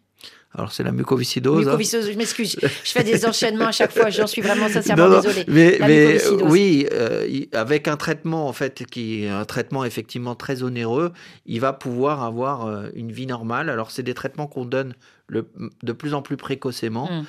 alors 0.56 0.72
c'est 0.72 0.84
la 0.84 0.92
mucoviscidose. 0.92 1.62
Hein. 1.62 1.72
Mucoviscidose, 1.72 2.12
je 2.12 2.18
m'excuse. 2.18 2.58
Je 2.62 2.92
fais 2.92 3.04
des 3.04 3.26
enchaînements 3.26 3.68
à 3.68 3.72
chaque 3.72 3.92
fois. 3.92 4.10
J'en 4.10 4.28
suis 4.28 4.42
vraiment 4.42 4.70
sincèrement 4.70 5.10
désolée. 5.10 5.46
Mais, 5.48 5.78
mais 5.80 6.28
oui, 6.44 6.88
euh, 6.92 7.28
avec 7.54 7.88
un 7.88 7.98
traitement 7.98 8.48
en 8.48 8.54
fait 8.54 8.86
qui 8.86 9.24
est 9.24 9.30
un 9.30 9.46
traitement 9.46 9.84
effectivement 9.84 10.36
très 10.36 10.62
onéreux, 10.62 11.12
il 11.46 11.60
va 11.60 11.74
pouvoir 11.74 12.24
avoir 12.24 12.68
euh, 12.68 12.90
une 12.94 13.12
vie 13.12 13.26
normale. 13.26 13.70
Alors 13.70 13.90
c'est 13.90 14.04
des 14.04 14.14
traitements 14.14 14.46
qu'on 14.46 14.66
donne 14.66 14.94
le, 15.28 15.50
de 15.82 15.92
plus 15.92 16.14
en 16.14 16.22
plus 16.22 16.38
précocement 16.38 17.10
mm. 17.10 17.26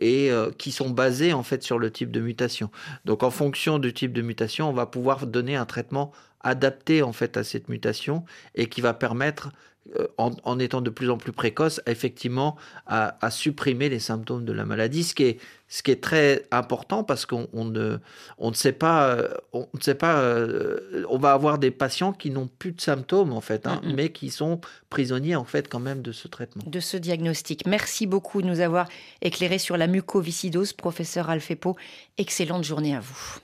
et, 0.00 0.32
euh, 0.32 0.50
qui 0.58 0.72
sont 0.72 0.90
basés 0.90 1.32
en 1.32 1.44
fait 1.44 1.62
sur 1.62 1.78
le 1.78 1.92
type 1.92 2.10
de 2.10 2.20
mutation. 2.20 2.70
Donc 3.04 3.22
en 3.22 3.30
fonction 3.30 3.78
du 3.78 3.92
type 3.92 4.12
de 4.12 4.22
mutation, 4.22 4.68
on 4.68 4.72
va 4.72 4.86
pouvoir 4.86 5.28
donner 5.28 5.54
un 5.54 5.66
traitement 5.66 6.10
adapté 6.40 7.02
en 7.02 7.12
fait 7.12 7.36
à 7.36 7.44
cette 7.44 7.68
mutation 7.68 8.24
et 8.54 8.68
qui 8.68 8.80
va 8.80 8.94
permettre 8.94 9.50
euh, 9.98 10.06
en, 10.16 10.58
étant 10.58 10.80
de 10.80 10.88
plus 10.88 11.10
en 11.10 11.18
plus 11.18 11.32
précoce, 11.32 11.80
effectivement, 11.86 12.56
à, 12.86 13.30
supprimer 13.30 13.90
les 13.90 13.98
symptômes 13.98 14.44
de 14.44 14.52
la 14.52 14.64
maladie, 14.64 15.04
ce 15.04 15.14
qui 15.14 15.24
est, 15.24 15.40
ce 15.68 15.82
qui 15.82 15.90
est 15.90 16.02
très 16.02 16.46
important 16.50 17.04
parce 17.04 17.26
qu'on 17.26 17.48
ne, 17.52 17.98
on 18.38 18.48
ne 18.48 18.54
sait 18.54 18.72
pas, 18.72 19.18
on 19.52 19.68
ne 19.74 19.80
sait 19.80 19.94
pas, 19.94 20.20
euh, 20.20 21.04
on 21.10 21.18
va 21.18 21.32
avoir 21.32 21.58
des 21.58 21.70
patients 21.70 22.12
qui 22.12 22.30
n'ont 22.30 22.48
plus 22.58 22.72
de 22.72 22.80
symptômes 22.80 23.32
en 23.32 23.42
fait, 23.42 23.66
hein, 23.66 23.82
mais 23.94 24.10
qui 24.10 24.30
sont 24.30 24.60
prisonniers 24.88 25.36
en 25.36 25.44
fait 25.44 25.68
quand 25.68 25.80
même 25.80 26.00
de 26.00 26.12
ce 26.12 26.28
traitement. 26.28 26.62
De 26.66 26.80
ce 26.80 26.96
diagnostic. 26.96 27.66
Merci 27.66 28.06
beaucoup 28.06 28.40
de 28.40 28.46
nous 28.46 28.60
avoir 28.60 28.88
éclairé 29.20 29.58
sur 29.58 29.76
la 29.76 29.86
mucoviscidose, 29.86 30.72
professeur 30.72 31.28
Alfepo. 31.28 31.76
Excellente 32.16 32.64
journée 32.64 32.96
à 32.96 33.00
vous. 33.00 33.38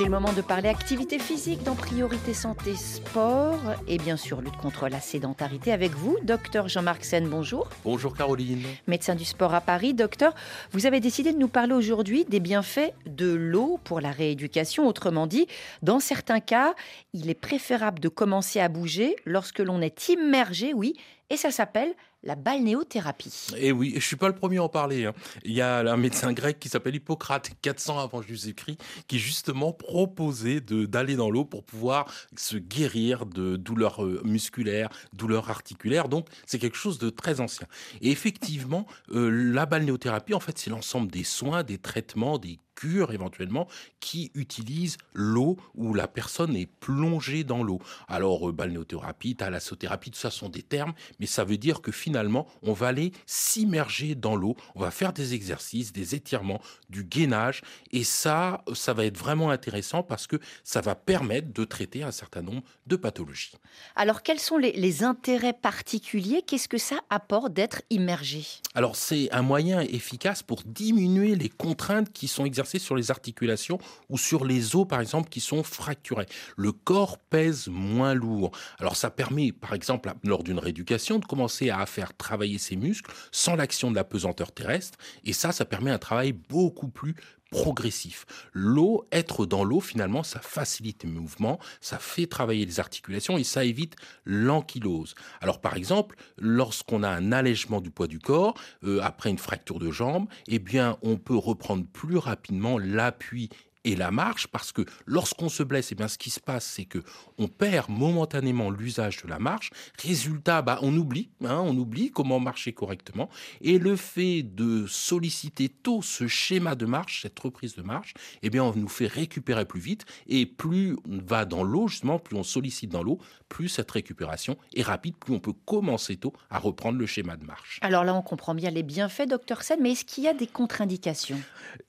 C'est 0.00 0.06
le 0.06 0.12
moment 0.12 0.32
de 0.32 0.40
parler 0.40 0.70
activité 0.70 1.18
physique 1.18 1.62
dans 1.62 1.74
Priorité 1.74 2.32
Santé 2.32 2.74
Sport 2.74 3.60
et 3.86 3.98
bien 3.98 4.16
sûr 4.16 4.40
lutte 4.40 4.56
contre 4.56 4.88
la 4.88 4.98
sédentarité 4.98 5.72
avec 5.72 5.92
vous, 5.92 6.16
docteur 6.22 6.68
Jean-Marc 6.68 7.04
Sen. 7.04 7.28
Bonjour. 7.28 7.68
Bonjour 7.84 8.16
Caroline. 8.16 8.62
Médecin 8.86 9.14
du 9.14 9.26
sport 9.26 9.52
à 9.52 9.60
Paris. 9.60 9.92
Docteur, 9.92 10.34
vous 10.72 10.86
avez 10.86 11.00
décidé 11.00 11.34
de 11.34 11.38
nous 11.38 11.48
parler 11.48 11.74
aujourd'hui 11.74 12.24
des 12.24 12.40
bienfaits 12.40 12.94
de 13.04 13.30
l'eau 13.30 13.78
pour 13.84 14.00
la 14.00 14.10
rééducation. 14.10 14.88
Autrement 14.88 15.26
dit, 15.26 15.46
dans 15.82 16.00
certains 16.00 16.40
cas, 16.40 16.74
il 17.12 17.28
est 17.28 17.34
préférable 17.34 18.00
de 18.00 18.08
commencer 18.08 18.58
à 18.58 18.70
bouger 18.70 19.16
lorsque 19.26 19.58
l'on 19.58 19.82
est 19.82 20.08
immergé, 20.08 20.72
oui, 20.72 20.94
et 21.28 21.36
ça 21.36 21.50
s'appelle 21.50 21.92
la 22.22 22.34
balnéothérapie. 22.34 23.48
Et 23.56 23.68
eh 23.68 23.72
oui, 23.72 23.92
je 23.94 24.00
suis 24.00 24.16
pas 24.16 24.28
le 24.28 24.34
premier 24.34 24.58
à 24.58 24.64
en 24.64 24.68
parler. 24.68 25.06
Hein. 25.06 25.14
Il 25.44 25.52
y 25.52 25.60
a 25.60 25.78
un 25.78 25.96
médecin 25.96 26.32
grec 26.32 26.58
qui 26.58 26.68
s'appelle 26.68 26.94
Hippocrate, 26.94 27.50
400 27.62 27.98
avant 27.98 28.22
Jésus-Christ, 28.22 28.78
qui 29.08 29.18
justement 29.18 29.72
proposait 29.72 30.60
d'aller 30.60 31.16
dans 31.16 31.30
l'eau 31.30 31.44
pour 31.44 31.64
pouvoir 31.64 32.12
se 32.36 32.56
guérir 32.56 33.26
de 33.26 33.56
douleurs 33.56 34.04
euh, 34.04 34.20
musculaires, 34.24 34.90
douleurs 35.12 35.50
articulaires. 35.50 36.08
Donc 36.08 36.28
c'est 36.46 36.58
quelque 36.58 36.76
chose 36.76 36.98
de 36.98 37.10
très 37.10 37.40
ancien. 37.40 37.66
Et 38.02 38.10
effectivement, 38.10 38.86
euh, 39.12 39.30
la 39.30 39.66
balnéothérapie, 39.66 40.34
en 40.34 40.40
fait, 40.40 40.58
c'est 40.58 40.70
l'ensemble 40.70 41.10
des 41.10 41.24
soins, 41.24 41.62
des 41.62 41.78
traitements, 41.78 42.38
des 42.38 42.58
cures 42.80 43.12
éventuellement 43.12 43.68
qui 44.00 44.30
utilisent 44.34 44.96
l'eau 45.12 45.58
où 45.74 45.92
la 45.92 46.08
personne 46.08 46.56
est 46.56 46.66
plongée 46.66 47.44
dans 47.44 47.62
l'eau. 47.62 47.78
Alors, 48.08 48.48
euh, 48.48 48.52
balnéothérapie, 48.52 49.36
thalassothérapie, 49.36 50.10
tout 50.10 50.18
ça 50.18 50.30
sont 50.30 50.48
des 50.48 50.62
termes, 50.62 50.94
mais 51.18 51.26
ça 51.26 51.44
veut 51.44 51.58
dire 51.58 51.82
que 51.82 51.92
finalement, 51.92 52.46
on 52.62 52.72
va 52.72 52.88
aller 52.88 53.12
s'immerger 53.26 54.14
dans 54.14 54.34
l'eau, 54.34 54.56
on 54.74 54.80
va 54.80 54.90
faire 54.90 55.12
des 55.12 55.34
exercices, 55.34 55.92
des 55.92 56.14
étirements, 56.14 56.60
du 56.88 57.04
gainage, 57.04 57.60
et 57.92 58.02
ça, 58.02 58.64
ça 58.72 58.94
va 58.94 59.04
être 59.04 59.18
vraiment 59.18 59.50
intéressant 59.50 60.02
parce 60.02 60.26
que 60.26 60.36
ça 60.64 60.80
va 60.80 60.94
permettre 60.94 61.52
de 61.52 61.64
traiter 61.64 62.02
un 62.02 62.12
certain 62.12 62.40
nombre 62.40 62.62
de 62.86 62.96
pathologies. 62.96 63.52
Alors, 63.94 64.22
quels 64.22 64.40
sont 64.40 64.56
les, 64.56 64.72
les 64.72 65.04
intérêts 65.04 65.52
particuliers? 65.52 66.42
Qu'est-ce 66.46 66.68
que 66.68 66.78
ça 66.78 67.00
apporte 67.10 67.52
d'être 67.52 67.82
immergé? 67.90 68.46
Alors, 68.74 68.96
c'est 68.96 69.30
un 69.32 69.42
moyen 69.42 69.80
efficace 69.80 70.42
pour 70.42 70.62
diminuer 70.64 71.34
les 71.34 71.50
contraintes 71.50 72.10
qui 72.12 72.26
sont 72.26 72.46
exercées 72.46 72.69
sur 72.78 72.96
les 72.96 73.10
articulations 73.10 73.78
ou 74.08 74.18
sur 74.18 74.44
les 74.44 74.76
os, 74.76 74.86
par 74.86 75.00
exemple, 75.00 75.28
qui 75.28 75.40
sont 75.40 75.62
fracturés. 75.62 76.26
Le 76.56 76.72
corps 76.72 77.18
pèse 77.18 77.68
moins 77.68 78.14
lourd. 78.14 78.52
Alors, 78.78 78.96
ça 78.96 79.10
permet, 79.10 79.52
par 79.52 79.74
exemple, 79.74 80.12
lors 80.24 80.42
d'une 80.42 80.58
rééducation, 80.58 81.18
de 81.18 81.24
commencer 81.24 81.70
à 81.70 81.84
faire 81.86 82.16
travailler 82.16 82.58
ses 82.58 82.76
muscles 82.76 83.12
sans 83.32 83.56
l'action 83.56 83.90
de 83.90 83.96
la 83.96 84.04
pesanteur 84.04 84.52
terrestre. 84.52 84.98
Et 85.24 85.32
ça, 85.32 85.52
ça 85.52 85.64
permet 85.64 85.90
un 85.90 85.98
travail 85.98 86.32
beaucoup 86.32 86.88
plus 86.88 87.14
progressif. 87.50 88.26
L'eau, 88.52 89.06
être 89.12 89.46
dans 89.46 89.64
l'eau, 89.64 89.80
finalement, 89.80 90.22
ça 90.22 90.40
facilite 90.40 91.04
les 91.04 91.10
mouvements, 91.10 91.58
ça 91.80 91.98
fait 91.98 92.26
travailler 92.26 92.64
les 92.64 92.80
articulations 92.80 93.38
et 93.38 93.44
ça 93.44 93.64
évite 93.64 93.96
l'ankylose. 94.24 95.14
Alors, 95.40 95.60
par 95.60 95.76
exemple, 95.76 96.16
lorsqu'on 96.38 97.02
a 97.02 97.08
un 97.08 97.32
allègement 97.32 97.80
du 97.80 97.90
poids 97.90 98.06
du 98.06 98.18
corps, 98.18 98.54
euh, 98.84 99.00
après 99.02 99.30
une 99.30 99.38
fracture 99.38 99.78
de 99.78 99.90
jambe, 99.90 100.26
eh 100.48 100.58
bien, 100.58 100.96
on 101.02 101.16
peut 101.16 101.36
reprendre 101.36 101.84
plus 101.86 102.16
rapidement 102.16 102.78
l'appui 102.78 103.50
et 103.84 103.96
la 103.96 104.10
marche 104.10 104.46
parce 104.46 104.72
que 104.72 104.82
lorsqu'on 105.06 105.48
se 105.48 105.62
blesse, 105.62 105.90
et 105.90 105.94
eh 105.94 105.96
bien 105.96 106.08
ce 106.08 106.18
qui 106.18 106.30
se 106.30 106.40
passe, 106.40 106.64
c'est 106.64 106.84
que 106.84 106.98
on 107.38 107.48
perd 107.48 107.88
momentanément 107.88 108.70
l'usage 108.70 109.22
de 109.22 109.28
la 109.28 109.38
marche. 109.38 109.70
Résultat, 110.02 110.62
bah, 110.62 110.78
on 110.82 110.96
oublie, 110.96 111.30
hein, 111.44 111.60
on 111.64 111.76
oublie 111.76 112.10
comment 112.10 112.40
marcher 112.40 112.72
correctement. 112.72 113.28
Et 113.60 113.78
le 113.78 113.96
fait 113.96 114.42
de 114.42 114.86
solliciter 114.86 115.68
tôt 115.68 116.02
ce 116.02 116.26
schéma 116.26 116.74
de 116.74 116.86
marche, 116.86 117.22
cette 117.22 117.38
reprise 117.38 117.74
de 117.74 117.82
marche, 117.82 118.14
eh 118.42 118.50
bien 118.50 118.64
on 118.64 118.74
nous 118.74 118.88
fait 118.88 119.06
récupérer 119.06 119.64
plus 119.64 119.80
vite. 119.80 120.04
Et 120.26 120.46
plus 120.46 120.96
on 121.08 121.18
va 121.18 121.44
dans 121.44 121.64
l'eau, 121.64 121.88
justement, 121.88 122.18
plus 122.18 122.36
on 122.36 122.42
sollicite 122.42 122.90
dans 122.90 123.02
l'eau, 123.02 123.18
plus 123.48 123.68
cette 123.68 123.90
récupération 123.90 124.56
est 124.74 124.82
rapide, 124.82 125.16
plus 125.16 125.34
on 125.34 125.40
peut 125.40 125.52
commencer 125.52 126.16
tôt 126.16 126.32
à 126.50 126.58
reprendre 126.58 126.98
le 126.98 127.06
schéma 127.06 127.36
de 127.36 127.44
marche. 127.44 127.78
Alors 127.82 128.04
là, 128.04 128.14
on 128.14 128.22
comprend 128.22 128.54
bien 128.54 128.70
les 128.70 128.82
bienfaits, 128.82 129.26
docteur 129.28 129.62
Sen, 129.62 129.80
mais 129.80 129.92
est-ce 129.92 130.04
qu'il 130.04 130.24
y 130.24 130.28
a 130.28 130.34
des 130.34 130.46
contre-indications? 130.46 131.40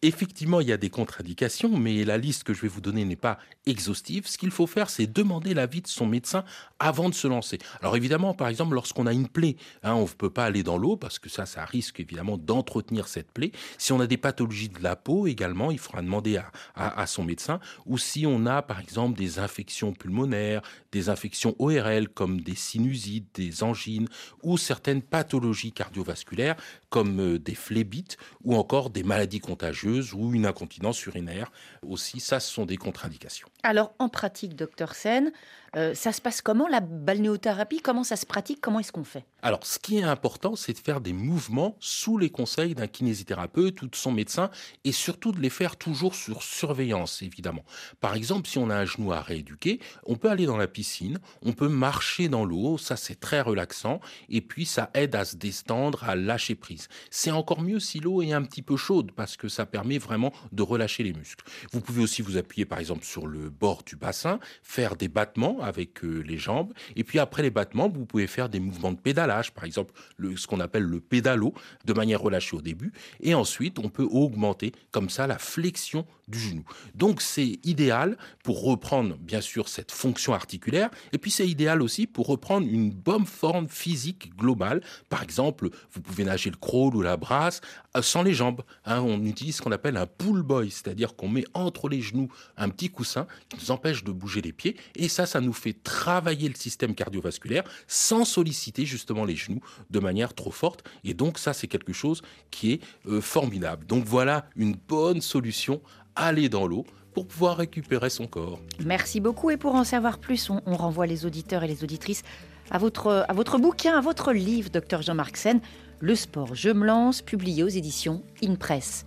Effectivement, 0.02 0.62
il 0.62 0.68
y 0.68 0.72
a 0.72 0.78
des 0.78 0.90
contre-indications 0.90 1.70
mais 1.82 2.04
la 2.06 2.18
liste 2.18 2.44
que 2.44 2.54
je 2.54 2.62
vais 2.62 2.68
vous 2.68 2.82
donner 2.82 3.04
n'est 3.06 3.16
pas 3.16 3.38
exhaustive. 3.66 4.28
Ce 4.28 4.38
qu'il 4.38 4.52
faut 4.52 4.68
faire, 4.68 4.90
c'est 4.90 5.08
demander 5.08 5.54
l'avis 5.54 5.82
de 5.82 5.88
son 5.88 6.06
médecin 6.06 6.44
avant 6.80 7.10
de 7.10 7.14
se 7.14 7.28
lancer. 7.28 7.60
Alors 7.82 7.96
évidemment, 7.96 8.34
par 8.34 8.48
exemple, 8.48 8.74
lorsqu'on 8.74 9.06
a 9.06 9.14
une 9.14 9.28
plaie, 9.28 9.56
hein, 9.84 9.94
on 9.94 10.04
ne 10.04 10.08
peut 10.08 10.30
pas 10.30 10.46
aller 10.46 10.64
dans 10.64 10.78
l'eau 10.78 10.98
parce 10.98 11.20
que 11.20 11.30
ça, 11.30 11.46
ça 11.46 11.66
risque 11.66 12.00
évidemment 12.00 12.38
d'entretenir 12.38 13.08
cette 13.08 13.32
plaie. 13.32 13.52
Si 13.78 13.92
on 13.92 14.00
a 14.00 14.08
des 14.08 14.18
pathologies 14.18 14.70
de 14.70 14.82
la 14.82 14.96
peau 14.96 15.28
également, 15.28 15.72
il 15.72 15.80
faudra 15.80 16.02
demander 16.02 16.40
à, 16.76 17.08
son 17.08 17.24
médecin. 17.24 17.60
Ou 17.86 17.98
si 17.98 18.26
on 18.26 18.46
a, 18.46 18.62
par 18.62 18.80
exemple, 18.80 19.18
des 19.18 19.40
infections 19.40 19.94
pulmonaires, 19.94 20.62
des 20.92 21.10
infections 21.10 21.56
ORL 21.60 22.10
comme 22.10 22.42
des 22.42 22.56
sinusites, 22.56 23.28
des 23.36 23.64
angines 23.64 24.08
ou 24.44 24.58
certaines 24.58 25.02
pathologies 25.02 25.72
cardiovasculaires 25.72 26.56
comme 26.90 27.20
euh, 27.20 27.40
des 27.40 27.56
phlébites 27.56 28.18
ou 28.44 28.56
encore 28.56 28.90
des 28.90 29.04
maladies 29.04 29.40
contagieuses 29.40 30.14
ou 30.14 30.34
une 30.34 30.46
incontinence 30.46 31.06
urinaire 31.06 31.52
aussi, 31.88 32.20
ça, 32.20 32.40
ce 32.40 32.52
sont 32.52 32.66
des 32.66 32.78
contre-indications. 32.78 33.48
Alors, 33.64 33.94
en 34.00 34.10
pratique, 34.10 34.56
docteur 34.56 34.96
Sen, 34.96 35.32
euh, 35.76 35.94
ça 35.94 36.12
se 36.12 36.22
passe 36.22 36.42
comment 36.42 36.68
la 36.68 36.82
balnéothérapie? 36.82 37.80
Comment 37.82 38.04
ça 38.04 38.16
se 38.16 38.26
pratique? 38.26 38.60
Comment 38.62 38.80
est-ce 38.80 38.92
qu'on 38.92 39.04
fait? 39.04 39.26
Alors, 39.42 39.66
ce 39.66 39.80
qui 39.80 39.98
est 39.98 40.04
important, 40.04 40.56
c'est 40.56 40.74
de 40.74 40.78
faire 40.78 41.02
des 41.02 41.14
mouvements 41.14 41.76
sous 41.80 42.18
les 42.18 42.30
conseils 42.30 42.76
d'un 42.76 42.88
kinésithérapeute 42.88 43.82
ou 43.82 43.88
de 43.88 43.96
son 43.96 44.12
médecin 44.12 44.52
et 44.84 44.92
surtout 44.92 45.32
de 45.32 45.40
les 45.40 45.50
faire 45.50 45.78
toujours 45.78 46.14
sur 46.14 46.44
surveillance, 46.44 47.22
évidemment. 47.22 47.64
Par 48.02 48.16
exemple, 48.16 48.48
si 48.48 48.58
on 48.58 48.70
a 48.70 48.76
un 48.76 48.86
genou 48.86 49.14
à 49.14 49.22
rééduquer, 49.22 49.80
on 50.06 50.16
peut 50.16 50.30
aller 50.30 50.46
dans 50.46 50.58
la 50.58 50.68
piscine, 50.68 51.20
on 51.42 51.54
peut 51.54 51.70
marcher 51.70 52.30
dans 52.30 52.46
l'eau, 52.46 52.78
ça 52.78 52.98
c'est 52.98 53.20
très 53.20 53.42
relaxant 53.42 54.00
et 54.30 54.42
puis 54.42 54.66
ça 54.66 54.92
aide 54.94 55.16
à 55.16 55.26
se 55.26 55.38
déstendre, 55.38 56.04
à 56.04 56.16
lâcher 56.16 56.56
prise. 56.56 56.88
C'est 57.10 57.32
encore 57.32 57.62
mieux 57.62 57.80
si 57.80 58.00
l'eau 58.00 58.22
est 58.22 58.34
un 58.34 58.44
petit 58.44 58.62
peu 58.62 58.78
chaude 58.78 59.12
parce 59.12 59.38
que 59.38 59.48
ça 59.48 59.66
permet 59.66 59.98
vraiment 59.98 60.34
de 60.52 60.62
relâcher 60.62 61.04
les 61.04 61.14
muscles. 61.14 61.46
Vous 61.72 61.82
pouvez 61.82 62.04
aussi 62.04 62.22
vous 62.22 62.38
appuyer 62.38 62.66
par 62.66 62.80
exemple 62.80 63.06
sur 63.06 63.26
le 63.26 63.50
bord 63.50 63.84
du 63.84 63.96
bassin, 63.96 64.40
faire 64.62 64.96
des 64.96 65.08
battements 65.08 65.61
avec 65.64 66.04
euh, 66.04 66.24
les 66.26 66.38
jambes. 66.38 66.74
Et 66.96 67.04
puis 67.04 67.20
après 67.20 67.42
les 67.42 67.50
battements, 67.50 67.90
vous 67.90 68.06
pouvez 68.06 68.28
faire 68.28 68.50
des 68.50 68.60
mouvements 68.60 68.92
de 68.92 68.98
pédalage, 68.98 69.54
par 69.54 69.66
exemple 69.66 69.94
le, 70.18 70.38
ce 70.38 70.48
qu'on 70.48 70.60
appelle 70.60 70.84
le 70.84 71.00
pédalo, 71.00 71.54
de 71.86 71.94
manière 71.94 72.22
relâchée 72.22 72.56
au 72.56 72.62
début. 72.62 72.92
Et 73.22 73.34
ensuite, 73.34 73.80
on 73.80 73.90
peut 73.90 74.08
augmenter 74.10 74.72
comme 74.92 75.10
ça 75.10 75.28
la 75.28 75.38
flexion 75.38 76.06
genou. 76.40 76.64
Donc 76.96 77.22
c'est 77.22 77.60
idéal 77.64 78.18
pour 78.44 78.64
reprendre 78.64 79.18
bien 79.18 79.42
sûr 79.42 79.68
cette 79.68 79.92
fonction 79.92 80.34
articulaire. 80.34 80.90
Et 81.14 81.18
puis 81.18 81.32
c'est 81.32 81.48
idéal 81.48 81.82
aussi 81.82 82.08
pour 82.08 82.28
reprendre 82.28 82.68
une 82.68 82.92
bonne 82.92 83.26
forme 83.26 83.68
physique 83.68 84.36
globale. 84.36 84.82
Par 85.10 85.24
exemple, 85.24 85.70
vous 85.92 86.02
pouvez 86.02 86.24
nager 86.24 86.50
le 86.50 86.58
crawl 86.58 86.96
ou 86.96 87.02
la 87.02 87.18
brasse 87.18 87.62
euh, 87.96 88.02
sans 88.02 88.24
les 88.24 88.34
jambes. 88.34 88.62
Hein. 88.86 89.02
on 89.02 89.24
utilise 89.26 89.58
ce 89.58 89.62
qu'on 89.62 89.72
appelle 89.72 89.98
un 89.98 90.08
pull 90.08 90.42
boy, 90.42 90.72
c'est-à-dire 90.72 91.16
qu'on 91.16 91.30
met 91.30 91.46
entre 91.54 91.90
les 91.90 92.02
genoux 92.02 92.30
un 92.58 92.70
petit 92.70 92.90
coussin 92.90 93.28
qui 93.50 93.58
nous 93.58 93.72
empêche 93.72 94.04
de 94.04 94.12
bouger 94.12 94.42
les 94.42 94.54
pieds. 94.54 94.76
Et 94.96 95.10
ça, 95.10 95.26
ça 95.26 95.42
nous 95.42 95.54
fait 95.54 95.74
travailler 95.74 96.50
le 96.50 96.56
système 96.56 96.96
cardiovasculaire 96.96 97.64
sans 97.88 98.26
solliciter 98.26 98.86
justement 98.86 99.26
les 99.26 99.36
genoux 99.36 99.62
de 99.90 100.00
manière 100.00 100.34
trop 100.34 100.52
forte. 100.52 100.84
Et 101.04 101.14
donc 101.14 101.38
ça, 101.38 101.54
c'est 101.54 101.68
quelque 101.68 101.94
chose 101.94 102.22
qui 102.50 102.74
est 102.74 102.82
euh, 103.08 103.22
formidable. 103.22 103.86
Donc 103.86 104.06
voilà 104.06 104.50
une 104.56 104.76
bonne 104.76 105.22
solution, 105.22 105.82
aller 106.16 106.50
dans 106.50 106.68
l'eau 106.68 106.86
pour 107.14 107.28
pouvoir 107.28 107.58
récupérer 107.58 108.10
son 108.10 108.28
corps. 108.28 108.60
Merci 108.84 109.20
beaucoup 109.20 109.50
et 109.50 109.58
pour 109.58 109.76
en 109.76 109.84
savoir 109.84 110.18
plus, 110.18 110.50
on, 110.50 110.76
renvoie 110.76 111.08
les 111.08 111.26
auditeurs 111.26 111.64
et 111.64 111.68
les 111.68 111.84
auditrices 111.84 112.24
à 112.70 112.78
votre, 112.78 113.26
à 113.28 113.34
votre 113.34 113.58
bouquin, 113.58 113.98
à 113.98 114.02
votre 114.02 114.32
livre, 114.32 114.70
docteur 114.70 115.02
Jean-Marc 115.02 115.38
Sen, 115.38 115.60
Le 116.00 116.16
sport, 116.16 116.56
je 116.56 116.70
me 116.70 116.86
lance, 116.86 117.22
publié 117.22 117.64
aux 117.64 117.68
éditions 117.68 118.24
InPress. 118.44 119.06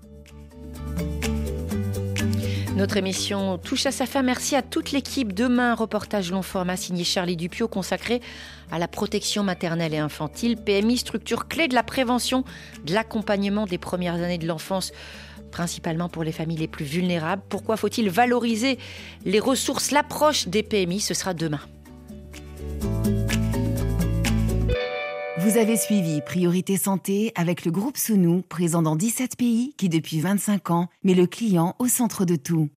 Notre 2.77 2.97
émission 2.97 3.57
touche 3.57 3.87
à 3.87 3.93
sa 3.93 4.05
fin. 4.05 4.23
Merci 4.23 4.57
à 4.57 4.63
toute 4.63 4.91
l'équipe. 4.91 5.33
Demain, 5.33 5.77
reportage 5.77 6.33
long 6.33 6.43
format 6.43 6.77
signé 6.77 7.05
Charlie 7.05 7.37
Dupio 7.37 7.69
consacré 7.69 8.21
à 8.73 8.81
la 8.81 8.89
protection 8.89 9.45
maternelle 9.45 9.95
et 9.95 9.99
infantile. 9.99 10.57
PMI, 10.57 10.99
structure 10.99 11.47
clé 11.47 11.69
de 11.69 11.75
la 11.75 11.85
prévention, 11.85 12.43
de 12.85 12.93
l'accompagnement 12.93 13.67
des 13.67 13.79
premières 13.79 14.15
années 14.15 14.39
de 14.39 14.49
l'enfance 14.49 14.91
principalement 15.55 16.09
pour 16.09 16.25
les 16.25 16.33
familles 16.33 16.59
les 16.59 16.69
plus 16.69 16.85
vulnérables. 16.85 17.43
Pourquoi 17.49 17.77
faut-il 17.77 18.11
valoriser 18.11 18.77
les 19.25 19.39
ressources, 19.39 19.93
l'approche 19.93 20.49
des 20.49 20.65
PMI 20.65 20.99
Ce 20.99 21.15
sera 21.15 21.33
demain. 21.33 21.61
Vous 25.39 25.57
avez 25.57 25.77
suivi 25.77 26.23
Priorité 26.23 26.77
Santé 26.77 27.33
avec 27.37 27.65
le 27.65 27.71
groupe 27.71 27.97
Sounou, 27.97 28.43
présent 28.43 28.83
dans 28.83 28.97
17 28.97 29.37
pays 29.37 29.75
qui 29.77 29.89
depuis 29.89 30.19
25 30.19 30.71
ans 30.71 30.89
met 31.05 31.15
le 31.15 31.27
client 31.27 31.77
au 31.79 31.87
centre 31.87 32.25
de 32.25 32.35
tout. 32.35 32.69